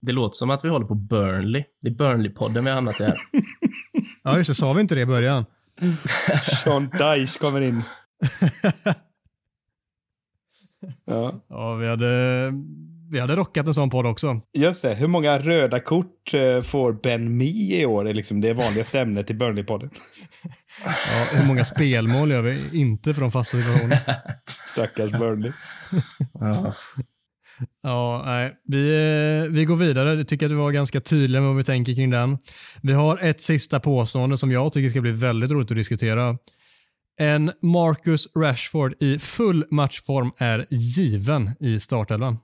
Det 0.00 0.12
låter 0.12 0.36
som 0.36 0.50
att 0.50 0.64
vi 0.64 0.68
håller 0.68 0.86
på 0.86 0.94
Burnley. 0.94 1.64
Det 1.82 1.88
är 1.88 1.92
Burnley-podden 1.92 2.62
vi 2.62 2.68
har 2.68 2.74
hamnat 2.74 3.00
i 3.00 3.04
här. 3.04 3.20
ja, 4.22 4.38
just 4.38 4.48
det. 4.48 4.54
Sa 4.54 4.72
vi 4.72 4.80
inte 4.80 4.94
det 4.94 5.00
i 5.00 5.06
början? 5.06 5.44
Sean 6.64 6.88
Dyche 6.88 7.38
kommer 7.38 7.60
in. 7.60 7.82
ja. 11.04 11.44
ja, 11.48 11.74
vi 11.74 11.88
hade 11.88 12.52
vi 13.10 13.20
hade 13.20 13.36
rockat 13.36 13.66
en 13.66 13.74
sån 13.74 13.90
podd 13.90 14.06
också. 14.06 14.40
Just 14.58 14.82
det. 14.82 14.94
Hur 14.94 15.06
många 15.06 15.38
röda 15.38 15.80
kort 15.80 16.34
eh, 16.34 16.62
får 16.62 16.92
Ben 17.02 17.36
Mee 17.36 17.80
i 17.80 17.86
år? 17.86 18.04
Det 18.04 18.10
är 18.10 18.14
liksom 18.14 18.40
det 18.40 18.52
vanligaste 18.52 19.00
ämnet 19.00 19.30
i 19.30 19.34
Burnley-podden. 19.34 19.90
ja, 20.84 21.38
hur 21.38 21.46
många 21.46 21.64
spelmål 21.64 22.30
gör 22.30 22.42
vi 22.42 22.80
inte 22.80 23.12
de 23.12 23.32
fasta 23.32 23.56
situationerna? 23.56 23.96
Stackars 24.66 25.12
Burnley. 25.12 25.52
ja. 26.32 26.72
Ja, 27.82 28.22
nej. 28.26 28.52
Vi, 28.64 28.88
eh, 29.44 29.52
vi 29.52 29.64
går 29.64 29.76
vidare. 29.76 30.14
Jag 30.14 30.28
tycker 30.28 30.46
att 30.46 30.52
vi 30.52 30.56
var 30.56 30.70
ganska 30.70 31.00
tydliga 31.00 31.40
med 31.40 31.48
vad 31.48 31.56
vi 31.56 31.64
tänker 31.64 31.94
kring 31.94 32.10
den. 32.10 32.38
Vi 32.82 32.92
har 32.92 33.18
ett 33.18 33.40
sista 33.40 33.80
påstående 33.80 34.38
som 34.38 34.52
jag 34.52 34.72
tycker 34.72 34.90
ska 34.90 35.00
bli 35.00 35.12
väldigt 35.12 35.50
roligt 35.50 35.70
att 35.70 35.76
diskutera. 35.76 36.36
En 37.20 37.52
Marcus 37.62 38.36
Rashford 38.36 38.94
i 39.02 39.18
full 39.18 39.64
matchform 39.70 40.30
är 40.38 40.66
given 40.70 41.50
i 41.60 41.80
startelvan. 41.80 42.38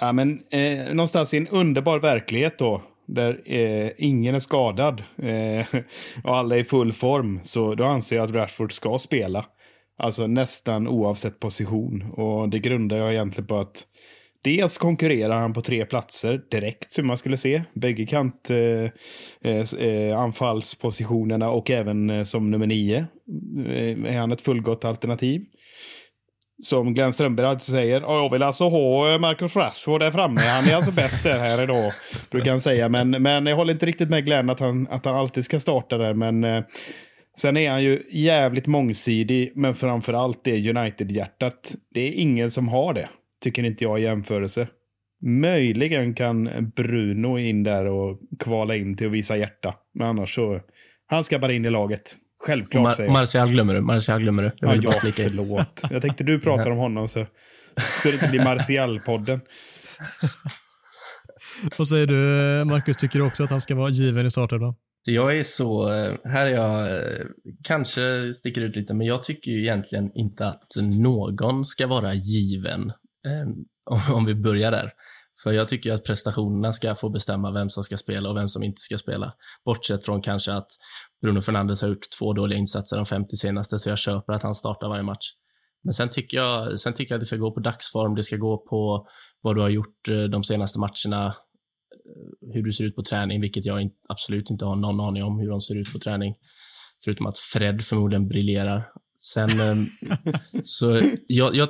Ja, 0.00 0.12
men 0.12 0.40
eh, 0.50 0.94
någonstans 0.94 1.34
i 1.34 1.36
en 1.36 1.48
underbar 1.48 1.98
verklighet 1.98 2.58
då, 2.58 2.82
där 3.06 3.40
eh, 3.44 3.90
ingen 3.98 4.34
är 4.34 4.38
skadad 4.38 5.02
eh, 5.22 5.66
och 6.24 6.36
alla 6.36 6.56
är 6.56 6.60
i 6.60 6.64
full 6.64 6.92
form, 6.92 7.40
så 7.42 7.74
då 7.74 7.84
anser 7.84 8.16
jag 8.16 8.24
att 8.24 8.34
Rashford 8.34 8.72
ska 8.72 8.98
spela. 8.98 9.46
Alltså 9.98 10.26
nästan 10.26 10.88
oavsett 10.88 11.40
position. 11.40 12.02
Och 12.02 12.48
det 12.48 12.58
grundar 12.58 12.96
jag 12.96 13.12
egentligen 13.12 13.46
på 13.46 13.58
att 13.58 13.86
dels 14.44 14.78
konkurrerar 14.78 15.36
han 15.36 15.52
på 15.52 15.60
tre 15.60 15.86
platser 15.86 16.42
direkt 16.50 16.90
som 16.90 17.06
man 17.06 17.16
skulle 17.16 17.36
se. 17.36 17.62
Bägge 17.74 18.06
kant 18.06 18.50
eh, 18.50 18.90
eh, 19.50 19.88
eh 19.88 20.18
anfallspositionerna 20.18 21.50
och 21.50 21.70
även 21.70 22.10
eh, 22.10 22.22
som 22.22 22.50
nummer 22.50 22.66
nio 22.66 23.06
eh, 23.66 24.14
är 24.14 24.18
han 24.18 24.32
ett 24.32 24.40
fullgott 24.40 24.84
alternativ. 24.84 25.44
Som 26.62 26.94
Glenn 26.94 27.12
Strömberg 27.12 27.46
alltid 27.46 27.62
säger, 27.62 28.00
jag 28.00 28.32
vill 28.32 28.42
alltså 28.42 28.68
ha 28.68 29.18
Marcus 29.18 29.56
Rashford 29.56 30.00
där 30.00 30.10
framme. 30.10 30.40
Han 30.40 30.64
är 30.64 30.76
alltså 30.76 30.92
bäst 30.92 31.24
där 31.24 31.38
här 31.38 31.62
idag, 31.62 31.92
brukar 32.30 32.50
han 32.50 32.60
säga. 32.60 32.88
Men, 32.88 33.10
men 33.10 33.46
jag 33.46 33.56
håller 33.56 33.72
inte 33.72 33.86
riktigt 33.86 34.10
med 34.10 34.24
Glenn 34.24 34.50
att 34.50 34.60
han, 34.60 34.88
att 34.90 35.04
han 35.04 35.16
alltid 35.16 35.44
ska 35.44 35.60
starta 35.60 35.98
där. 35.98 36.14
Men 36.14 36.44
eh, 36.44 36.62
Sen 37.36 37.56
är 37.56 37.70
han 37.70 37.82
ju 37.82 38.02
jävligt 38.10 38.66
mångsidig, 38.66 39.52
men 39.54 39.74
framför 39.74 40.12
allt 40.12 40.44
det 40.44 40.70
United-hjärtat. 40.70 41.74
Det 41.94 42.00
är 42.00 42.12
ingen 42.12 42.50
som 42.50 42.68
har 42.68 42.94
det, 42.94 43.08
tycker 43.42 43.64
inte 43.64 43.84
jag 43.84 44.00
i 44.00 44.02
jämförelse. 44.02 44.68
Möjligen 45.22 46.14
kan 46.14 46.50
Bruno 46.76 47.38
in 47.38 47.62
där 47.62 47.86
och 47.86 48.18
kvala 48.38 48.76
in 48.76 48.96
till 48.96 49.06
att 49.06 49.12
visa 49.12 49.36
hjärta. 49.36 49.74
Men 49.94 50.06
annars 50.06 50.34
så, 50.34 50.60
han 51.06 51.24
ska 51.24 51.38
bara 51.38 51.52
in 51.52 51.64
i 51.64 51.70
laget. 51.70 52.16
Självklart 52.46 52.82
Mar 52.82 52.94
säger 52.94 53.08
jag. 53.08 53.12
Martial 53.12 53.50
glömmer 53.50 53.74
du. 53.74 53.80
Martial 53.80 54.20
glömmer 54.20 54.42
du. 54.42 54.50
Jag 54.60 54.76
Ja, 54.76 54.82
ja, 54.82 54.90
förlåt. 55.28 55.82
Jag 55.90 56.02
tänkte 56.02 56.24
du 56.24 56.40
pratar 56.40 56.70
om 56.70 56.78
honom 56.78 57.08
så, 57.08 57.26
så 58.02 58.08
det 58.08 58.14
inte 58.14 58.28
blir 58.28 58.44
Martial-podden. 58.44 59.40
Vad 61.78 61.88
säger 61.88 62.06
du 62.06 62.14
Marcus, 62.64 62.96
tycker 62.96 63.18
du 63.18 63.24
också 63.24 63.44
att 63.44 63.50
han 63.50 63.60
ska 63.60 63.74
vara 63.74 63.90
given 63.90 64.26
i 64.26 64.30
startelvan? 64.30 64.74
Jag 65.08 65.38
är 65.38 65.42
så, 65.42 65.92
eh, 65.92 66.12
här 66.24 66.46
är 66.46 66.50
jag, 66.50 66.96
eh, 66.96 67.26
kanske 67.64 68.32
sticker 68.34 68.60
ut 68.60 68.76
lite, 68.76 68.94
men 68.94 69.06
jag 69.06 69.22
tycker 69.22 69.50
ju 69.50 69.60
egentligen 69.62 70.10
inte 70.14 70.46
att 70.46 70.66
någon 70.82 71.64
ska 71.64 71.86
vara 71.86 72.14
given, 72.14 72.88
eh, 73.26 73.48
om- 73.90 74.14
om 74.14 74.24
vi 74.24 74.34
börjar 74.34 74.70
där. 74.70 74.92
För 75.42 75.52
jag 75.52 75.68
tycker 75.68 75.92
att 75.92 76.04
prestationerna 76.04 76.72
ska 76.72 76.94
få 76.94 77.08
bestämma 77.08 77.52
vem 77.52 77.70
som 77.70 77.82
ska 77.82 77.96
spela 77.96 78.28
och 78.30 78.36
vem 78.36 78.48
som 78.48 78.62
inte 78.62 78.80
ska 78.80 78.98
spela. 78.98 79.32
Bortsett 79.64 80.04
från 80.04 80.22
kanske 80.22 80.52
att 80.52 80.68
Bruno 81.22 81.42
Fernandes 81.42 81.82
har 81.82 81.88
gjort 81.88 82.10
två 82.18 82.32
dåliga 82.32 82.58
insatser 82.58 82.96
de 82.96 83.06
50 83.06 83.36
senaste, 83.36 83.78
så 83.78 83.90
jag 83.90 83.98
köper 83.98 84.32
att 84.32 84.42
han 84.42 84.54
startar 84.54 84.88
varje 84.88 85.02
match. 85.02 85.26
Men 85.84 85.92
sen 85.92 86.08
tycker 86.08 86.36
jag, 86.36 86.78
sen 86.78 86.94
tycker 86.94 87.14
jag 87.14 87.16
att 87.18 87.20
det 87.20 87.26
ska 87.26 87.36
gå 87.36 87.52
på 87.52 87.60
dagsform, 87.60 88.14
det 88.14 88.22
ska 88.22 88.36
gå 88.36 88.58
på 88.58 89.06
vad 89.40 89.56
du 89.56 89.60
har 89.60 89.68
gjort 89.68 90.08
eh, 90.10 90.22
de 90.22 90.44
senaste 90.44 90.78
matcherna, 90.80 91.26
eh, 91.26 92.52
hur 92.54 92.62
du 92.62 92.72
ser 92.72 92.84
ut 92.84 92.96
på 92.96 93.02
träning, 93.02 93.40
vilket 93.40 93.66
jag 93.66 93.90
absolut 94.08 94.50
inte 94.50 94.64
har 94.64 94.76
någon 94.76 95.00
aning 95.00 95.22
om 95.22 95.38
hur 95.38 95.48
de 95.48 95.60
ser 95.60 95.76
ut 95.76 95.92
på 95.92 95.98
träning. 95.98 96.34
Förutom 97.04 97.26
att 97.26 97.38
Fred 97.38 97.82
förmodligen 97.82 98.28
briljerar. 98.28 98.88
Sen, 99.22 99.60
ehm, 99.60 99.86
så 100.62 101.00
jag, 101.26 101.54
jag, 101.54 101.68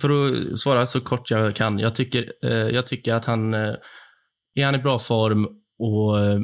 för 0.00 0.10
att 0.10 0.58
svara 0.58 0.86
så 0.86 1.00
kort 1.00 1.30
jag 1.30 1.56
kan, 1.56 1.78
jag 1.78 1.94
tycker, 1.94 2.32
eh, 2.44 2.50
jag 2.50 2.86
tycker 2.86 3.14
att 3.14 3.24
han, 3.24 3.54
eh, 3.54 3.74
är 4.54 4.64
han 4.64 4.74
i 4.74 4.78
bra 4.78 4.98
form 4.98 5.46
och 5.78 6.20
eh, 6.20 6.40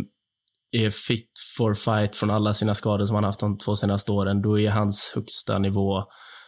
är 0.70 0.90
fit 0.90 1.30
for 1.58 1.74
fight 1.74 2.16
från 2.16 2.30
alla 2.30 2.52
sina 2.52 2.74
skador 2.74 3.04
som 3.04 3.14
han 3.14 3.24
haft 3.24 3.40
de 3.40 3.58
två 3.58 3.76
senaste 3.76 4.12
åren, 4.12 4.42
då 4.42 4.60
är 4.60 4.70
hans 4.70 5.12
högsta 5.14 5.58
nivå 5.58 6.04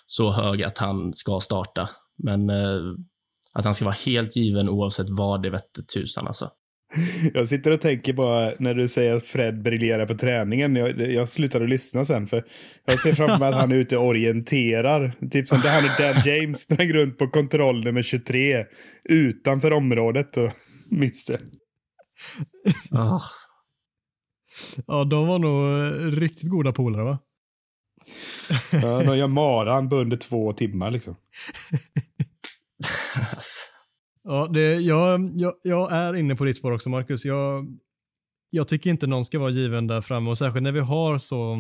så 0.07 0.33
hög 0.33 0.63
att 0.63 0.79
han 0.79 1.13
ska 1.13 1.41
starta. 1.41 1.91
Men 2.23 2.51
att 3.53 3.65
han 3.65 3.75
ska 3.75 3.85
vara 3.85 3.97
helt 4.07 4.37
given 4.37 4.69
oavsett 4.69 5.07
vad, 5.11 5.43
det 5.43 5.51
vette 5.51 5.83
tusan 5.95 6.27
alltså. 6.27 6.51
Jag 7.35 7.49
sitter 7.49 7.71
och 7.71 7.81
tänker 7.81 8.13
bara 8.13 8.53
när 8.59 8.75
du 8.75 8.89
säger 8.89 9.15
att 9.15 9.27
Fred 9.27 9.63
briljerar 9.63 10.07
på 10.07 10.15
träningen. 10.15 10.77
Jag, 10.77 11.01
jag 11.13 11.29
slutar 11.29 11.61
att 11.61 11.69
lyssna 11.69 12.05
sen 12.05 12.27
för 12.27 12.45
jag 12.85 13.01
ser 13.01 13.13
framför 13.13 13.39
mig 13.39 13.49
att 13.49 13.55
han 13.55 13.73
är 13.73 13.77
ute 13.77 13.97
och 13.97 14.07
orienterar. 14.07 15.17
Typ 15.31 15.49
som 15.49 15.61
det 15.61 15.69
här 15.69 15.83
när 15.83 16.15
Dan 16.15 16.23
James 16.25 16.61
sprang 16.61 16.93
runt 16.93 17.19
på 17.19 17.29
kontroll 17.29 17.85
nummer 17.85 18.03
23 18.03 18.65
utanför 19.05 19.73
området. 19.73 20.37
Och, 20.37 20.51
minns 20.91 21.25
det? 21.25 21.39
Ah. 22.91 23.21
Ja, 24.87 25.05
de 25.05 25.29
var 25.29 25.39
nog 25.39 25.87
eh, 25.87 26.21
riktigt 26.21 26.51
goda 26.51 26.73
polare 26.73 27.05
va? 27.05 27.19
Ja, 28.73 29.03
de 29.03 29.19
gör 29.19 29.29
maran 29.29 29.89
på 29.89 29.97
under 29.97 30.17
två 30.17 30.53
timmar 30.53 30.91
liksom. 30.91 31.17
Ja, 34.25 34.49
det, 34.53 34.75
jag, 34.75 35.33
jag, 35.35 35.53
jag 35.63 35.93
är 35.93 36.17
inne 36.17 36.37
på 36.37 36.45
ditt 36.45 36.57
spår 36.57 36.73
också 36.73 36.89
Marcus. 36.89 37.25
Jag, 37.25 37.67
jag 38.51 38.69
tycker 38.69 38.91
inte 38.91 39.07
någon 39.07 39.25
ska 39.25 39.39
vara 39.39 39.51
given 39.51 39.87
där 39.87 40.01
framme 40.01 40.31
och 40.31 40.39
särskilt 40.39 40.63
när 40.63 40.73
vi 40.73 40.81
har 40.81 41.19
så, 41.19 41.57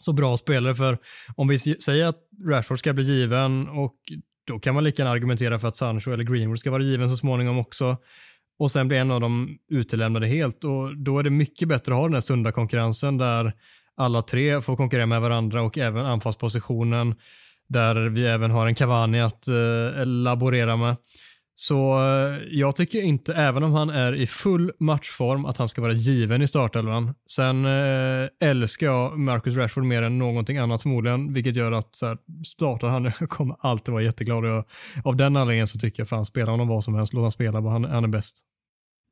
så 0.00 0.12
bra 0.12 0.36
spelare. 0.36 0.74
För 0.74 0.98
om 1.36 1.48
vi 1.48 1.58
säger 1.58 2.06
att 2.06 2.18
Rashford 2.50 2.78
ska 2.78 2.92
bli 2.92 3.04
given 3.04 3.68
och 3.68 3.96
då 4.46 4.58
kan 4.58 4.74
man 4.74 4.84
lika 4.84 5.02
gärna 5.02 5.12
argumentera 5.12 5.58
för 5.58 5.68
att 5.68 5.76
Sancho 5.76 6.10
eller 6.10 6.24
Greenwood 6.24 6.58
ska 6.58 6.70
vara 6.70 6.82
given 6.82 7.10
så 7.10 7.16
småningom 7.16 7.58
också. 7.58 7.96
Och 8.58 8.70
sen 8.70 8.88
blir 8.88 8.98
en 8.98 9.10
av 9.10 9.20
dem 9.20 9.58
utelämnade 9.70 10.26
helt 10.26 10.64
och 10.64 10.96
då 10.96 11.18
är 11.18 11.22
det 11.22 11.30
mycket 11.30 11.68
bättre 11.68 11.92
att 11.92 11.98
ha 11.98 12.04
den 12.04 12.14
här 12.14 12.20
sunda 12.20 12.52
konkurrensen 12.52 13.18
där 13.18 13.52
alla 13.96 14.22
tre 14.22 14.60
får 14.60 14.76
konkurrera 14.76 15.06
med 15.06 15.20
varandra 15.20 15.62
och 15.62 15.78
även 15.78 16.06
anfallspositionen 16.06 17.14
där 17.68 18.08
vi 18.08 18.26
även 18.26 18.50
har 18.50 18.66
en 18.66 18.74
Cavani 18.74 19.20
att 19.20 19.48
eh, 19.48 20.06
laborera 20.06 20.76
med. 20.76 20.96
Så 21.58 21.98
eh, 21.98 22.38
jag 22.50 22.76
tycker 22.76 23.02
inte, 23.02 23.34
även 23.34 23.62
om 23.62 23.72
han 23.72 23.90
är 23.90 24.14
i 24.14 24.26
full 24.26 24.72
matchform, 24.78 25.44
att 25.44 25.56
han 25.56 25.68
ska 25.68 25.80
vara 25.80 25.92
given 25.92 26.42
i 26.42 26.48
startelvan. 26.48 27.14
Sen 27.30 27.64
eh, 27.64 28.48
älskar 28.48 28.86
jag 28.86 29.18
Marcus 29.18 29.56
Rashford 29.56 29.84
mer 29.84 30.02
än 30.02 30.18
någonting 30.18 30.58
annat 30.58 30.82
förmodligen, 30.82 31.32
vilket 31.32 31.56
gör 31.56 31.72
att 31.72 31.94
så 31.94 32.06
här, 32.06 32.18
startar 32.46 32.88
han, 32.88 33.12
jag 33.20 33.28
kommer 33.28 33.56
alltid 33.58 33.92
vara 33.92 34.02
jätteglad. 34.02 34.44
Och 34.44 34.50
jag, 34.50 34.64
av 35.04 35.16
den 35.16 35.36
anledningen 35.36 35.68
så 35.68 35.78
tycker 35.78 36.00
jag 36.00 36.08
fan, 36.08 36.26
spela 36.26 36.50
honom 36.50 36.68
vad 36.68 36.84
som 36.84 36.94
helst, 36.94 37.12
låt 37.12 37.22
han 37.22 37.32
spela, 37.32 37.60
han, 37.60 37.84
han 37.84 38.04
är 38.04 38.08
bäst. 38.08 38.42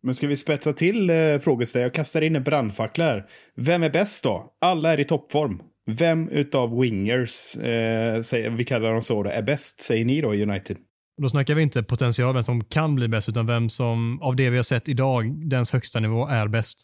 Men 0.03 0.15
ska 0.15 0.27
vi 0.27 0.37
spetsa 0.37 0.73
till 0.73 1.11
eh, 1.11 1.39
frågeställningen? 1.39 1.87
Jag 1.87 1.95
kastar 1.95 2.23
in 2.23 2.37
en 2.37 2.43
brandfackla 2.43 3.05
här. 3.05 3.25
Vem 3.57 3.83
är 3.83 3.91
bäst 3.91 4.25
då? 4.25 4.55
Alla 4.61 4.93
är 4.93 5.01
i 5.01 5.05
toppform. 5.05 5.63
Vem 5.87 6.29
utav 6.29 6.81
wingers, 6.81 7.57
eh, 7.57 8.23
säger, 8.23 8.51
vi 8.51 8.65
kallar 8.65 8.93
dem 8.93 9.01
så, 9.01 9.23
då, 9.23 9.31
är 9.31 9.43
bäst, 9.43 9.83
säger 9.83 10.05
ni 10.05 10.21
då 10.21 10.35
i 10.35 10.43
United? 10.43 10.77
Då 11.17 11.29
snackar 11.29 11.55
vi 11.55 11.63
inte 11.63 11.83
potential, 11.83 12.35
vem 12.35 12.43
som 12.43 12.65
kan 12.65 12.95
bli 12.95 13.09
bäst, 13.09 13.29
utan 13.29 13.47
vem 13.47 13.69
som 13.69 14.23
av 14.23 14.37
det 14.37 14.51
vi 14.51 14.57
har 14.57 14.65
sett 14.65 14.89
idag, 14.89 15.49
dens 15.49 15.73
högsta 15.73 16.01
nivå 16.01 16.27
är 16.27 16.49
bäst. 16.49 16.83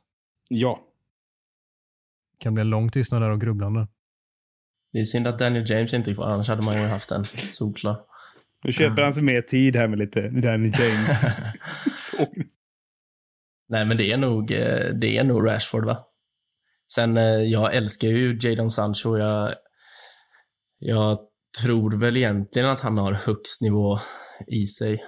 Ja. 0.48 0.80
Kan 2.38 2.54
bli 2.54 2.60
en 2.60 2.70
lång 2.70 2.90
tystnad 2.90 3.22
där 3.22 3.30
och 3.30 3.40
grubblande. 3.40 3.88
Det 4.92 4.98
är 4.98 5.04
synd 5.04 5.26
att 5.26 5.38
Daniel 5.38 5.70
James 5.70 5.94
inte 5.94 6.10
är 6.10 6.14
kvar, 6.14 6.30
annars 6.30 6.48
hade 6.48 6.62
man 6.62 6.82
ju 6.82 6.88
haft 6.88 7.10
en 7.10 7.24
solklar. 7.24 8.00
Nu 8.64 8.72
köper 8.72 9.02
han 9.02 9.12
sig 9.12 9.22
mer 9.22 9.42
tid 9.42 9.76
här 9.76 9.88
med 9.88 9.98
lite 9.98 10.28
Danny 10.28 10.72
James. 10.78 11.20
så. 11.98 12.26
Nej, 13.68 13.84
men 13.84 13.96
det 13.96 14.12
är 14.12 14.16
nog, 14.16 14.52
eh, 14.52 14.94
det 14.94 15.18
är 15.18 15.24
nog 15.24 15.46
Rashford, 15.46 15.84
va? 15.84 16.06
Sen, 16.92 17.16
eh, 17.16 17.24
jag 17.24 17.74
älskar 17.74 18.08
ju 18.08 18.38
Jadon 18.42 18.70
Sancho. 18.70 19.18
Jag, 19.18 19.54
jag 20.78 21.18
tror 21.62 21.96
väl 22.00 22.16
egentligen 22.16 22.68
att 22.68 22.80
han 22.80 22.98
har 22.98 23.12
högst 23.12 23.60
nivå 23.60 23.98
i 24.46 24.66
sig. 24.66 25.04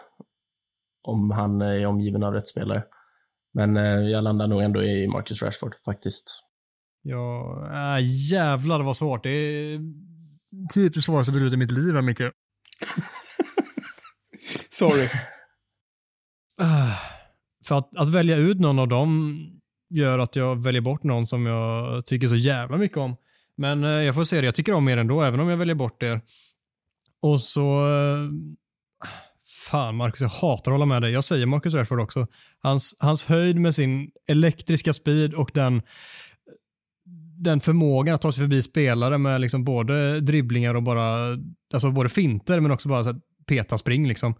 Om 1.02 1.30
han 1.30 1.60
är 1.60 1.86
omgiven 1.86 2.22
av 2.22 2.32
rätt 2.32 2.48
spelare. 2.48 2.84
Men 3.54 3.76
eh, 3.76 3.82
jag 3.82 4.24
landar 4.24 4.46
nog 4.46 4.62
ändå 4.62 4.82
i 4.82 5.08
Marcus 5.08 5.42
Rashford, 5.42 5.74
faktiskt. 5.84 6.44
Ja, 7.02 7.62
äh, 7.98 8.30
jävlar 8.30 8.82
vad 8.82 8.96
svårt. 8.96 9.22
Det 9.22 9.30
är 9.30 9.80
typ 10.74 10.94
det 10.94 11.02
svåraste 11.02 11.32
beslutet 11.32 11.54
i 11.54 11.56
mitt 11.56 11.70
liv 11.70 11.94
här, 11.94 12.02
Micke. 12.02 12.20
Sorry. 14.70 15.08
För 17.66 17.78
att, 17.78 17.96
att 17.96 18.08
välja 18.08 18.36
ut 18.36 18.60
någon 18.60 18.78
av 18.78 18.88
dem 18.88 19.40
gör 19.90 20.18
att 20.18 20.36
jag 20.36 20.62
väljer 20.62 20.82
bort 20.82 21.02
någon 21.02 21.26
som 21.26 21.46
jag 21.46 22.06
tycker 22.06 22.28
så 22.28 22.36
jävla 22.36 22.76
mycket 22.76 22.98
om. 22.98 23.16
Men 23.56 23.84
eh, 23.84 23.90
jag 23.90 24.14
får 24.14 24.24
se 24.24 24.40
det, 24.40 24.44
jag 24.44 24.54
tycker 24.54 24.72
om 24.72 24.88
er 24.88 24.96
ändå, 24.96 25.22
även 25.22 25.40
om 25.40 25.48
jag 25.48 25.56
väljer 25.56 25.74
bort 25.74 26.02
er. 26.02 26.20
Och 27.22 27.40
så... 27.40 27.86
eh, 27.86 28.28
Fan 29.70 29.96
Marcus, 29.96 30.20
jag 30.20 30.28
hatar 30.28 30.72
att 30.72 30.74
hålla 30.74 30.86
med 30.86 31.02
dig. 31.02 31.12
Jag 31.12 31.24
säger 31.24 31.46
Marcus 31.46 31.74
Rashford 31.74 32.00
också. 32.00 32.26
Hans, 32.62 32.96
hans 32.98 33.24
höjd 33.24 33.56
med 33.56 33.74
sin 33.74 34.10
elektriska 34.28 34.92
speed 34.94 35.34
och 35.34 35.50
den, 35.54 35.82
den 37.38 37.60
förmågan 37.60 38.14
att 38.14 38.22
ta 38.22 38.32
sig 38.32 38.42
förbi 38.42 38.62
spelare 38.62 39.18
med 39.18 39.40
liksom 39.40 39.64
både 39.64 40.20
dribblingar 40.20 40.74
och 40.74 40.82
bara, 40.82 41.38
alltså 41.74 41.90
både 41.90 42.08
finter 42.08 42.60
men 42.60 42.70
också 42.70 42.88
bara 42.88 43.04
så 43.04 43.20
peta 43.46 43.78
spring 43.78 44.08
liksom 44.08 44.34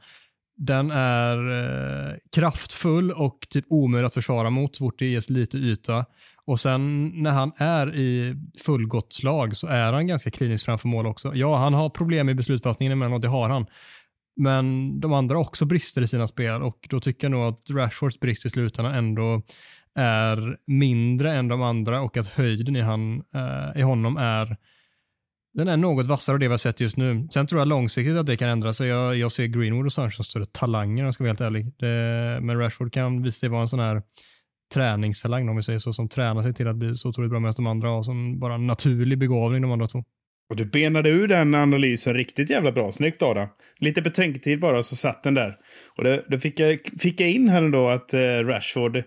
den 0.57 0.91
är 0.91 1.51
eh, 1.51 2.17
kraftfull 2.37 3.13
och 3.13 3.47
typ 3.51 3.65
omöjlig 3.69 4.07
att 4.07 4.15
försvara 4.15 4.51
mot 4.51 4.77
så 4.77 4.85
fort 4.85 4.99
det 4.99 5.07
ges 5.07 5.31
lite 5.31 5.57
yta. 5.57 6.05
Och 6.47 6.61
sen 6.61 7.13
när 7.23 7.31
han 7.31 7.53
är 7.57 7.95
i 7.95 8.37
fullgott 8.65 9.13
slag 9.13 9.57
så 9.57 9.67
är 9.67 9.93
han 9.93 10.07
ganska 10.07 10.31
klinisk 10.31 10.65
framför 10.65 10.89
mål 10.89 11.07
också. 11.07 11.35
Ja, 11.35 11.57
han 11.57 11.75
har 11.75 11.91
problem 11.91 12.29
i 12.29 12.35
beslutsfattningen 12.35 12.93
emellanåt, 12.93 13.23
det 13.23 13.29
har 13.29 13.49
han. 13.49 13.67
Men 14.37 15.01
de 15.01 15.13
andra 15.13 15.37
har 15.37 15.43
också 15.43 15.65
brister 15.65 16.03
i 16.03 16.09
sina 16.09 16.29
spel 16.29 16.63
och 16.63 16.87
då 16.91 17.01
tycker 17.01 17.25
jag 17.25 17.31
nog 17.31 17.43
att 17.43 17.71
Rashfords 17.71 18.21
brist 18.21 18.47
i 18.47 18.51
slutändan 18.51 18.95
ändå 18.95 19.43
är 19.95 20.57
mindre 20.67 21.35
än 21.35 21.49
de 21.49 21.63
andra 21.63 22.01
och 22.01 22.17
att 22.17 22.27
höjden 22.27 22.77
i, 22.77 22.81
han, 22.81 23.23
eh, 23.35 23.81
i 23.81 23.83
honom 23.83 24.17
är 24.17 24.57
den 25.55 25.69
är 25.69 25.77
något 25.77 26.07
vassare 26.07 26.35
av 26.35 26.41
det 26.41 26.49
vi 26.49 26.53
har 26.53 26.59
sett 26.59 26.81
just 26.81 26.97
nu. 26.97 27.29
Sen 27.31 27.47
tror 27.47 27.61
jag 27.61 27.69
långsiktigt 27.69 28.17
att 28.17 28.27
det 28.27 28.37
kan 28.37 28.49
ändra 28.49 28.75
sig. 28.75 28.89
Jag, 28.89 29.17
jag 29.17 29.33
ser 29.33 29.47
Greenwood 29.47 29.87
och 29.87 29.93
Sancho 29.93 30.17
som 30.17 30.25
större 30.25 30.45
talanger 30.45 31.03
om 31.03 31.05
jag 31.05 31.15
ska 31.15 31.25
vara 31.25 31.31
helt 31.31 31.41
ärlig. 31.41 31.73
Det, 31.79 32.39
men 32.43 32.59
Rashford 32.59 32.93
kan 32.93 33.23
visa 33.23 33.39
sig 33.39 33.49
vara 33.49 33.63
en 33.63 33.69
sån 33.69 33.81
här 33.81 34.03
träningstalang 34.73 35.49
om 35.49 35.57
vi 35.57 35.63
säger 35.63 35.79
så, 35.79 35.93
som 35.93 36.09
tränar 36.09 36.43
sig 36.43 36.55
till 36.55 36.69
att 36.69 36.77
bli 36.77 36.95
så 36.95 37.09
otroligt 37.09 37.31
bra 37.31 37.41
med 37.41 37.55
de 37.57 37.67
andra 37.67 37.93
och 37.93 38.05
som 38.05 38.39
bara 38.39 38.57
naturlig 38.57 39.19
begåvning 39.19 39.63
de 39.63 39.73
andra 39.73 39.87
två. 39.87 40.05
Och 40.51 40.57
du 40.57 40.65
benade 40.65 41.11
ur 41.11 41.29
den 41.29 41.55
analysen 41.55 42.15
riktigt 42.15 42.51
jävla 42.51 42.73
bra. 42.73 42.93
Snyggt 42.93 43.23
Adam. 43.23 43.49
Lite 43.79 44.03
betänketid 44.03 44.61
bara 44.61 44.83
så 44.83 44.97
satt 44.97 45.23
den 45.23 45.35
där. 45.35 45.57
Och 45.97 46.05
det, 46.05 46.25
då 46.29 46.39
fick 46.39 46.61
jag, 46.61 46.79
fick 46.99 47.21
jag 47.21 47.31
in 47.31 47.49
här 47.49 47.63
ändå 47.63 47.89
att 47.89 48.15
eh, 48.15 48.21
Rashford 48.21 49.03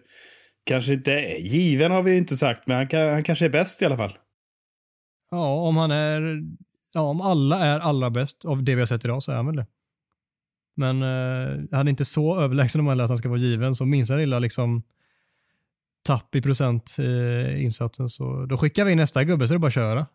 kanske 0.65 0.93
inte 0.93 1.13
är 1.13 1.37
given 1.37 1.91
har 1.91 2.03
vi 2.03 2.11
ju 2.11 2.17
inte 2.17 2.37
sagt, 2.37 2.67
men 2.67 2.77
han, 2.77 2.87
kan, 2.87 3.09
han 3.09 3.23
kanske 3.23 3.45
är 3.45 3.49
bäst 3.49 3.81
i 3.81 3.85
alla 3.85 3.97
fall. 3.97 4.13
Ja, 5.31 5.53
om 5.53 5.77
han 5.77 5.91
är, 5.91 6.41
ja, 6.93 7.01
om 7.01 7.21
alla 7.21 7.65
är 7.65 7.79
allra 7.79 8.09
bäst 8.09 8.45
av 8.45 8.63
det 8.63 8.75
vi 8.75 8.81
har 8.81 8.87
sett 8.87 9.05
idag 9.05 9.23
så 9.23 9.31
är 9.31 9.35
han 9.35 9.45
väl 9.45 9.55
det. 9.55 9.67
Men 10.75 11.01
eh, 11.01 11.63
han 11.71 11.87
är 11.87 11.89
inte 11.89 12.05
så 12.05 12.39
överlägsen 12.39 12.81
om 12.81 12.87
att 12.87 13.09
han 13.09 13.17
ska 13.17 13.29
vara 13.29 13.39
given, 13.39 13.75
så 13.75 13.85
minsta 13.85 14.15
lilla 14.15 14.39
liksom 14.39 14.83
tapp 16.05 16.35
i 16.35 16.41
procent 16.41 16.95
i 16.99 17.63
insatsen 17.63 18.09
så 18.09 18.45
då 18.49 18.57
skickar 18.57 18.85
vi 18.85 18.91
in 18.91 18.97
nästa 18.97 19.23
gubbe 19.23 19.47
så 19.47 19.53
det 19.53 19.57
är 19.57 19.59
bara 19.59 19.67
att 19.67 19.73
köra. 19.73 20.05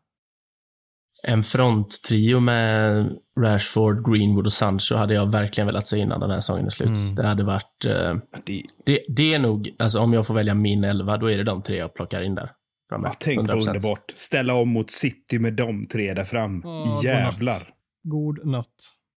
En 1.26 1.42
fronttrio 1.42 2.40
med 2.40 3.06
Rashford, 3.40 4.10
Greenwood 4.12 4.46
och 4.46 4.52
Sancho 4.52 4.94
hade 4.94 5.14
jag 5.14 5.32
verkligen 5.32 5.66
velat 5.66 5.86
se 5.86 5.98
innan 5.98 6.20
den 6.20 6.30
här 6.30 6.40
säsongen 6.40 6.66
är 6.66 6.70
slut. 6.70 6.88
Mm. 6.88 7.14
Det 7.14 7.26
hade 7.26 7.44
varit... 7.44 7.84
Eh, 7.86 8.14
Det, 8.46 8.62
det, 8.86 9.00
det 9.08 9.34
är 9.34 9.38
nog, 9.38 9.74
alltså 9.78 9.98
om 9.98 10.12
jag 10.12 10.26
får 10.26 10.34
välja 10.34 10.54
min 10.54 10.84
elva, 10.84 11.16
då 11.16 11.30
är 11.30 11.38
det 11.38 11.44
de 11.44 11.62
tre 11.62 11.76
jag 11.76 11.94
plockar 11.94 12.22
in 12.22 12.34
där. 12.34 12.50
Framme. 12.88 13.08
ja, 13.08 13.14
tänk 13.18 13.38
vad 13.48 13.50
100%. 13.58 13.68
underbart. 13.68 14.12
Ställa 14.14 14.54
om 14.54 14.68
mot 14.68 14.90
City 14.90 15.38
med 15.38 15.54
de 15.54 15.86
tre 15.86 16.14
där 16.14 16.24
fram. 16.24 16.60
Ja, 16.64 17.00
Jävlar. 17.04 17.62
God 18.02 18.46
natt. 18.46 18.66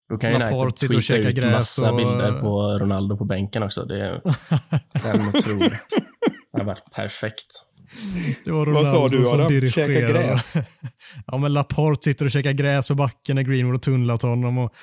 Då 0.09 0.17
kan 0.17 0.33
Laporte 0.33 0.79
sitter 0.79 0.97
och 0.97 1.29
ut 1.29 1.35
gräs 1.35 1.51
massa 1.51 1.91
och- 1.91 1.97
bilder 1.97 2.31
på 2.41 2.77
Ronaldo 2.79 3.17
på 3.17 3.25
bänken 3.25 3.63
också. 3.63 3.85
Det 3.85 3.99
är 4.05 4.21
en 5.15 5.27
otrolig. 5.27 5.71
Det 6.63 6.69
har 6.69 6.75
varit 6.75 6.91
perfekt. 6.91 7.45
Det 8.45 8.51
var 8.51 8.65
Vad 8.65 8.91
sa 8.91 9.07
du, 9.07 9.25
som 9.25 9.39
Adam? 9.39 9.51
dirigerade. 9.51 9.93
Käka 9.93 10.13
gräs? 10.13 10.53
ja, 11.27 11.37
men 11.37 11.53
Laporte 11.53 12.03
sitter 12.03 12.25
och 12.25 12.31
käkar 12.31 12.51
gräs 12.51 12.91
och 12.91 12.97
backen 12.97 13.35
när 13.35 13.43
Greenwood 13.43 13.73
har 13.73 13.79
tunnlat 13.79 14.21
honom 14.21 14.57
och 14.57 14.73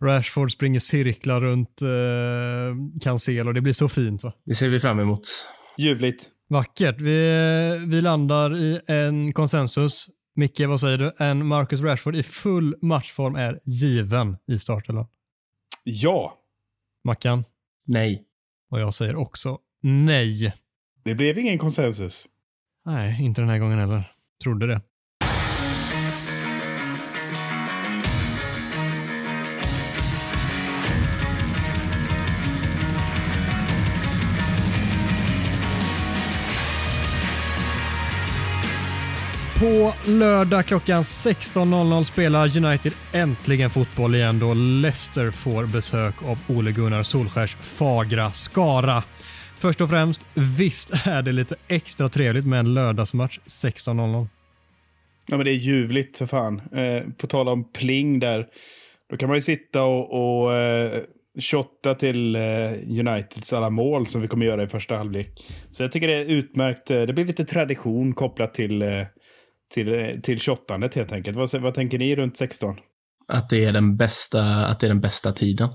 Rashford 0.00 0.52
springer 0.52 0.80
cirklar 0.80 1.40
runt 1.40 1.82
eh, 1.82 3.00
Cancelo. 3.02 3.52
Det 3.52 3.60
blir 3.60 3.72
så 3.72 3.88
fint 3.88 4.24
va? 4.24 4.32
Det 4.44 4.54
ser 4.54 4.68
vi 4.68 4.80
fram 4.80 5.00
emot. 5.00 5.20
Ljuvligt. 5.78 6.28
Vackert. 6.48 7.00
Vi, 7.00 7.86
vi 7.86 8.00
landar 8.00 8.56
i 8.56 8.80
en 8.86 9.32
konsensus. 9.32 10.06
Micke, 10.36 10.60
vad 10.60 10.80
säger 10.80 10.98
du? 10.98 11.12
En 11.18 11.46
Marcus 11.46 11.80
Rashford 11.80 12.16
i 12.16 12.22
full 12.22 12.76
matchform 12.82 13.36
är 13.36 13.58
given 13.66 14.36
i 14.48 14.58
startelvan. 14.58 15.06
Ja, 15.84 16.34
Mackan? 17.04 17.44
Nej. 17.86 18.22
Och 18.70 18.80
jag 18.80 18.94
säger 18.94 19.16
också 19.16 19.58
nej 19.82 20.54
det 21.06 21.14
blev 21.14 21.38
ingen 21.38 21.58
konsensus. 21.58 22.26
Nej, 22.86 23.24
inte 23.24 23.40
den 23.40 23.48
här 23.48 23.58
gången 23.58 23.78
heller. 23.78 24.02
Trodde 24.44 24.66
det. 24.66 24.80
På 39.60 39.94
lördag 40.04 40.66
klockan 40.66 41.02
16.00 41.02 42.04
spelar 42.04 42.56
United 42.56 42.92
äntligen 43.12 43.70
fotboll 43.70 44.14
igen 44.14 44.38
då 44.38 44.54
Leicester 44.54 45.30
får 45.30 45.66
besök 45.66 46.14
av 46.22 46.38
Ole 46.46 46.72
Gunnar 46.72 47.02
Solskärs 47.02 47.54
fagra 47.54 48.30
Skara. 48.30 49.02
Först 49.56 49.80
och 49.80 49.90
främst, 49.90 50.26
visst 50.58 51.06
är 51.06 51.22
det 51.22 51.32
lite 51.32 51.56
extra 51.68 52.08
trevligt 52.08 52.46
med 52.46 52.58
en 52.60 52.74
lördagsmatch 52.74 53.38
16.00. 53.46 54.26
Ja, 55.26 55.36
men 55.36 55.44
det 55.44 55.50
är 55.50 55.54
ljuvligt 55.54 56.18
för 56.18 56.26
fan. 56.26 56.60
Eh, 56.72 57.02
på 57.16 57.26
tal 57.26 57.48
om 57.48 57.72
pling 57.72 58.18
där. 58.18 58.46
Då 59.10 59.16
kan 59.16 59.28
man 59.28 59.36
ju 59.36 59.42
sitta 59.42 59.82
och, 59.82 60.44
och 60.44 60.54
eh, 60.54 61.02
shotta 61.40 61.94
till 61.94 62.36
eh, 62.36 62.42
Uniteds 63.00 63.52
alla 63.52 63.70
mål 63.70 64.06
som 64.06 64.22
vi 64.22 64.28
kommer 64.28 64.46
göra 64.46 64.62
i 64.62 64.66
första 64.66 64.96
halvlek. 64.96 65.28
Så 65.70 65.82
jag 65.82 65.92
tycker 65.92 66.08
det 66.08 66.16
är 66.16 66.24
utmärkt. 66.24 66.90
Eh, 66.90 67.02
det 67.02 67.12
blir 67.12 67.24
lite 67.24 67.44
tradition 67.44 68.14
kopplat 68.14 68.54
till, 68.54 68.82
eh, 68.82 69.02
till, 69.74 69.94
eh, 69.94 70.20
till 70.22 70.40
shottandet 70.40 70.94
helt 70.94 71.12
enkelt. 71.12 71.36
Vad, 71.36 71.54
vad 71.54 71.74
tänker 71.74 71.98
ni 71.98 72.16
runt 72.16 72.36
16? 72.36 72.76
Att 73.28 73.48
det 73.48 73.64
är 73.64 73.72
den 73.72 73.96
bästa, 73.96 74.66
att 74.66 74.80
det 74.80 74.86
är 74.86 74.88
den 74.88 75.00
bästa 75.00 75.32
tiden. 75.32 75.68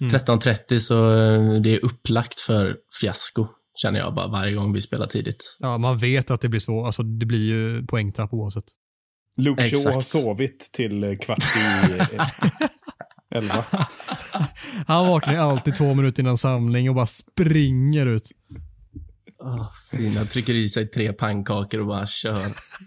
Mm. 0.00 0.12
13.30 0.12 0.78
så 0.78 1.12
eh, 1.12 1.60
det 1.60 1.74
är 1.74 1.84
upplagt 1.84 2.40
för 2.40 2.76
fiasko. 3.00 3.46
Känner 3.74 3.98
jag 3.98 4.14
bara 4.14 4.28
varje 4.28 4.54
gång 4.54 4.72
vi 4.72 4.80
spelar 4.80 5.06
tidigt. 5.06 5.56
Ja, 5.58 5.78
man 5.78 5.98
vet 5.98 6.30
att 6.30 6.40
det 6.40 6.48
blir 6.48 6.60
så. 6.60 6.84
Alltså, 6.84 7.02
det 7.02 7.26
blir 7.26 7.44
ju 7.44 7.86
poängtapp 7.86 8.32
oavsett. 8.32 8.64
Luke 9.36 9.70
Shaw 9.70 9.94
har 9.94 10.02
sovit 10.02 10.70
till 10.72 11.04
eh, 11.04 11.14
kvart 11.16 11.44
i 11.56 11.98
eh, 12.16 12.26
elva. 13.30 13.64
Han 14.86 15.06
vaknar 15.06 15.36
alltid 15.36 15.76
två 15.76 15.94
minuter 15.94 16.22
innan 16.22 16.38
samling 16.38 16.88
och 16.88 16.94
bara 16.94 17.06
springer 17.06 18.06
ut. 18.06 18.30
Oh, 19.38 19.70
fina. 19.90 20.24
Trycker 20.24 20.54
i 20.54 20.68
sig 20.68 20.88
tre 20.88 21.12
pannkakor 21.12 21.80
och 21.80 21.86
bara 21.86 22.06
kör. 22.06 22.46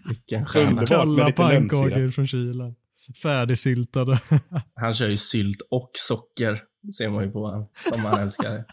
Vilken 0.09 0.45
stjärna. 0.45 0.69
Underbart. 0.69 0.89
Kalla 0.89 1.31
pannkakor 1.31 2.11
från 2.11 2.27
kylen. 2.27 2.75
Färdigsyltade. 3.23 4.19
Han 4.75 4.93
kör 4.93 5.07
ju 5.07 5.17
sylt 5.17 5.61
och 5.71 5.91
socker. 5.93 6.61
ser 6.97 7.09
man 7.09 7.23
ju 7.23 7.31
på 7.31 7.39
honom. 7.45 7.69
Som 7.89 7.99
han 8.05 8.19
älskar. 8.21 8.63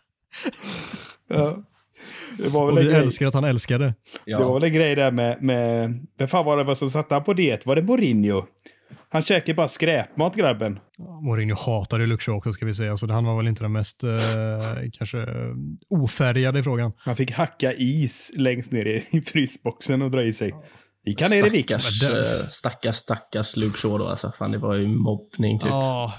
Ja. 1.28 1.62
Det 2.38 2.48
var 2.48 2.66
väl 2.66 2.74
Och 2.76 2.80
vi 2.82 2.84
grej. 2.86 2.94
älskar 3.02 3.26
att 3.26 3.34
han 3.34 3.44
älskar 3.44 3.78
det. 3.78 3.94
Det 4.26 4.34
var 4.34 4.40
Ja. 4.40 4.54
väl 4.54 4.62
en 4.64 4.72
grej 4.72 4.94
där 4.94 5.10
med, 5.10 5.42
med 5.42 5.98
vem 6.18 6.28
fan 6.28 6.44
var 6.44 6.64
det 6.64 6.74
som 6.76 6.90
satte 6.90 7.14
han 7.14 7.24
på 7.24 7.34
diet? 7.34 7.66
Var 7.66 7.76
det 7.76 7.82
Mourinho? 7.82 8.42
Han 9.08 9.22
käkade 9.22 9.54
bara 9.54 9.68
skräpmat 9.68 10.36
grabben. 10.36 10.78
Mourinho 11.22 11.56
hatade 11.56 12.02
ju 12.02 12.06
Luke 12.06 12.24
Shaw 12.24 12.36
också 12.38 12.52
ska 12.52 12.66
vi 12.66 12.74
säga, 12.74 12.96
så 12.96 13.12
han 13.12 13.24
var 13.24 13.36
väl 13.36 13.48
inte 13.48 13.64
den 13.64 13.72
mest 13.72 14.04
eh, 14.04 14.10
kanske 14.92 15.26
ofärgade 15.88 16.58
i 16.58 16.62
frågan. 16.62 16.92
Han 16.96 17.16
fick 17.16 17.30
hacka 17.30 17.72
is 17.72 18.32
längst 18.36 18.72
ner 18.72 18.84
i, 18.86 19.04
i 19.10 19.22
frysboxen 19.22 20.02
och 20.02 20.10
dra 20.10 20.22
i 20.22 20.32
sig. 20.32 20.52
Gick 21.04 21.22
han 21.22 21.30
ner 21.30 21.54
i? 21.54 21.62
Stackars, 21.62 22.00
den- 22.00 22.40
eh, 22.40 22.48
stackars, 22.48 22.96
stackars 22.96 23.56
Luke 23.56 23.78
Shaw 23.78 23.98
då 23.98 24.08
alltså. 24.08 24.32
Fan, 24.38 24.50
det 24.52 24.58
var 24.58 24.74
ju 24.74 24.88
mobbning 24.88 25.58
typ. 25.58 25.70
Ja, 25.70 26.12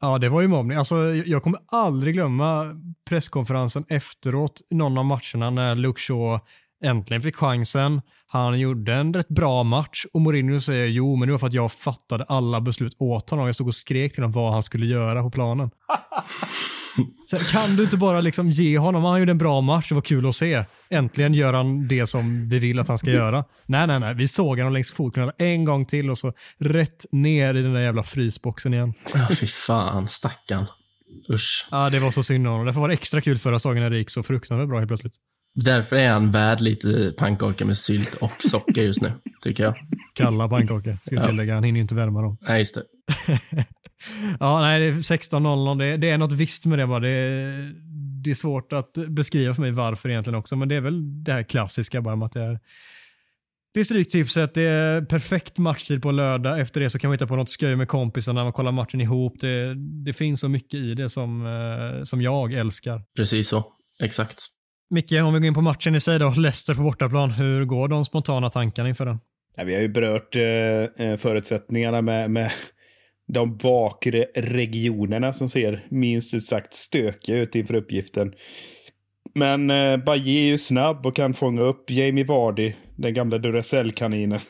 ja, 0.00 0.18
det 0.18 0.28
var 0.28 0.40
ju 0.40 0.48
mobbning. 0.48 0.78
Alltså, 0.78 0.96
jag 1.14 1.42
kommer 1.42 1.60
aldrig 1.72 2.14
glömma 2.14 2.66
presskonferensen 3.08 3.84
efteråt 3.88 4.60
någon 4.70 4.98
av 4.98 5.04
matcherna 5.04 5.50
när 5.50 5.74
Luke 5.74 6.00
Shaw 6.00 6.40
äntligen 6.84 7.22
fick 7.22 7.36
chansen. 7.36 8.00
Han 8.26 8.58
gjorde 8.58 8.94
en 8.94 9.14
rätt 9.14 9.28
bra 9.28 9.62
match 9.62 10.04
och 10.12 10.20
Mourinho 10.20 10.60
säger 10.60 10.86
jo, 10.86 11.16
men 11.16 11.28
det 11.28 11.32
var 11.32 11.38
för 11.38 11.46
att 11.46 11.52
jag 11.52 11.72
fattade 11.72 12.24
alla 12.24 12.60
beslut 12.60 12.96
åt 12.98 13.30
honom. 13.30 13.46
Jag 13.46 13.54
stod 13.54 13.68
och 13.68 13.74
skrek 13.74 14.14
till 14.14 14.22
honom 14.22 14.32
vad 14.32 14.52
han 14.52 14.62
skulle 14.62 14.86
göra 14.86 15.22
på 15.22 15.30
planen. 15.30 15.70
Så 17.26 17.38
kan 17.38 17.76
du 17.76 17.82
inte 17.82 17.96
bara 17.96 18.20
liksom 18.20 18.50
ge 18.50 18.78
honom, 18.78 19.04
han 19.04 19.18
gjorde 19.18 19.30
en 19.30 19.38
bra 19.38 19.60
match, 19.60 19.88
det 19.88 19.94
var 19.94 20.02
kul 20.02 20.28
att 20.28 20.36
se. 20.36 20.64
Äntligen 20.90 21.34
gör 21.34 21.52
han 21.52 21.88
det 21.88 22.06
som 22.06 22.48
vi 22.48 22.58
vill 22.58 22.78
att 22.78 22.88
han 22.88 22.98
ska 22.98 23.10
göra. 23.10 23.44
Nej, 23.66 23.86
nej, 23.86 24.00
nej, 24.00 24.14
vi 24.14 24.28
såg 24.28 24.58
honom 24.58 24.72
längs 24.72 24.92
fotknölarna 24.92 25.32
en 25.38 25.64
gång 25.64 25.86
till 25.86 26.10
och 26.10 26.18
så 26.18 26.32
rätt 26.58 27.06
ner 27.12 27.54
i 27.54 27.62
den 27.62 27.72
där 27.72 27.80
jävla 27.80 28.02
frysboxen 28.02 28.74
igen. 28.74 28.94
Ja, 29.14 29.28
fy 29.40 29.46
fan, 29.46 30.08
stackarn. 30.08 30.66
Usch. 31.30 31.68
Ja, 31.70 31.90
det 31.90 31.98
var 31.98 32.10
så 32.10 32.22
synd 32.22 32.46
om 32.46 32.52
honom. 32.52 32.66
Därför 32.66 32.80
var 32.80 32.88
det 32.88 32.94
extra 32.94 33.20
kul 33.20 33.38
förra 33.38 33.58
säsongen 33.58 33.82
när 33.82 33.90
det 33.90 33.98
gick 33.98 34.10
så 34.10 34.22
fruktansvärt 34.22 34.68
bra 34.68 34.78
helt 34.78 34.88
plötsligt. 34.88 35.14
Därför 35.54 35.96
är 35.96 36.12
han 36.12 36.30
värd 36.30 36.60
lite 36.60 37.14
pannkaka 37.18 37.64
med 37.64 37.76
sylt 37.76 38.14
och 38.14 38.32
socker 38.38 38.82
just 38.82 39.02
nu, 39.02 39.12
tycker 39.42 39.64
jag. 39.64 39.74
Kalla 40.14 40.48
pannkakor, 40.48 40.98
ska 41.04 41.14
jag 41.14 41.24
Ja. 41.24 41.28
tillägga. 41.28 41.54
Han 41.54 41.64
hinner 41.64 41.76
ju 41.78 41.82
inte 41.82 41.94
värma 41.94 42.22
dem. 42.22 42.36
Nej, 42.40 42.58
just 42.58 42.74
det. 42.74 42.82
Ja, 44.40 44.60
nej, 44.60 44.80
det 44.80 44.86
är 44.86 44.92
16.00. 44.92 45.78
Det, 45.78 45.96
det 45.96 46.10
är 46.10 46.18
något 46.18 46.32
visst 46.32 46.66
med 46.66 46.78
det 46.78 46.86
bara. 46.86 47.00
Det, 47.00 47.08
är- 47.08 47.72
det 48.24 48.30
är 48.30 48.34
svårt 48.34 48.72
att 48.72 48.92
beskriva 49.08 49.54
för 49.54 49.62
mig 49.62 49.70
varför 49.70 50.08
egentligen 50.08 50.38
också, 50.38 50.56
men 50.56 50.68
det 50.68 50.74
är 50.74 50.80
väl 50.80 51.24
det 51.24 51.32
här 51.32 51.42
klassiska 51.42 52.00
bara 52.00 52.16
med 52.16 52.26
att 52.26 52.32
det 52.32 52.40
är 52.42 52.58
det 53.74 53.80
är 53.80 53.84
stryktipset, 53.84 54.54
det 54.54 54.62
är 54.62 55.02
perfekt 55.02 55.58
matchtid 55.58 56.02
på 56.02 56.10
lördag. 56.12 56.60
Efter 56.60 56.80
det 56.80 56.90
så 56.90 56.98
kan 56.98 57.08
man 57.08 57.14
hitta 57.14 57.26
på 57.26 57.36
något 57.36 57.50
skoj 57.50 57.76
med 57.76 57.88
kompisarna, 57.88 58.44
man 58.44 58.52
kollar 58.52 58.72
matchen 58.72 59.00
ihop. 59.00 59.40
Det, 59.40 59.74
det 60.04 60.12
finns 60.12 60.40
så 60.40 60.48
mycket 60.48 60.74
i 60.80 60.94
det 60.94 61.10
som, 61.10 61.46
eh, 61.46 62.04
som 62.04 62.22
jag 62.22 62.52
älskar. 62.52 63.02
Precis 63.16 63.48
så. 63.48 63.64
Exakt. 64.02 64.38
Micke, 64.92 65.12
om 65.12 65.34
vi 65.34 65.40
går 65.40 65.46
in 65.46 65.54
på 65.54 65.60
matchen 65.60 65.94
i 65.94 66.00
sig 66.00 66.18
då. 66.18 66.30
Leicester 66.30 66.74
på 66.74 66.82
bortaplan. 66.82 67.30
Hur 67.30 67.64
går 67.64 67.88
de 67.88 68.04
spontana 68.04 68.50
tankarna 68.50 68.88
inför 68.88 69.06
den? 69.06 69.18
Ja, 69.56 69.64
vi 69.64 69.74
har 69.74 69.82
ju 69.82 69.88
berört 69.88 70.36
eh, 70.36 71.06
eh 71.06 71.16
förutsättningarna 71.16 72.02
med, 72.02 72.30
med 72.30 72.50
de 73.32 73.56
bakre 73.56 74.26
regionerna 74.34 75.32
som 75.32 75.48
ser 75.48 75.86
minst 75.90 76.34
ut 76.34 76.44
sagt 76.44 76.74
stökiga 76.74 77.36
ut 77.36 77.54
inför 77.54 77.74
uppgiften. 77.74 78.32
Men 79.34 79.70
eh, 79.70 79.96
Baye 79.96 80.40
är 80.40 80.46
ju 80.46 80.58
snabb 80.58 81.06
och 81.06 81.16
kan 81.16 81.34
fånga 81.34 81.62
upp 81.62 81.90
Jamie 81.90 82.24
Vardy, 82.24 82.72
den 82.96 83.14
gamla 83.14 83.38
Duracell-kaninen. 83.38 84.40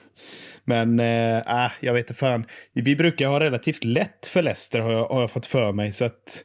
Men 0.65 1.01
äh, 1.01 1.71
jag 1.81 1.93
vet 1.93 2.01
inte 2.01 2.15
fan. 2.15 2.45
Vi 2.73 2.97
brukar 2.97 3.29
ha 3.29 3.41
relativt 3.41 3.85
lätt 3.85 4.27
för 4.27 4.43
Leicester 4.43 4.81
har 4.81 4.93
jag, 4.93 5.09
har 5.09 5.21
jag 5.21 5.31
fått 5.31 5.47
för 5.47 5.73
mig. 5.73 5.93
Så 5.93 6.05
att 6.05 6.45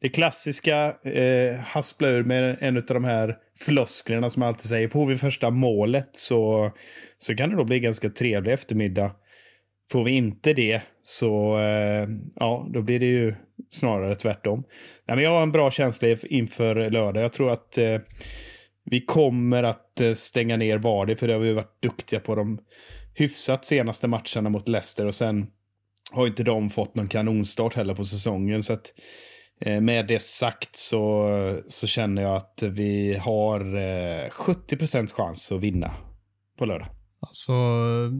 det 0.00 0.08
klassiska 0.08 0.94
eh, 1.02 1.54
haspla 1.54 2.08
ur 2.08 2.24
med 2.24 2.56
en 2.60 2.76
av 2.76 2.82
de 2.82 3.04
här 3.04 3.36
flosklerna 3.58 4.30
som 4.30 4.40
man 4.40 4.48
alltid 4.48 4.68
säger. 4.68 4.88
Får 4.88 5.06
vi 5.06 5.16
första 5.16 5.50
målet 5.50 6.10
så, 6.12 6.70
så 7.18 7.36
kan 7.36 7.50
det 7.50 7.56
då 7.56 7.64
bli 7.64 7.80
ganska 7.80 8.10
trevlig 8.10 8.52
eftermiddag. 8.52 9.10
Får 9.92 10.04
vi 10.04 10.10
inte 10.10 10.52
det 10.52 10.82
så 11.02 11.58
eh, 11.58 12.08
ja, 12.34 12.68
då 12.70 12.82
blir 12.82 13.00
det 13.00 13.06
ju 13.06 13.34
snarare 13.70 14.16
tvärtom. 14.16 14.64
Nej, 15.06 15.16
men 15.16 15.24
jag 15.24 15.30
har 15.30 15.42
en 15.42 15.52
bra 15.52 15.70
känsla 15.70 16.08
inför 16.22 16.90
lördag. 16.90 17.22
Jag 17.24 17.32
tror 17.32 17.50
att 17.50 17.78
eh, 17.78 17.98
vi 18.84 19.00
kommer 19.00 19.62
att 19.62 20.00
eh, 20.00 20.12
stänga 20.12 20.56
ner 20.56 20.78
Vardy 20.78 21.16
för 21.16 21.26
det 21.26 21.32
har 21.32 21.40
vi 21.40 21.52
varit 21.52 21.82
duktiga 21.82 22.20
på 22.20 22.34
de 22.34 22.58
hyfsat 23.14 23.64
senaste 23.64 24.08
matcherna 24.08 24.48
mot 24.48 24.68
Leicester 24.68 25.06
och 25.06 25.14
sen 25.14 25.46
har 26.12 26.26
inte 26.26 26.42
de 26.42 26.70
fått 26.70 26.94
någon 26.94 27.08
kanonstart 27.08 27.74
heller 27.74 27.94
på 27.94 28.04
säsongen. 28.04 28.62
Så 28.62 28.72
att 28.72 28.92
med 29.60 30.06
det 30.06 30.22
sagt 30.22 30.76
så, 30.76 31.60
så 31.66 31.86
känner 31.86 32.22
jag 32.22 32.36
att 32.36 32.62
vi 32.62 33.16
har 33.16 34.30
70 34.30 34.96
eh, 34.96 35.06
chans 35.06 35.52
att 35.52 35.60
vinna 35.60 35.94
på 36.58 36.66
lördag. 36.66 36.88
Alltså, 37.20 37.52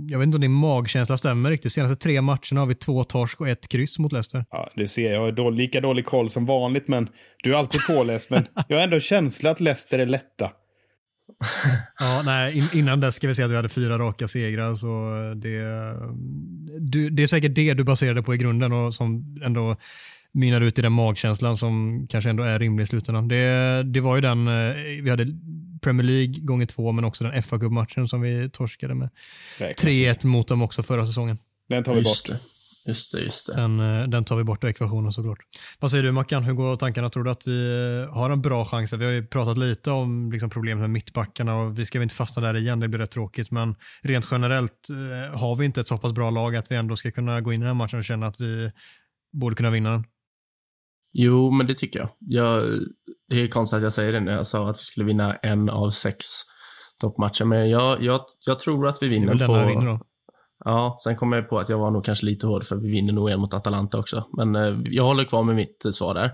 jag 0.09 0.18
vet 0.18 0.26
inte 0.26 0.36
om 0.36 0.41
din 0.41 0.53
magkänsla 0.53 1.18
stämmer 1.18 1.51
riktigt. 1.51 1.72
Senaste 1.72 1.97
tre 1.97 2.20
matcherna 2.20 2.61
har 2.61 2.66
vi 2.66 2.74
två 2.74 3.05
torsk 3.05 3.41
och 3.41 3.49
ett 3.49 3.68
kryss 3.68 3.99
mot 3.99 4.12
Leicester. 4.12 4.45
Ja, 4.51 4.70
det 4.74 4.89
ser 4.89 5.05
jag. 5.05 5.14
Jag 5.14 5.20
har 5.20 5.32
då, 5.32 5.51
lika 5.51 5.80
dålig 5.80 6.07
koll 6.07 6.30
som 6.30 6.47
vanligt, 6.47 6.89
men 6.89 7.09
du 7.43 7.55
är 7.55 7.59
alltid 7.59 7.80
påläst. 7.86 8.30
men 8.30 8.47
jag 8.68 8.76
har 8.76 8.84
ändå 8.84 9.01
känsla 9.01 9.51
att 9.51 9.61
Leicester 9.61 9.99
är 9.99 10.07
lätta. 10.07 10.51
ja, 12.01 12.22
nej, 12.24 12.59
in, 12.59 12.64
innan 12.72 13.01
dess 13.01 13.14
ska 13.14 13.28
vi 13.28 13.34
säga 13.34 13.47
att 13.47 13.53
vi 13.53 13.57
hade 13.57 13.68
fyra 13.68 13.99
raka 13.99 14.28
segrar. 14.28 14.74
Så 14.74 15.11
det, 15.34 15.59
du, 16.80 17.11
det 17.11 17.22
är 17.22 17.26
säkert 17.26 17.55
det 17.55 17.74
du 17.74 17.84
baserade 17.84 18.22
på 18.22 18.34
i 18.34 18.39
grunden 18.39 18.72
och 18.72 18.95
som 18.95 19.36
ändå 19.45 19.76
mynnar 20.39 20.61
ut 20.61 20.78
i 20.78 20.82
den 20.82 20.93
magkänslan 20.93 21.57
som 21.57 22.07
kanske 22.11 22.30
ändå 22.30 22.43
är 22.43 22.59
rimlig 22.59 22.84
i 22.84 22.86
slutändan. 22.86 23.28
Det, 23.28 23.82
det 23.82 24.01
var 24.01 24.14
ju 24.14 24.20
den, 24.20 24.49
eh, 24.49 24.74
vi 25.03 25.11
hade 25.11 25.26
Premier 25.82 26.07
League 26.07 26.34
gånger 26.41 26.66
två, 26.66 26.93
men 26.93 27.05
också 27.05 27.24
den 27.24 27.43
fa 27.43 27.59
Cup-matchen 27.59 28.09
som 28.09 28.20
vi 28.20 28.51
torskade 28.51 28.95
med 28.95 29.09
3-1 29.59 30.26
mot 30.26 30.49
dem 30.49 30.62
också 30.62 30.82
förra 30.82 31.07
säsongen. 31.07 31.39
Den 31.68 31.84
tar 31.84 31.95
vi 31.95 31.99
just 31.99 32.28
bort. 32.28 32.36
Det. 32.36 32.43
Just 32.89 33.12
det, 33.12 33.20
just 33.20 33.47
det. 33.47 33.55
Den, 33.55 33.80
eh, 33.80 34.09
den 34.09 34.24
tar 34.24 34.36
vi 34.36 34.45
bort 34.45 34.64
ur 34.64 34.68
ekvationen 34.68 35.12
såklart. 35.12 35.39
Vad 35.78 35.91
säger 35.91 36.05
du 36.05 36.12
Mackan, 36.12 36.45
hur 36.45 36.53
går 36.53 36.76
tankarna? 36.76 37.11
Tror 37.11 37.24
du 37.24 37.30
att 37.30 37.47
vi 37.47 37.70
eh, 38.09 38.14
har 38.14 38.30
en 38.30 38.43
bra 38.43 38.64
chans? 38.64 38.93
Vi 38.93 39.05
har 39.05 39.12
ju 39.12 39.26
pratat 39.26 39.59
lite 39.59 39.91
om 39.91 40.32
liksom, 40.32 40.51
problemet 40.51 40.80
med 40.80 40.91
mittbackarna 40.91 41.57
och 41.57 41.78
vi 41.78 41.86
ska 41.86 41.99
väl 41.99 42.03
inte 42.03 42.14
fastna 42.14 42.43
där 42.43 42.57
igen, 42.57 42.80
det 42.80 42.89
blir 42.89 43.01
rätt 43.01 43.11
tråkigt. 43.11 43.51
Men 43.51 43.74
rent 44.03 44.28
generellt 44.30 44.89
har 45.34 45.57
vi 45.57 45.64
inte 45.64 45.80
ett 45.80 45.89
så 45.89 45.99
pass 45.99 46.12
bra 46.12 46.30
lag 46.30 46.57
att 46.57 46.70
vi 46.70 46.76
ändå 46.76 46.97
ska 46.97 47.11
kunna 47.11 47.41
gå 47.41 47.53
in 47.53 47.61
i 47.61 47.64
den 47.64 47.76
här 47.76 47.84
matchen 47.84 47.99
och 47.99 48.05
känna 48.05 48.26
att 48.26 48.41
vi 48.41 48.72
borde 49.32 49.57
kunna 49.57 49.70
vinna 49.70 49.91
den? 49.91 50.05
Jo, 51.13 51.51
men 51.51 51.67
det 51.67 51.75
tycker 51.75 51.99
jag. 52.01 52.09
jag. 52.19 52.81
Det 53.29 53.43
är 53.43 53.49
konstigt 53.49 53.77
att 53.77 53.83
jag 53.83 53.93
säger 53.93 54.13
det 54.13 54.21
när 54.21 54.33
jag 54.33 54.47
sa 54.47 54.71
att 54.71 54.77
vi 54.77 54.83
skulle 54.83 55.07
vinna 55.07 55.35
en 55.35 55.71
av 55.71 55.91
sex 55.91 56.25
toppmatcher, 57.01 57.45
men 57.45 57.71
jag, 57.71 58.03
jag, 58.03 58.21
jag 58.47 58.59
tror 58.59 58.87
att 58.89 59.03
vi 59.03 59.09
vinner. 59.09 59.35
Det 59.35 59.45
är 59.45 59.49
väl 59.49 59.63
på... 59.63 59.69
vinner 59.69 59.87
då? 59.87 60.01
Ja, 60.65 60.99
sen 61.05 61.17
kommer 61.17 61.37
jag 61.37 61.49
på 61.49 61.59
att 61.59 61.69
jag 61.69 61.79
var 61.79 61.91
nog 61.91 62.05
kanske 62.05 62.27
lite 62.27 62.47
hård 62.47 62.65
för 62.65 62.77
vi 62.77 62.91
vinner 62.91 63.13
nog 63.13 63.31
en 63.31 63.41
mot 63.41 63.55
Atalanta 63.55 63.99
också. 63.99 64.25
Men 64.37 64.57
eh, 64.57 64.79
jag 64.85 65.05
håller 65.05 65.25
kvar 65.25 65.43
med 65.43 65.57
mitt 65.57 65.85
eh, 65.85 65.91
svar 65.91 66.15
där. 66.15 66.33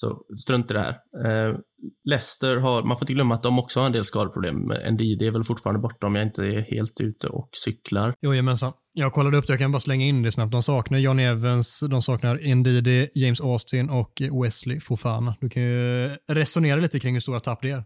Så 0.00 0.22
strunt 0.38 0.70
i 0.70 0.74
det 0.74 0.80
här. 0.80 0.90
Eh, 1.24 1.56
Leicester 2.04 2.56
har, 2.56 2.82
man 2.82 2.96
får 2.96 3.04
inte 3.04 3.12
glömma 3.12 3.34
att 3.34 3.42
de 3.42 3.58
också 3.58 3.80
har 3.80 3.86
en 3.86 3.92
del 3.92 4.04
skadeproblem. 4.04 4.72
Ndidi 4.92 5.26
är 5.26 5.30
väl 5.30 5.44
fortfarande 5.44 5.80
borta 5.80 6.06
om 6.06 6.14
jag 6.14 6.26
inte 6.26 6.42
är 6.42 6.60
helt 6.60 7.00
ute 7.00 7.26
och 7.26 7.48
cyklar. 7.52 8.14
Jajamensan. 8.20 8.72
Jag 8.92 9.12
kollade 9.12 9.36
upp 9.36 9.46
det, 9.46 9.52
jag 9.52 9.60
kan 9.60 9.72
bara 9.72 9.80
slänga 9.80 10.06
in 10.06 10.22
det 10.22 10.32
snabbt. 10.32 10.52
De 10.52 10.62
saknar 10.62 10.98
Johnny 10.98 11.22
Evans, 11.22 11.84
de 11.90 12.02
saknar 12.02 12.54
Ndidi, 12.54 13.08
James 13.14 13.40
Austin 13.40 13.90
och 13.90 14.22
Wesley 14.44 14.80
Fofana. 14.80 15.36
Du 15.40 15.48
kan 15.48 15.62
ju 15.62 16.16
resonera 16.32 16.80
lite 16.80 17.00
kring 17.00 17.14
hur 17.14 17.20
stora 17.20 17.40
tapp 17.40 17.62
det 17.62 17.70
är. 17.70 17.84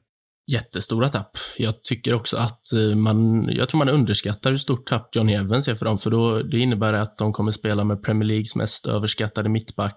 Jättestora 0.52 1.08
tapp. 1.08 1.30
Jag 1.58 1.82
tycker 1.82 2.14
också 2.14 2.36
att 2.36 2.72
eh, 2.72 2.96
man, 2.96 3.48
jag 3.48 3.68
tror 3.68 3.78
man 3.78 3.88
underskattar 3.88 4.50
hur 4.50 4.58
stort 4.58 4.86
tapp 4.86 5.16
Johnny 5.16 5.34
Evans 5.34 5.68
är 5.68 5.74
för 5.74 5.84
dem, 5.84 5.98
för 5.98 6.10
då, 6.10 6.42
det 6.42 6.58
innebär 6.58 6.92
att 6.92 7.18
de 7.18 7.32
kommer 7.32 7.50
spela 7.50 7.84
med 7.84 8.02
Premier 8.02 8.28
Leagues 8.28 8.56
mest 8.56 8.86
överskattade 8.86 9.48
mittback 9.48 9.96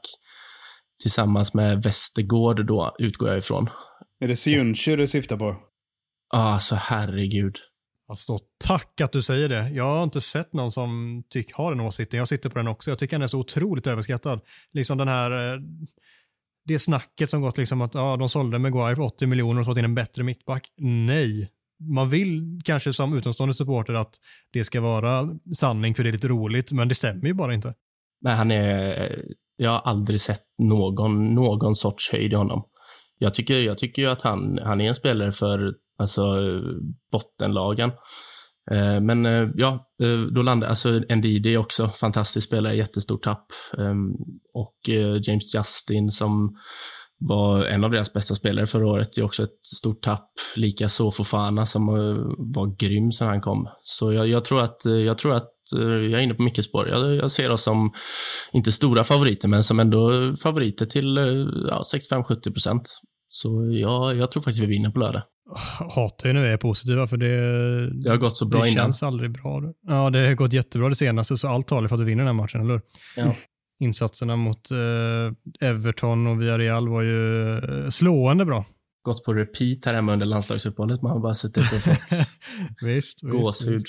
tillsammans 1.01 1.53
med 1.53 1.83
Västergård 1.83 2.65
då, 2.65 2.95
utgår 2.99 3.29
jag 3.29 3.37
ifrån. 3.37 3.69
Är 4.19 4.27
det 4.27 4.35
Syunshu 4.35 4.95
du 4.95 5.07
syftar 5.07 5.37
på? 5.37 5.55
Alltså 6.33 6.75
herregud. 6.75 7.57
Alltså, 8.07 8.39
tack 8.65 9.01
att 9.01 9.11
du 9.11 9.21
säger 9.21 9.49
det. 9.49 9.69
Jag 9.69 9.83
har 9.83 10.03
inte 10.03 10.21
sett 10.21 10.53
någon 10.53 10.71
som 10.71 11.23
tyck, 11.29 11.53
har 11.53 11.71
den 11.71 11.81
åsikten. 11.81 12.17
Jag 12.17 12.27
sitter 12.27 12.49
på 12.49 12.57
den 12.57 12.67
också. 12.67 12.91
Jag 12.91 12.99
tycker 12.99 13.15
han 13.15 13.23
är 13.23 13.27
så 13.27 13.39
otroligt 13.39 13.87
överskattad. 13.87 14.41
Liksom 14.73 14.97
den 14.97 15.07
här... 15.07 15.53
Eh, 15.53 15.59
det 16.67 16.79
snacket 16.79 17.29
som 17.29 17.41
gått 17.41 17.57
liksom 17.57 17.81
att 17.81 17.95
ja, 17.95 18.17
de 18.17 18.29
sålde 18.29 18.59
Maguire 18.59 18.95
för 18.95 19.03
80 19.03 19.25
miljoner 19.25 19.59
och 19.59 19.65
fått 19.65 19.77
in 19.77 19.85
en 19.85 19.95
bättre 19.95 20.23
mittback. 20.23 20.67
Nej. 20.77 21.51
Man 21.79 22.09
vill 22.09 22.61
kanske 22.63 22.93
som 22.93 23.17
utomstående 23.17 23.53
supporter 23.55 23.93
att 23.93 24.15
det 24.51 24.63
ska 24.63 24.81
vara 24.81 25.29
sanning 25.55 25.95
för 25.95 26.03
det 26.03 26.09
är 26.09 26.11
lite 26.11 26.27
roligt, 26.27 26.71
men 26.71 26.87
det 26.87 26.95
stämmer 26.95 27.27
ju 27.27 27.33
bara 27.33 27.53
inte. 27.53 27.73
Nej, 28.21 28.35
han 28.35 28.51
är... 28.51 29.25
Jag 29.57 29.71
har 29.71 29.79
aldrig 29.79 30.21
sett 30.21 30.43
någon, 30.57 31.33
någon 31.35 31.75
sorts 31.75 32.11
höjd 32.11 32.33
i 32.33 32.35
honom. 32.35 32.63
Jag 33.17 33.33
tycker, 33.33 33.59
jag 33.59 33.77
tycker 33.77 34.01
ju 34.01 34.07
att 34.07 34.21
han, 34.21 34.59
han 34.63 34.81
är 34.81 34.87
en 34.87 34.95
spelare 34.95 35.31
för 35.31 35.73
alltså, 35.97 36.21
bottenlagen. 37.11 37.91
Eh, 38.71 39.01
men 39.01 39.25
eh, 39.25 39.49
ja, 39.55 39.91
eh, 40.01 40.19
då 40.19 40.41
landar, 40.41 40.67
alltså 40.67 40.89
Ndidi 41.09 41.57
också, 41.57 41.87
fantastisk 41.87 42.47
spelare, 42.47 42.75
jättestort 42.75 43.23
tapp. 43.23 43.45
Ehm, 43.77 44.09
eh, 44.09 44.15
och 44.53 44.75
James 45.27 45.55
Justin 45.55 46.09
som 46.09 46.55
var 47.17 47.65
en 47.65 47.83
av 47.83 47.91
deras 47.91 48.13
bästa 48.13 48.35
spelare 48.35 48.65
förra 48.65 48.87
året, 48.87 49.17
är 49.17 49.23
också 49.23 49.43
ett 49.43 49.65
stort 49.75 50.01
tapp. 50.01 50.29
Likaså 50.55 51.11
Fofana 51.11 51.65
som 51.65 51.89
eh, 51.89 52.15
var 52.37 52.75
grym 52.77 53.11
sen 53.11 53.27
han 53.27 53.41
kom. 53.41 53.69
Så 53.83 54.13
jag, 54.13 54.27
jag, 54.27 54.45
tror 54.45 54.63
att, 54.63 54.85
eh, 54.85 54.93
jag 54.93 55.17
tror 55.17 55.33
att 55.33 55.49
jag 55.71 56.11
är 56.11 56.19
inne 56.19 56.33
på 56.33 56.41
mycket 56.41 56.65
spår. 56.65 56.89
Jag, 56.89 57.15
jag 57.15 57.31
ser 57.31 57.49
oss 57.49 57.63
som, 57.63 57.93
inte 58.51 58.71
stora 58.71 59.03
favoriter, 59.03 59.47
men 59.47 59.63
som 59.63 59.79
ändå 59.79 60.33
favoriter 60.35 60.85
till 60.85 61.17
ja, 61.69 61.83
65-70 62.11 62.51
procent. 62.51 62.99
Så 63.27 63.69
ja, 63.71 64.13
jag 64.13 64.31
tror 64.31 64.43
faktiskt 64.43 64.63
vi 64.63 64.67
vinner 64.67 64.89
på 64.89 64.99
lördag. 64.99 65.23
Hatar 65.95 66.27
ju 66.27 66.33
när 66.33 66.41
vi 66.41 66.49
är 66.49 66.57
positiva 66.57 67.07
för 67.07 67.17
det, 67.17 68.01
det 68.03 68.09
har 68.09 68.17
gått 68.17 68.35
så 68.35 68.45
bra 68.45 68.61
det 68.61 68.69
innan. 68.69 68.83
Det 68.83 68.87
känns 68.87 69.03
aldrig 69.03 69.31
bra. 69.31 69.61
Ja, 69.87 70.09
det 70.09 70.27
har 70.27 70.33
gått 70.33 70.53
jättebra 70.53 70.89
det 70.89 70.95
senaste, 70.95 71.37
så 71.37 71.47
allt 71.47 71.67
talar 71.67 71.87
för 71.87 71.95
att 71.95 72.01
vi 72.01 72.05
vinner 72.05 72.23
den 72.23 72.35
här 72.35 72.43
matchen, 72.43 72.61
eller 72.61 72.81
Ja. 73.15 73.35
Insatserna 73.79 74.35
mot 74.35 74.71
eh, 74.71 75.67
Everton 75.69 76.27
och 76.27 76.41
Villarreal 76.41 76.89
var 76.89 77.01
ju 77.01 77.51
eh, 77.57 77.89
slående 77.89 78.45
bra. 78.45 78.65
Gått 79.03 79.23
på 79.23 79.33
repeat 79.33 79.85
här 79.85 79.93
hemma 79.93 80.13
under 80.13 80.25
landslagsuppehållet. 80.25 81.01
Man 81.01 81.11
har 81.11 81.19
bara 81.19 81.33
suttit 81.33 81.73
och 81.73 81.81
fått 81.81 82.27
visst, 82.81 83.21
gåshud. 83.21 83.73
Visst, 83.73 83.87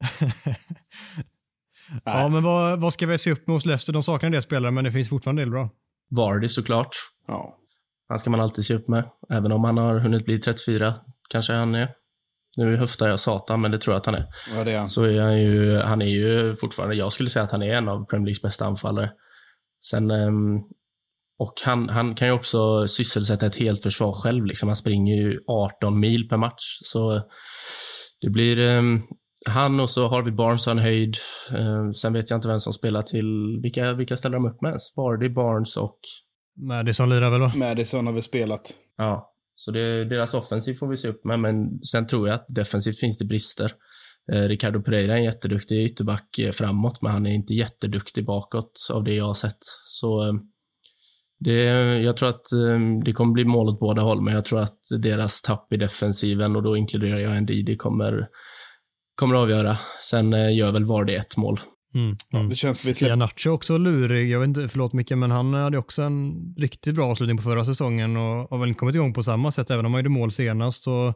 ja, 2.04 2.28
men 2.28 2.42
vad, 2.42 2.80
vad 2.80 2.92
ska 2.92 3.06
vi 3.06 3.18
se 3.18 3.32
upp 3.32 3.46
med 3.46 3.56
hos 3.56 3.66
Leicester? 3.66 3.92
De 3.92 4.02
saknar 4.02 4.26
en 4.26 4.32
del 4.32 4.42
spelare, 4.42 4.70
men 4.70 4.84
det 4.84 4.92
finns 4.92 5.08
fortfarande 5.08 5.42
en 5.42 5.46
del 5.46 5.52
bra. 5.52 5.70
Vardy 6.16 6.48
såklart. 6.48 6.96
Ja. 7.26 7.56
Han 8.08 8.18
ska 8.18 8.30
man 8.30 8.40
alltid 8.40 8.64
se 8.64 8.74
upp 8.74 8.88
med. 8.88 9.10
Även 9.30 9.52
om 9.52 9.64
han 9.64 9.78
har 9.78 9.98
hunnit 9.98 10.24
bli 10.24 10.38
34, 10.38 10.94
kanske 11.30 11.52
han 11.52 11.74
är. 11.74 11.88
Nu 12.56 12.76
höftar 12.76 13.08
jag 13.08 13.20
satan, 13.20 13.60
men 13.60 13.70
det 13.70 13.78
tror 13.78 13.94
jag 13.94 14.00
att 14.00 14.06
han 14.06 14.14
är. 14.14 14.26
Ja, 14.54 14.64
det 14.64 14.72
är 14.72 14.78
han. 14.78 14.88
Så 14.88 15.04
är 15.04 15.20
han 15.20 15.42
ju, 15.42 15.78
han 15.78 16.02
är 16.02 16.06
ju 16.06 16.54
fortfarande, 16.54 16.94
jag 16.94 17.12
skulle 17.12 17.30
säga 17.30 17.42
att 17.42 17.50
han 17.50 17.62
är 17.62 17.74
en 17.74 17.88
av 17.88 18.04
Premier 18.04 18.26
Leagues 18.26 18.42
bästa 18.42 18.66
anfallare. 18.66 19.12
Sen, 19.84 20.10
ehm, 20.10 20.58
och 21.38 21.54
han, 21.66 21.88
han 21.88 22.14
kan 22.14 22.28
ju 22.28 22.34
också 22.34 22.88
sysselsätta 22.88 23.46
ett 23.46 23.56
helt 23.56 23.82
försvar 23.82 24.12
själv. 24.12 24.44
Liksom. 24.44 24.68
Han 24.68 24.76
springer 24.76 25.14
ju 25.14 25.40
18 25.46 26.00
mil 26.00 26.28
per 26.28 26.36
match. 26.36 26.78
Så 26.82 27.22
det 28.20 28.30
blir 28.30 28.58
ehm, 28.58 29.02
han 29.48 29.80
och 29.80 29.90
så 29.90 30.08
har 30.08 30.22
vi 30.22 30.32
Barnes 30.32 30.66
har 30.66 30.72
en 30.72 30.78
höjd. 30.78 31.16
Ehm, 31.56 31.94
sen 31.94 32.12
vet 32.12 32.30
jag 32.30 32.38
inte 32.38 32.48
vem 32.48 32.60
som 32.60 32.72
spelar 32.72 33.02
till, 33.02 33.60
vilka, 33.62 33.92
vilka 33.92 34.16
ställer 34.16 34.36
de 34.36 34.46
upp 34.46 34.62
med? 34.62 34.78
Vardy, 34.96 35.28
Barnes 35.28 35.76
och 35.76 35.98
Madison 36.68 37.10
lirar 37.10 37.30
väl 37.30 37.40
va? 37.40 37.52
Madison 37.56 38.06
har 38.06 38.12
vi 38.12 38.22
spelat. 38.22 38.60
Ja, 38.96 39.34
så 39.54 39.70
det, 39.70 40.04
deras 40.04 40.34
offensiv 40.34 40.74
får 40.74 40.88
vi 40.88 40.96
se 40.96 41.08
upp 41.08 41.24
med, 41.24 41.40
men 41.40 41.84
sen 41.84 42.06
tror 42.06 42.28
jag 42.28 42.34
att 42.34 42.46
defensivt 42.48 43.00
finns 43.00 43.18
det 43.18 43.24
brister. 43.24 43.72
Eh, 44.32 44.42
Ricardo 44.42 44.82
Pereira 44.82 45.12
är 45.12 45.16
en 45.16 45.24
jätteduktig 45.24 45.84
ytterback 45.84 46.38
eh, 46.38 46.50
framåt, 46.50 47.02
men 47.02 47.12
han 47.12 47.26
är 47.26 47.34
inte 47.34 47.54
jätteduktig 47.54 48.24
bakåt 48.24 48.72
av 48.92 49.04
det 49.04 49.14
jag 49.14 49.24
har 49.24 49.34
sett. 49.34 49.58
Så 49.84 50.28
eh, 50.28 50.34
det, 51.38 51.62
jag 52.02 52.16
tror 52.16 52.28
att 52.28 52.52
eh, 52.52 53.02
det 53.04 53.12
kommer 53.12 53.32
bli 53.32 53.44
mål 53.44 53.68
åt 53.68 53.80
båda 53.80 54.02
håll, 54.02 54.20
men 54.20 54.34
jag 54.34 54.44
tror 54.44 54.60
att 54.60 54.80
deras 54.98 55.42
tapp 55.42 55.72
i 55.72 55.76
defensiven, 55.76 56.56
och 56.56 56.62
då 56.62 56.76
inkluderar 56.76 57.18
jag 57.18 57.42
Ndidi, 57.42 57.76
kommer, 57.76 58.28
kommer 59.20 59.34
avgöra. 59.34 59.76
Sen 60.00 60.32
eh, 60.32 60.56
gör 60.56 60.72
väl 60.72 60.84
Vardy 60.84 61.14
ett 61.14 61.36
mål. 61.36 61.60
Mm, 61.94 62.16
mm. 62.32 62.48
det 62.48 62.56
känns 62.56 62.84
vi. 62.84 63.06
Ianacho 63.06 63.50
också 63.50 63.78
lurig. 63.78 64.30
Jag 64.30 64.40
vet 64.40 64.46
inte, 64.46 64.68
förlåt 64.68 64.92
Micke, 64.92 65.10
men 65.10 65.30
han 65.30 65.54
hade 65.54 65.78
också 65.78 66.02
en 66.02 66.32
riktigt 66.56 66.94
bra 66.94 67.06
avslutning 67.06 67.36
på 67.36 67.42
förra 67.42 67.64
säsongen 67.64 68.16
och 68.16 68.50
har 68.50 68.58
väl 68.58 68.68
inte 68.68 68.78
kommit 68.78 68.94
igång 68.94 69.12
på 69.12 69.22
samma 69.22 69.50
sätt, 69.50 69.70
även 69.70 69.86
om 69.86 69.94
han 69.94 69.98
gjorde 70.00 70.08
mål 70.08 70.30
senast. 70.30 70.82
Så 70.82 71.14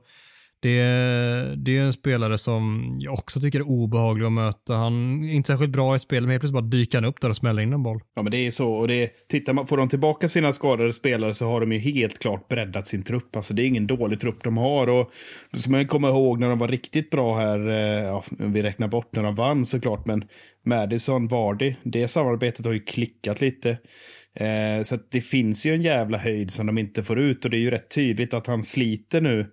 det, 0.65 1.55
det 1.57 1.79
är 1.79 1.81
en 1.81 1.93
spelare 1.93 2.39
som 2.39 2.97
jag 3.01 3.15
också 3.15 3.41
tycker 3.41 3.61
är 3.61 3.69
obehaglig 3.69 4.27
att 4.27 4.33
möta. 4.33 4.75
Han 4.75 5.25
är 5.25 5.33
inte 5.33 5.47
särskilt 5.47 5.73
bra 5.73 5.97
i 5.97 5.99
spel, 5.99 6.23
men 6.23 6.31
helt 6.31 6.41
plötsligt 6.41 6.63
bara 6.63 6.71
dyker 6.71 6.99
han 6.99 7.05
upp 7.05 7.21
där 7.21 7.29
och 7.29 7.37
smäller 7.37 7.63
in 7.63 7.73
en 7.73 7.83
boll. 7.83 8.01
Ja, 8.17 8.23
men 8.23 8.31
det 8.31 8.47
är 8.47 8.51
så. 8.51 8.73
Och 8.73 8.89
det, 8.89 9.11
tittar 9.29 9.53
man, 9.53 9.67
får 9.67 9.77
de 9.77 9.89
tillbaka 9.89 10.29
sina 10.29 10.53
skadade 10.53 10.93
spelare 10.93 11.35
så 11.35 11.47
har 11.47 11.61
de 11.61 11.73
ju 11.73 11.79
helt 11.79 12.19
klart 12.19 12.49
breddat 12.49 12.87
sin 12.87 13.03
trupp. 13.03 13.37
Alltså 13.37 13.55
det 13.55 13.63
är 13.63 13.67
ingen 13.67 13.87
dålig 13.87 14.21
trupp 14.21 14.45
de 14.45 14.57
har. 14.57 14.89
Och 14.89 15.11
då 15.51 15.59
ska 15.59 15.71
man 15.71 15.87
komma 15.87 16.09
ihåg 16.09 16.41
när 16.41 16.49
de 16.49 16.59
var 16.59 16.69
riktigt 16.69 17.11
bra 17.11 17.37
här, 17.37 17.69
eh, 17.69 18.05
ja, 18.05 18.25
vi 18.39 18.63
räknar 18.63 18.89
bort 18.89 19.09
när 19.17 19.23
de 19.23 19.35
vann 19.35 19.65
såklart, 19.65 20.07
men 20.07 20.25
Madison, 20.67 21.29
Vardy, 21.29 21.75
det 21.83 22.09
samarbetet 22.09 22.67
har 22.67 22.73
ju 22.73 22.81
klickat 22.81 23.41
lite. 23.41 23.79
Eh, 24.35 24.83
så 24.83 24.99
det 25.11 25.21
finns 25.21 25.67
ju 25.67 25.75
en 25.75 25.83
jävla 25.83 26.19
höjd 26.19 26.51
som 26.51 26.67
de 26.67 26.79
inte 26.79 27.03
får 27.03 27.19
ut 27.19 27.45
och 27.45 27.51
det 27.51 27.57
är 27.57 27.61
ju 27.61 27.71
rätt 27.71 27.91
tydligt 27.95 28.35
att 28.35 28.47
han 28.47 28.63
sliter 28.63 29.21
nu 29.21 29.47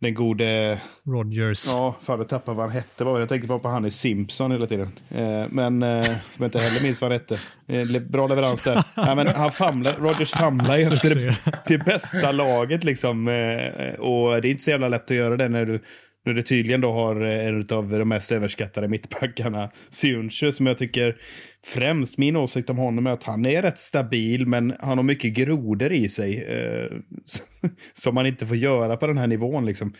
den 0.00 0.14
gode... 0.14 0.80
Rogers. 1.06 1.66
Ja, 1.66 1.96
fan 2.02 2.18
jag 2.18 2.28
tappade 2.28 2.56
vad 2.56 2.66
han 2.66 2.74
hette. 2.74 3.04
Jag 3.04 3.28
tänkte 3.28 3.48
bara 3.48 3.58
på 3.58 3.68
han 3.68 3.84
i 3.84 3.90
Simpson 3.90 4.52
hela 4.52 4.66
tiden. 4.66 4.98
Eh, 5.08 5.44
men 5.50 5.82
eh, 5.82 6.04
som 6.04 6.14
jag 6.38 6.46
inte 6.46 6.58
heller 6.58 6.82
minns 6.82 7.00
vad 7.02 7.12
han 7.12 7.20
hette. 7.20 7.38
Eh, 7.66 8.02
bra 8.02 8.26
leverans 8.26 8.64
där. 8.64 8.84
ja, 8.96 9.14
men 9.14 9.26
han 9.26 9.52
famlar, 9.52 9.92
Rogers 9.92 10.30
famlar 10.30 10.76
ju 10.76 10.82
efter 10.82 11.14
det, 11.14 11.36
det 11.66 11.78
bästa 11.78 12.32
laget 12.32 12.84
liksom. 12.84 13.28
Eh, 13.28 14.00
och 14.00 14.42
det 14.42 14.48
är 14.48 14.50
inte 14.50 14.62
så 14.62 14.70
jävla 14.70 14.88
lätt 14.88 15.10
att 15.10 15.16
göra 15.16 15.36
det 15.36 15.48
när 15.48 15.66
du 15.66 15.82
när 16.28 16.34
du 16.34 16.42
tydligen 16.42 16.80
då 16.80 16.92
har 16.92 17.20
eh, 17.20 17.46
en 17.46 17.66
av 17.70 17.88
de 17.88 18.08
mest 18.08 18.32
överskattade 18.32 18.88
mittbackarna, 18.88 19.70
Siunshu, 19.90 20.52
som 20.52 20.66
jag 20.66 20.78
tycker 20.78 21.16
främst, 21.66 22.18
min 22.18 22.36
åsikt 22.36 22.70
om 22.70 22.76
honom 22.76 23.06
är 23.06 23.10
att 23.10 23.24
han 23.24 23.46
är 23.46 23.62
rätt 23.62 23.78
stabil, 23.78 24.46
men 24.46 24.74
han 24.80 24.98
har 24.98 25.04
mycket 25.04 25.34
grodor 25.34 25.92
i 25.92 26.08
sig 26.08 26.44
eh, 26.44 26.98
som 27.92 28.14
man 28.14 28.26
inte 28.26 28.46
får 28.46 28.56
göra 28.56 28.96
på 28.96 29.06
den 29.06 29.18
här 29.18 29.26
nivån. 29.26 29.66
Liksom. 29.66 29.92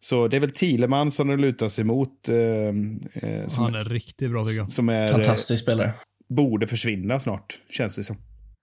Så 0.00 0.28
det 0.28 0.36
är 0.36 0.40
väl 0.40 0.50
Thielemann 0.50 1.10
som 1.10 1.28
det 1.28 1.36
lutar 1.36 1.68
sig 1.68 1.84
mot. 1.84 2.28
Eh, 2.28 2.36
eh, 2.36 2.72
han 3.58 3.74
är, 3.74 3.86
är 3.86 3.88
riktigt 3.88 4.30
bra 4.30 4.46
tycker 4.46 4.58
jag. 4.58 4.70
Som 4.70 4.88
är, 4.88 5.08
Fantastisk 5.08 5.62
spelare. 5.62 5.92
Borde 6.28 6.66
försvinna 6.66 7.20
snart, 7.20 7.58
känns 7.70 7.96
det 7.96 8.04
som. 8.04 8.16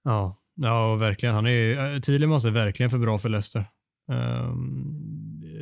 Ja, 0.03 0.37
ja 0.55 0.95
verkligen. 0.95 1.35
Han 1.35 1.47
är, 1.47 1.99
Thielemans 1.99 2.45
är 2.45 2.51
verkligen 2.51 2.89
för 2.89 2.97
bra 2.97 3.19
för 3.19 3.29
Leicester. 3.29 3.65
Um, 4.09 5.16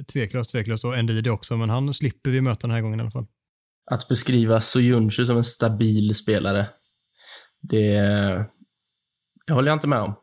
tveklöst, 0.07 0.51
tveklöst. 0.51 0.85
Och 0.85 1.03
Ndidi 1.03 1.29
också, 1.29 1.57
men 1.57 1.69
han 1.69 1.93
slipper 1.93 2.31
vi 2.31 2.41
möta 2.41 2.67
den 2.67 2.75
här 2.75 2.81
gången 2.81 2.99
i 2.99 3.01
alla 3.01 3.11
fall. 3.11 3.27
Att 3.91 4.07
beskriva 4.07 4.61
Soyuncu 4.61 5.25
som 5.25 5.37
en 5.37 5.43
stabil 5.43 6.15
spelare, 6.15 6.67
det, 7.61 7.99
det 9.47 9.53
håller 9.53 9.67
jag 9.67 9.75
inte 9.75 9.87
med 9.87 10.01
om. 10.01 10.15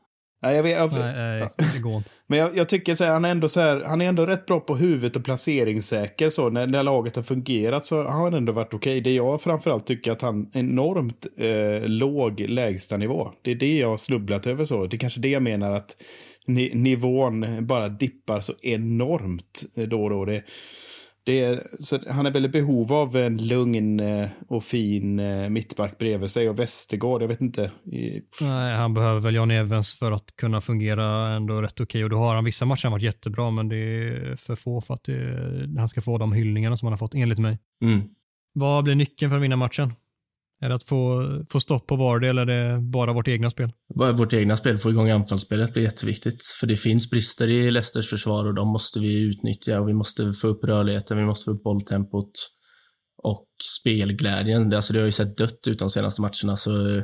Nej, 0.42 0.56
jag 0.56 0.62
vet, 0.62 0.78
jag, 0.78 0.92
nej, 0.92 1.14
nej, 1.14 1.48
det 1.74 1.78
går 1.78 1.96
inte. 1.96 2.10
Men 2.26 2.38
jag, 2.38 2.56
jag 2.56 2.68
tycker 2.68 2.94
så 2.94 3.04
här, 3.04 3.12
han 3.12 3.24
är 3.24 3.30
ändå 3.30 3.48
så 3.48 3.60
här, 3.60 3.82
han 3.86 4.00
är 4.00 4.08
ändå 4.08 4.26
rätt 4.26 4.46
bra 4.46 4.60
på 4.60 4.76
huvudet 4.76 5.16
och 5.16 5.24
placeringssäker 5.24 6.30
så. 6.30 6.50
När, 6.50 6.66
när 6.66 6.82
laget 6.82 7.16
har 7.16 7.22
fungerat 7.22 7.84
så 7.84 8.02
har 8.02 8.24
han 8.24 8.34
ändå 8.34 8.52
varit 8.52 8.74
okej. 8.74 8.92
Okay. 8.92 9.00
Det 9.00 9.14
jag 9.14 9.42
framförallt 9.42 9.86
tycker 9.86 10.12
att 10.12 10.22
han 10.22 10.50
enormt 10.52 11.26
eh, 11.36 11.88
låg 11.88 12.40
lägstanivå. 12.40 13.30
Det 13.42 13.50
är 13.50 13.54
det 13.54 13.78
jag 13.78 13.88
har 13.88 13.96
snubblat 13.96 14.46
över 14.46 14.64
så. 14.64 14.86
Det 14.86 14.96
är 14.96 14.98
kanske 14.98 15.20
det 15.20 15.30
jag 15.30 15.42
menar 15.42 15.72
att 15.72 15.96
nivån 16.46 17.66
bara 17.66 17.88
dippar 17.88 18.40
så 18.40 18.52
enormt 18.62 19.64
då 19.88 20.04
och 20.04 20.10
då. 20.10 20.24
Det, 20.24 20.44
det 21.24 21.62
så 21.80 21.98
han 22.10 22.26
är 22.26 22.30
väl 22.30 22.44
i 22.44 22.48
behov 22.48 22.92
av 22.92 23.16
en 23.16 23.46
lugn 23.46 24.00
eh, 24.00 24.28
och 24.48 24.64
fin 24.64 25.18
eh, 25.18 25.48
mittback 25.48 25.98
bredvid 25.98 26.30
sig 26.30 26.48
och 26.48 26.58
Västergård, 26.58 27.22
jag 27.22 27.28
vet 27.28 27.40
inte. 27.40 27.70
Nej, 28.40 28.76
han 28.76 28.94
behöver 28.94 29.20
väl 29.20 29.34
Jan 29.34 29.50
Evans 29.50 29.94
för 29.98 30.12
att 30.12 30.36
kunna 30.36 30.60
fungera 30.60 31.28
ändå 31.28 31.62
rätt 31.62 31.72
okej 31.72 31.84
okay. 31.84 32.04
och 32.04 32.10
då 32.10 32.16
har 32.16 32.34
han 32.34 32.44
vissa 32.44 32.64
matcher 32.64 32.88
varit 32.88 33.02
jättebra 33.02 33.50
men 33.50 33.68
det 33.68 33.76
är 33.76 34.36
för 34.36 34.56
få 34.56 34.80
för 34.80 34.94
att 34.94 35.04
det, 35.04 35.78
han 35.78 35.88
ska 35.88 36.00
få 36.00 36.18
de 36.18 36.32
hyllningarna 36.32 36.76
som 36.76 36.86
han 36.86 36.92
har 36.92 36.98
fått 36.98 37.14
enligt 37.14 37.38
mig. 37.38 37.58
Mm. 37.84 38.00
Vad 38.54 38.84
blir 38.84 38.94
nyckeln 38.94 39.30
för 39.30 39.36
att 39.36 39.42
vinna 39.42 39.56
matchen? 39.56 39.92
Är 40.62 40.68
det 40.68 40.74
att 40.74 40.84
få, 40.84 41.26
få 41.50 41.60
stopp 41.60 41.86
på 41.86 41.96
Vardy 41.96 42.26
eller 42.26 42.46
är 42.46 42.72
det 42.72 42.80
bara 42.80 43.12
vårt 43.12 43.28
egna 43.28 43.50
spel? 43.50 43.72
Vårt 43.94 44.32
egna 44.32 44.56
spel, 44.56 44.78
få 44.78 44.90
igång 44.90 45.10
anfallsspelet 45.10 45.72
blir 45.72 45.82
jätteviktigt. 45.82 46.44
För 46.60 46.66
det 46.66 46.76
finns 46.76 47.10
brister 47.10 47.50
i 47.50 47.70
Leicesters 47.70 48.10
försvar 48.10 48.46
och 48.46 48.54
de 48.54 48.68
måste 48.68 49.00
vi 49.00 49.20
utnyttja 49.20 49.80
och 49.80 49.88
vi 49.88 49.92
måste 49.92 50.32
få 50.32 50.48
upp 50.48 50.64
rörligheten, 50.64 51.18
vi 51.18 51.24
måste 51.24 51.44
få 51.44 51.50
upp 51.50 51.62
bolltempot 51.62 52.30
och 53.22 53.46
spelglädjen. 53.80 54.74
Alltså 54.74 54.92
det 54.92 54.98
har 54.98 55.06
ju 55.06 55.12
sett 55.12 55.36
dött 55.36 55.68
ut 55.68 55.78
de 55.78 55.90
senaste 55.90 56.22
matcherna 56.22 56.56
så 56.56 57.02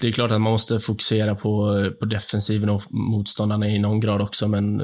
det 0.00 0.08
är 0.08 0.12
klart 0.12 0.30
att 0.30 0.40
man 0.40 0.52
måste 0.52 0.78
fokusera 0.78 1.34
på, 1.34 1.84
på 2.00 2.06
defensiven 2.06 2.68
och 2.68 2.82
motståndarna 2.90 3.68
i 3.68 3.78
någon 3.78 4.00
grad 4.00 4.20
också, 4.20 4.48
men 4.48 4.80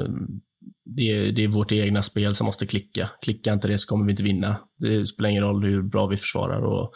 det 0.99 1.11
är, 1.11 1.31
det 1.31 1.43
är 1.43 1.47
vårt 1.47 1.71
egna 1.71 2.01
spel 2.01 2.35
som 2.35 2.45
måste 2.45 2.67
klicka. 2.67 3.09
Klickar 3.21 3.53
inte 3.53 3.67
det 3.67 3.77
så 3.77 3.87
kommer 3.87 4.05
vi 4.05 4.11
inte 4.11 4.23
vinna. 4.23 4.59
Det 4.79 5.05
spelar 5.05 5.29
ingen 5.29 5.43
roll 5.43 5.63
hur 5.63 5.81
bra 5.81 6.07
vi 6.07 6.17
försvarar 6.17 6.61
och 6.61 6.93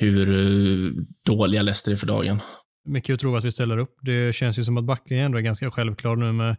hur 0.00 0.28
eh, 0.28 0.92
dåliga 1.24 1.62
Leicester 1.62 1.92
är 1.92 1.96
för 1.96 2.06
dagen. 2.06 2.40
Mycket 2.88 3.14
att 3.14 3.20
tro 3.20 3.36
att 3.36 3.44
vi 3.44 3.52
ställer 3.52 3.78
upp. 3.78 3.94
Det 4.00 4.34
känns 4.34 4.58
ju 4.58 4.64
som 4.64 4.76
att 4.76 4.84
backlinjen 4.84 5.26
ändå 5.26 5.38
är 5.38 5.42
ganska 5.42 5.70
självklar 5.70 6.16
nu 6.16 6.32
med 6.32 6.56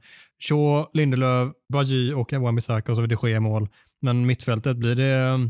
Shaw, 0.49 0.89
Lindelöf, 0.93 1.49
Bajy 1.73 2.13
och 2.13 2.33
Wan-Bissaka 2.33 2.91
och 2.91 2.97
så 2.97 3.03
är 3.03 3.07
det 3.07 3.15
ske 3.15 3.39
mål. 3.39 3.69
Men 4.01 4.25
mittfältet, 4.25 4.77
blir 4.77 4.95
det... 4.95 5.49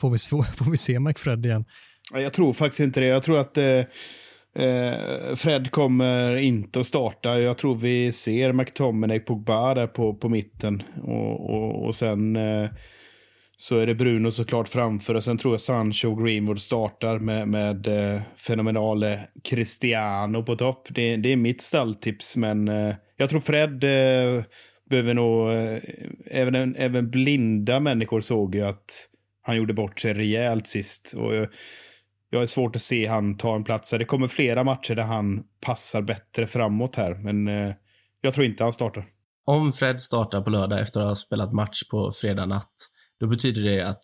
Får 0.00 0.10
vi, 0.10 0.18
får 0.56 0.70
vi 0.70 0.76
se 0.76 1.00
McFred 1.00 1.46
igen? 1.46 1.64
Jag 2.12 2.32
tror 2.32 2.52
faktiskt 2.52 2.80
inte 2.80 3.00
det. 3.00 3.06
Jag 3.06 3.22
tror 3.22 3.38
att 3.38 3.58
eh, 3.58 3.64
Eh, 3.64 3.84
Eh, 4.58 5.34
Fred 5.34 5.70
kommer 5.70 6.36
inte 6.36 6.80
att 6.80 6.86
starta. 6.86 7.40
Jag 7.40 7.58
tror 7.58 7.74
vi 7.74 8.12
ser 8.12 8.52
McTominay 8.52 9.20
Pogba 9.20 9.74
där 9.74 9.86
på, 9.86 10.14
på 10.14 10.28
mitten. 10.28 10.82
Och, 11.02 11.50
och, 11.50 11.86
och 11.86 11.94
sen 11.94 12.36
eh, 12.36 12.70
så 13.56 13.78
är 13.78 13.86
det 13.86 13.94
Bruno 13.94 14.30
såklart 14.30 14.68
framför. 14.68 15.14
Och 15.14 15.24
sen 15.24 15.38
tror 15.38 15.54
jag 15.54 15.60
Sancho 15.60 16.08
och 16.08 16.24
Greenwood 16.24 16.60
startar 16.60 17.18
med, 17.18 17.48
med 17.48 17.86
eh, 17.86 18.22
fenomenale 18.36 19.20
Cristiano 19.44 20.42
på 20.42 20.56
topp. 20.56 20.88
Det, 20.90 21.16
det 21.16 21.32
är 21.32 21.36
mitt 21.36 21.62
stalltips, 21.62 22.36
men 22.36 22.68
eh, 22.68 22.94
jag 23.16 23.28
tror 23.30 23.40
Fred 23.40 23.84
eh, 23.84 24.44
behöver 24.90 25.14
nog... 25.14 25.52
Eh, 25.52 25.78
även, 26.30 26.76
även 26.76 27.10
blinda 27.10 27.80
människor 27.80 28.20
såg 28.20 28.54
ju 28.54 28.62
att 28.62 29.08
han 29.42 29.56
gjorde 29.56 29.74
bort 29.74 30.00
sig 30.00 30.14
rejält 30.14 30.66
sist. 30.66 31.14
Och, 31.18 31.34
eh, 31.34 31.48
jag 32.30 32.42
är 32.42 32.46
svårt 32.46 32.76
att 32.76 32.82
se 32.82 33.06
han 33.06 33.36
ta 33.36 33.54
en 33.54 33.64
plats. 33.64 33.90
Det 33.90 34.04
kommer 34.04 34.28
flera 34.28 34.64
matcher 34.64 34.94
där 34.94 35.02
han 35.02 35.42
passar 35.60 36.02
bättre 36.02 36.46
framåt 36.46 36.96
här, 36.96 37.14
men 37.14 37.48
eh, 37.48 37.74
jag 38.20 38.34
tror 38.34 38.46
inte 38.46 38.62
han 38.62 38.72
startar. 38.72 39.06
Om 39.44 39.72
Fred 39.72 40.00
startar 40.00 40.40
på 40.40 40.50
lördag 40.50 40.80
efter 40.80 41.00
att 41.00 41.08
ha 41.08 41.14
spelat 41.14 41.52
match 41.52 41.82
på 41.90 42.12
fredag 42.12 42.46
natt, 42.46 42.72
då 43.20 43.26
betyder 43.26 43.62
det 43.62 43.88
att 43.88 44.02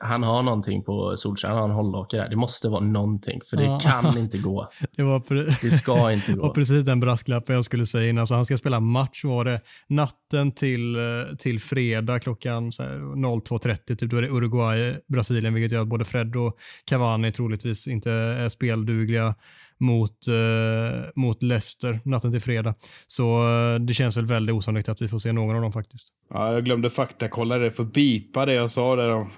han 0.00 0.22
har 0.22 0.42
någonting 0.42 0.84
på 0.84 1.16
Solskjaer, 1.16 1.52
han 1.52 1.62
har 1.62 1.68
en 1.68 1.74
hållhake 1.74 2.16
där. 2.16 2.28
Det 2.28 2.36
måste 2.36 2.68
vara 2.68 2.80
någonting, 2.80 3.40
för 3.50 3.56
det 3.56 3.64
ja. 3.64 3.80
kan 3.82 4.18
inte 4.18 4.38
gå. 4.38 4.68
Det, 4.96 5.02
var 5.02 5.22
det 5.62 5.70
ska 5.70 6.12
inte 6.12 6.32
gå. 6.36 6.46
Och 6.46 6.54
precis 6.54 6.84
den 6.84 7.00
brasklappen 7.00 7.54
jag 7.54 7.64
skulle 7.64 7.86
säga 7.86 8.08
innan. 8.08 8.26
Så 8.26 8.34
han 8.34 8.46
ska 8.46 8.56
spela 8.56 8.80
match, 8.80 9.24
var 9.24 9.44
det 9.44 9.60
natten 9.88 10.52
till, 10.52 10.96
eh, 10.96 11.36
till 11.38 11.60
fredag 11.60 12.18
klockan 12.18 12.70
02.30, 12.70 13.96
typ, 13.96 14.10
då 14.10 14.16
är 14.16 14.22
det 14.22 14.28
Uruguay-Brasilien, 14.28 15.54
vilket 15.54 15.72
gör 15.72 15.82
att 15.82 15.88
både 15.88 16.04
Fred 16.04 16.36
och 16.36 16.56
Cavani 16.84 17.32
troligtvis 17.32 17.88
inte 17.88 18.10
är 18.12 18.48
speldugliga 18.48 19.34
mot, 19.78 20.28
eh, 20.28 21.08
mot 21.14 21.42
Leicester 21.42 22.00
natten 22.04 22.32
till 22.32 22.40
fredag. 22.40 22.74
Så 23.06 23.48
eh, 23.48 23.80
det 23.80 23.94
känns 23.94 24.16
väl 24.16 24.26
väldigt 24.26 24.54
osannolikt 24.54 24.88
att 24.88 25.02
vi 25.02 25.08
får 25.08 25.18
se 25.18 25.32
någon 25.32 25.56
av 25.56 25.62
dem 25.62 25.72
faktiskt. 25.72 26.12
Ja, 26.30 26.52
jag 26.52 26.64
glömde 26.64 26.90
faktakolla 26.90 27.58
det, 27.58 27.70
för 27.70 27.84
bipa 27.84 28.46
det 28.46 28.52
jag 28.52 28.70
sa 28.70 28.96
där 28.96 29.10
om, 29.14 29.30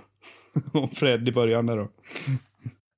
om 0.72 0.88
Fred 0.88 1.28
i 1.28 1.32
början 1.32 1.66
där 1.66 1.76
då. 1.76 1.88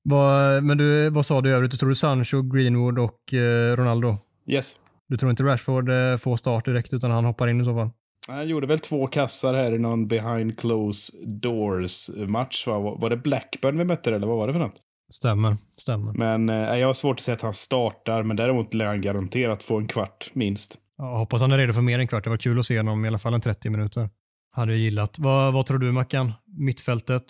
Vad, 0.02 0.64
men 0.64 0.78
du, 0.78 1.10
vad 1.10 1.26
sa 1.26 1.40
du 1.40 1.50
i 1.50 1.52
övrigt? 1.52 1.70
Du 1.70 1.76
tror 1.76 1.88
du 1.88 1.94
Sancho, 1.94 2.42
Greenwood 2.42 2.98
och 2.98 3.34
eh, 3.34 3.76
Ronaldo? 3.76 4.16
Yes. 4.46 4.76
Du 5.08 5.16
tror 5.16 5.30
inte 5.30 5.42
Rashford 5.42 5.88
eh, 5.88 6.16
får 6.16 6.36
start 6.36 6.64
direkt 6.64 6.92
utan 6.92 7.10
han 7.10 7.24
hoppar 7.24 7.48
in 7.48 7.60
i 7.60 7.64
så 7.64 7.74
fall? 7.74 7.90
Han 8.28 8.48
gjorde 8.48 8.66
väl 8.66 8.78
två 8.78 9.06
kassar 9.06 9.54
här 9.54 9.74
i 9.74 9.78
någon 9.78 10.08
behind 10.08 10.58
close 10.58 11.12
doors 11.26 12.10
match. 12.16 12.66
Va? 12.66 12.78
Var 12.78 13.10
det 13.10 13.16
Blackburn 13.16 13.78
vi 13.78 13.84
mötte 13.84 14.14
eller 14.14 14.26
vad 14.26 14.36
var 14.36 14.46
det 14.46 14.52
för 14.52 14.60
något? 14.60 14.76
Stämmer, 15.12 15.56
stämmer. 15.76 16.12
Men 16.12 16.48
eh, 16.48 16.78
jag 16.78 16.86
har 16.86 16.94
svårt 16.94 17.16
att 17.16 17.22
säga 17.22 17.34
att 17.34 17.42
han 17.42 17.54
startar, 17.54 18.22
men 18.22 18.36
däremot 18.36 18.74
lär 18.74 18.86
han 18.86 19.00
garanterat 19.00 19.62
få 19.62 19.78
en 19.78 19.86
kvart 19.86 20.30
minst. 20.32 20.78
Jag 20.96 21.14
hoppas 21.14 21.40
han 21.40 21.52
är 21.52 21.58
redo 21.58 21.72
för 21.72 21.82
mer 21.82 21.98
än 21.98 22.06
kvart. 22.06 22.24
Det 22.24 22.30
var 22.30 22.36
kul 22.36 22.58
att 22.58 22.66
se 22.66 22.76
honom 22.76 23.04
i 23.04 23.08
alla 23.08 23.18
fall 23.18 23.34
en 23.34 23.40
30 23.40 23.70
minuter. 23.70 24.08
Hade 24.52 24.72
jag 24.72 24.78
gillat. 24.78 25.18
Vad, 25.18 25.52
vad 25.52 25.66
tror 25.66 25.78
du 25.78 25.92
Mackan? 25.92 26.32
Mittfältet? 26.58 27.24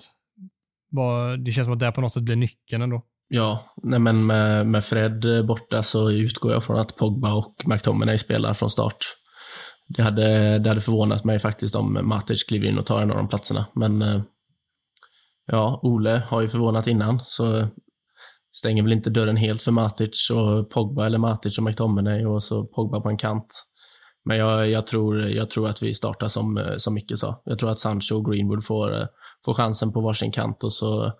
Vad, 0.91 1.45
det 1.45 1.53
känns 1.53 1.67
som 1.67 1.75
att 1.75 1.81
det 1.81 1.93
på 1.93 2.01
något 2.01 2.13
sätt 2.13 2.23
blir 2.23 2.37
nyckeln 2.37 2.83
ändå. 2.83 3.03
Ja, 3.29 3.75
nej 3.83 3.99
men 3.99 4.27
med, 4.27 4.67
med 4.67 4.85
Fred 4.85 5.47
borta 5.47 5.83
så 5.83 6.11
utgår 6.11 6.53
jag 6.53 6.65
från 6.65 6.79
att 6.79 6.97
Pogba 6.97 7.35
och 7.35 7.55
McTominay 7.67 8.19
spelar 8.19 8.55
från 8.55 8.71
start. 8.71 8.97
Det 9.89 10.03
hade, 10.03 10.59
det 10.59 10.69
hade 10.69 10.81
förvånat 10.81 11.25
mig 11.25 11.39
faktiskt 11.39 11.77
om 11.77 11.99
Matic 12.03 12.45
kliver 12.45 12.69
in 12.69 12.79
och 12.79 12.87
tar 12.87 13.03
en 13.03 13.11
av 13.11 13.17
de 13.17 13.29
platserna, 13.29 13.67
men 13.75 14.03
eh, 14.03 14.23
ja, 15.47 15.81
Ole 15.83 16.23
har 16.29 16.41
ju 16.41 16.49
förvånat 16.49 16.87
innan, 16.87 17.21
så 17.23 17.69
stänger 18.53 18.83
väl 18.83 18.93
inte 18.93 19.11
dörren 19.11 19.37
helt 19.37 19.63
för 19.63 19.73
Matic 19.73 20.31
och 20.31 20.71
Pogba 20.71 21.07
eller 21.07 21.19
Matic 21.19 21.59
och 21.59 21.65
McTominay 21.65 22.27
och 22.27 22.43
så 22.43 22.65
Pogba 22.65 23.01
på 23.01 23.09
en 23.09 23.17
kant. 23.17 23.67
Men 24.25 24.37
jag, 24.37 24.71
jag, 24.71 24.87
tror, 24.87 25.23
jag 25.23 25.51
tror 25.51 25.69
att 25.69 25.83
vi 25.83 25.95
startar 25.95 26.29
som, 26.29 26.59
eh, 26.59 26.77
som 26.77 26.95
Micke 26.95 27.13
sa. 27.15 27.43
Jag 27.45 27.59
tror 27.59 27.71
att 27.71 27.79
Sancho 27.79 28.15
och 28.17 28.33
Greenwood 28.33 28.65
får, 28.65 29.01
eh, 29.01 29.07
får 29.45 29.55
chansen 29.55 29.93
på 29.93 30.01
varsin 30.01 30.33
kant 30.33 30.65
och 30.65 30.73
så 30.73 31.13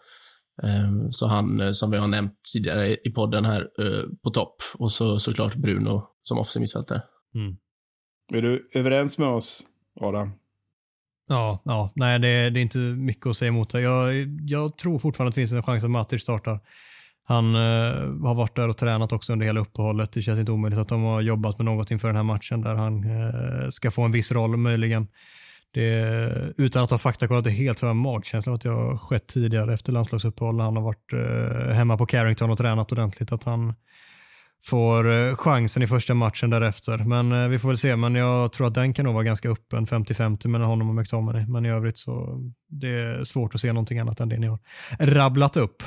Ehm, 0.63 1.13
så 1.13 1.27
han, 1.27 1.61
eh, 1.61 1.71
som 1.71 1.91
vi 1.91 1.97
har 1.97 2.09
nämnt 2.09 2.33
tidigare 2.53 2.97
i 2.97 3.11
podden 3.11 3.45
här, 3.45 3.61
eh, 3.61 4.05
på 4.23 4.31
topp. 4.31 4.57
Och 4.79 4.93
så 4.93 5.19
såklart 5.19 5.55
Bruno 5.55 6.07
som 6.23 6.39
offensiv 6.39 6.61
mittfältare. 6.61 7.03
Mm. 7.35 7.57
Är 8.33 8.43
du 8.43 8.71
överens 8.75 9.19
med 9.19 9.29
oss, 9.29 9.63
Adam? 10.01 10.33
Ja, 11.29 11.61
ja. 11.65 11.93
nej 11.95 12.19
det, 12.19 12.51
det 12.51 12.61
är 12.61 12.63
inte 12.63 12.79
mycket 12.79 13.27
att 13.27 13.37
säga 13.37 13.49
emot. 13.49 13.75
Jag, 13.75 14.15
jag 14.41 14.77
tror 14.77 14.99
fortfarande 14.99 15.29
att 15.29 15.35
det 15.35 15.41
finns 15.41 15.53
en 15.53 15.63
chans 15.63 15.85
att 15.85 15.91
Matic 15.91 16.23
startar. 16.23 16.61
Han 17.25 17.55
uh, 17.55 18.27
har 18.27 18.35
varit 18.35 18.57
där 18.57 18.69
och 18.69 18.77
tränat 18.77 19.13
också 19.13 19.33
under 19.33 19.47
hela 19.47 19.61
uppehållet. 19.61 20.13
Det 20.13 20.23
känns 20.23 20.41
inte 20.41 20.53
omöjligt 20.53 20.79
att 20.79 20.89
de 20.89 21.03
har 21.03 21.21
jobbat 21.21 21.59
med 21.59 21.65
något 21.65 21.91
inför 21.91 22.09
den 22.09 22.17
här 22.17 22.23
matchen 22.23 22.63
där 22.63 22.75
han 22.75 23.05
uh, 23.05 23.71
ska 23.71 23.91
få 23.91 24.03
en 24.03 24.13
viss 24.13 24.33
roll 24.33 24.57
möjligen. 24.57 25.09
Det, 25.73 26.53
utan 26.57 26.85
att 26.85 26.91
ha 26.91 26.99
faktakollat 26.99 27.45
det 27.45 27.51
helt, 27.51 27.81
har 27.81 27.89
jag 27.89 27.97
magkänslan 27.97 28.55
att 28.55 28.61
det 28.61 28.69
har 28.69 28.97
skett 28.97 29.27
tidigare 29.27 29.75
efter 29.75 29.93
landslagsuppehåll 29.93 30.57
när 30.57 30.65
han 30.65 30.77
har 30.77 30.83
varit 30.83 31.13
eh, 31.13 31.75
hemma 31.75 31.97
på 31.97 32.07
Carrington 32.07 32.51
och 32.51 32.59
tränat 32.59 32.93
ordentligt. 32.93 33.33
Att 33.33 33.45
han 33.45 33.75
får 34.65 35.13
eh, 35.13 35.37
chansen 35.37 35.83
i 35.83 35.87
första 35.87 36.15
matchen 36.15 36.51
därefter. 36.51 36.99
Men 36.99 37.33
eh, 37.33 37.49
vi 37.49 37.59
får 37.59 37.69
väl 37.69 37.79
se. 37.79 37.97
Men 37.97 38.15
jag 38.15 38.53
tror 38.53 38.67
att 38.67 38.75
den 38.75 38.95
kan 38.95 39.05
nog 39.05 39.15
vara 39.15 39.25
ganska 39.25 39.51
öppen, 39.51 39.87
50-50 39.87 40.49
mellan 40.49 40.69
honom 40.69 40.89
och 40.89 40.95
McTominay. 40.95 41.47
Men 41.47 41.67
i 41.67 41.71
övrigt 41.71 41.99
så 41.99 42.41
det 42.69 42.89
är 42.89 43.25
svårt 43.25 43.55
att 43.55 43.61
se 43.61 43.73
någonting 43.73 43.99
annat 43.99 44.21
än 44.21 44.29
det 44.29 44.39
ni 44.39 44.47
har 44.47 44.59
rabblat 45.01 45.57
upp. 45.57 45.83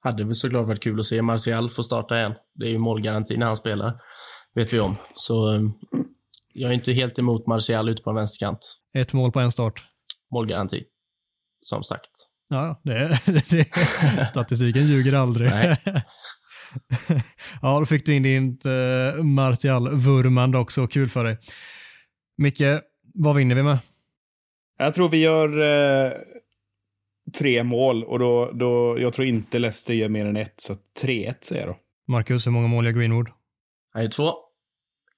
Hade 0.00 0.24
väl 0.24 0.34
såklart 0.34 0.66
varit 0.66 0.82
kul 0.82 1.00
att 1.00 1.06
se 1.06 1.22
Martial 1.22 1.70
få 1.70 1.82
starta 1.82 2.18
igen. 2.18 2.32
Det 2.54 2.66
är 2.66 2.70
ju 2.70 2.78
målgaranti 2.78 3.36
när 3.36 3.46
han 3.46 3.56
spelar, 3.56 3.94
vet 4.54 4.72
vi 4.72 4.80
om. 4.80 4.96
Så 5.14 5.54
eh, 5.54 5.60
jag 6.58 6.70
är 6.70 6.74
inte 6.74 6.92
helt 6.92 7.18
emot 7.18 7.46
Martial 7.46 7.88
ute 7.88 8.02
på 8.02 8.10
en 8.10 8.16
vänsterkant. 8.16 8.78
Ett 8.94 9.12
mål 9.12 9.32
på 9.32 9.40
en 9.40 9.52
start. 9.52 9.82
Målgaranti. 10.32 10.84
Som 11.62 11.84
sagt. 11.84 12.10
Ja, 12.48 12.80
det, 12.84 13.20
det, 13.50 13.64
statistiken 14.24 14.86
ljuger 14.86 15.12
aldrig. 15.12 15.48
ja, 17.62 17.78
då 17.78 17.86
fick 17.86 18.06
du 18.06 18.14
in 18.14 18.22
din 18.22 18.58
uh, 18.66 19.22
Martial-vurmande 19.22 20.58
också. 20.58 20.86
Kul 20.86 21.08
för 21.08 21.24
dig. 21.24 21.38
Micke, 22.36 22.62
vad 23.14 23.36
vinner 23.36 23.54
vi 23.54 23.62
med? 23.62 23.78
Jag 24.78 24.94
tror 24.94 25.08
vi 25.08 25.16
gör 25.16 25.58
uh, 25.58 26.12
tre 27.38 27.64
mål 27.64 28.04
och 28.04 28.18
då, 28.18 28.50
då, 28.52 28.96
jag 29.00 29.12
tror 29.12 29.26
inte 29.26 29.58
Leicester 29.58 29.94
gör 29.94 30.08
mer 30.08 30.26
än 30.26 30.36
ett, 30.36 30.54
så 30.56 30.76
3-1 31.02 31.34
säger 31.40 31.66
jag 31.66 31.74
då. 31.74 31.78
Marcus, 32.12 32.46
hur 32.46 32.52
många 32.52 32.68
mål 32.68 32.84
gör 32.84 32.92
Greenwood? 32.92 33.28
Han 33.92 34.02
gör 34.02 34.10
två. 34.10 34.32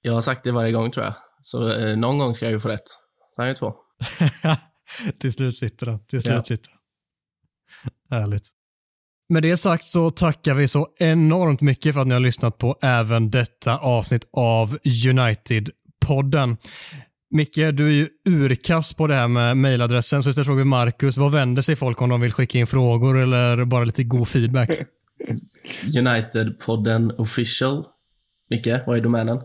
Jag 0.00 0.14
har 0.14 0.20
sagt 0.20 0.44
det 0.44 0.52
varje 0.52 0.72
gång 0.72 0.90
tror 0.90 1.06
jag. 1.06 1.14
Så 1.40 1.72
eh, 1.72 1.96
någon 1.96 2.18
gång 2.18 2.34
ska 2.34 2.46
jag 2.46 2.52
ju 2.52 2.60
få 2.60 2.68
rätt. 2.68 2.88
Så 3.30 3.42
han 3.42 3.50
är 3.50 3.54
två. 3.54 3.74
Till 5.20 5.32
slut 5.32 5.56
sitter 5.56 5.86
det. 5.86 5.98
Till 6.08 6.22
slut 6.22 6.34
ja. 6.34 6.44
sitter 6.44 6.70
det. 6.70 8.16
Härligt. 8.16 8.50
Med 9.28 9.42
det 9.42 9.56
sagt 9.56 9.84
så 9.84 10.10
tackar 10.10 10.54
vi 10.54 10.68
så 10.68 10.88
enormt 10.98 11.60
mycket 11.60 11.94
för 11.94 12.00
att 12.00 12.06
ni 12.06 12.12
har 12.12 12.20
lyssnat 12.20 12.58
på 12.58 12.78
även 12.82 13.30
detta 13.30 13.78
avsnitt 13.78 14.24
av 14.32 14.78
United-podden. 14.84 16.56
Micke, 17.30 17.54
du 17.54 17.86
är 17.86 17.92
ju 17.92 18.08
urkass 18.28 18.94
på 18.94 19.06
det 19.06 19.14
här 19.14 19.28
med 19.28 19.56
mejladressen, 19.56 20.22
så 20.22 20.30
istället 20.30 20.46
frågar 20.46 20.58
vi 20.58 20.64
Marcus, 20.64 21.16
vad 21.16 21.32
vänder 21.32 21.62
sig 21.62 21.76
folk 21.76 22.02
om 22.02 22.08
de 22.08 22.20
vill 22.20 22.32
skicka 22.32 22.58
in 22.58 22.66
frågor 22.66 23.18
eller 23.18 23.64
bara 23.64 23.84
lite 23.84 24.04
god 24.04 24.28
feedback? 24.28 24.70
Unitedpodden 25.98 27.10
official. 27.10 27.84
Micke, 28.50 28.68
vad 28.86 28.98
är 28.98 29.00
domänen? 29.00 29.40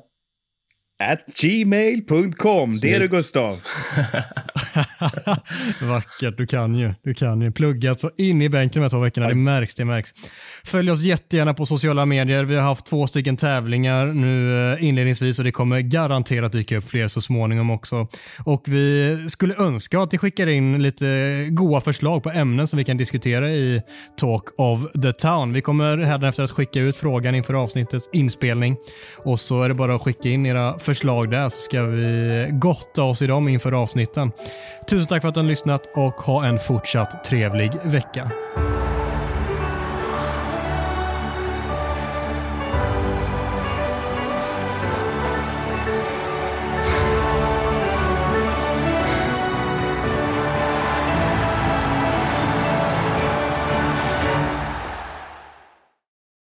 At 0.99 1.19
gmail.com. 1.41 2.69
Det 2.81 2.93
är 2.93 2.99
du 2.99 3.07
Gustav. 3.07 3.49
Vackert, 5.81 6.37
du 6.37 6.47
kan 6.47 6.75
ju. 6.75 6.93
Du 7.03 7.13
kan 7.13 7.41
ju. 7.41 7.51
Pluggat 7.51 7.99
så 7.99 8.11
in 8.17 8.41
i 8.41 8.49
bänken 8.49 8.81
de 8.81 8.83
här 8.83 8.89
två 8.89 8.99
veckorna. 8.99 9.27
Det 9.27 9.35
märks, 9.35 9.75
det 9.75 9.85
märks. 9.85 10.13
Följ 10.63 10.91
oss 10.91 11.01
jättegärna 11.01 11.53
på 11.53 11.65
sociala 11.65 12.05
medier. 12.05 12.43
Vi 12.43 12.55
har 12.55 12.61
haft 12.61 12.85
två 12.85 13.07
stycken 13.07 13.37
tävlingar 13.37 14.05
nu 14.05 14.73
eh, 14.73 14.83
inledningsvis 14.83 15.39
och 15.39 15.45
det 15.45 15.51
kommer 15.51 15.79
garanterat 15.79 16.51
dyka 16.51 16.77
upp 16.77 16.89
fler 16.89 17.07
så 17.07 17.21
småningom 17.21 17.69
också. 17.69 18.07
Och 18.45 18.63
vi 18.65 19.17
skulle 19.29 19.55
önska 19.55 19.99
att 19.99 20.11
ni 20.11 20.17
skickar 20.17 20.47
in 20.47 20.83
lite 20.83 21.47
goda 21.49 21.81
förslag 21.81 22.23
på 22.23 22.31
ämnen 22.31 22.67
som 22.67 22.77
vi 22.77 22.83
kan 22.83 22.97
diskutera 22.97 23.51
i 23.51 23.81
Talk 24.17 24.43
of 24.57 24.91
the 25.01 25.11
Town. 25.13 25.53
Vi 25.53 25.61
kommer 25.61 25.97
hädanefter 25.97 26.43
att 26.43 26.51
skicka 26.51 26.79
ut 26.79 26.97
frågan 26.97 27.35
inför 27.35 27.53
avsnittets 27.53 28.09
inspelning 28.13 28.77
och 29.17 29.39
så 29.39 29.63
är 29.63 29.69
det 29.69 29.75
bara 29.75 29.95
att 29.95 30.01
skicka 30.01 30.29
in 30.29 30.45
era 30.45 30.79
förslag 30.85 31.31
där 31.31 31.49
så 31.49 31.61
ska 31.61 31.83
vi 31.83 32.49
gotta 32.51 33.03
oss 33.03 33.21
i 33.21 33.27
dem 33.27 33.47
inför 33.47 33.71
avsnitten. 33.71 34.31
Tusen 34.87 35.07
tack 35.07 35.21
för 35.21 35.29
att 35.29 35.33
du 35.33 35.39
har 35.39 35.47
lyssnat 35.47 35.89
och 35.95 36.13
ha 36.13 36.45
en 36.45 36.59
fortsatt 36.59 37.23
trevlig 37.23 37.71
vecka. 37.83 38.31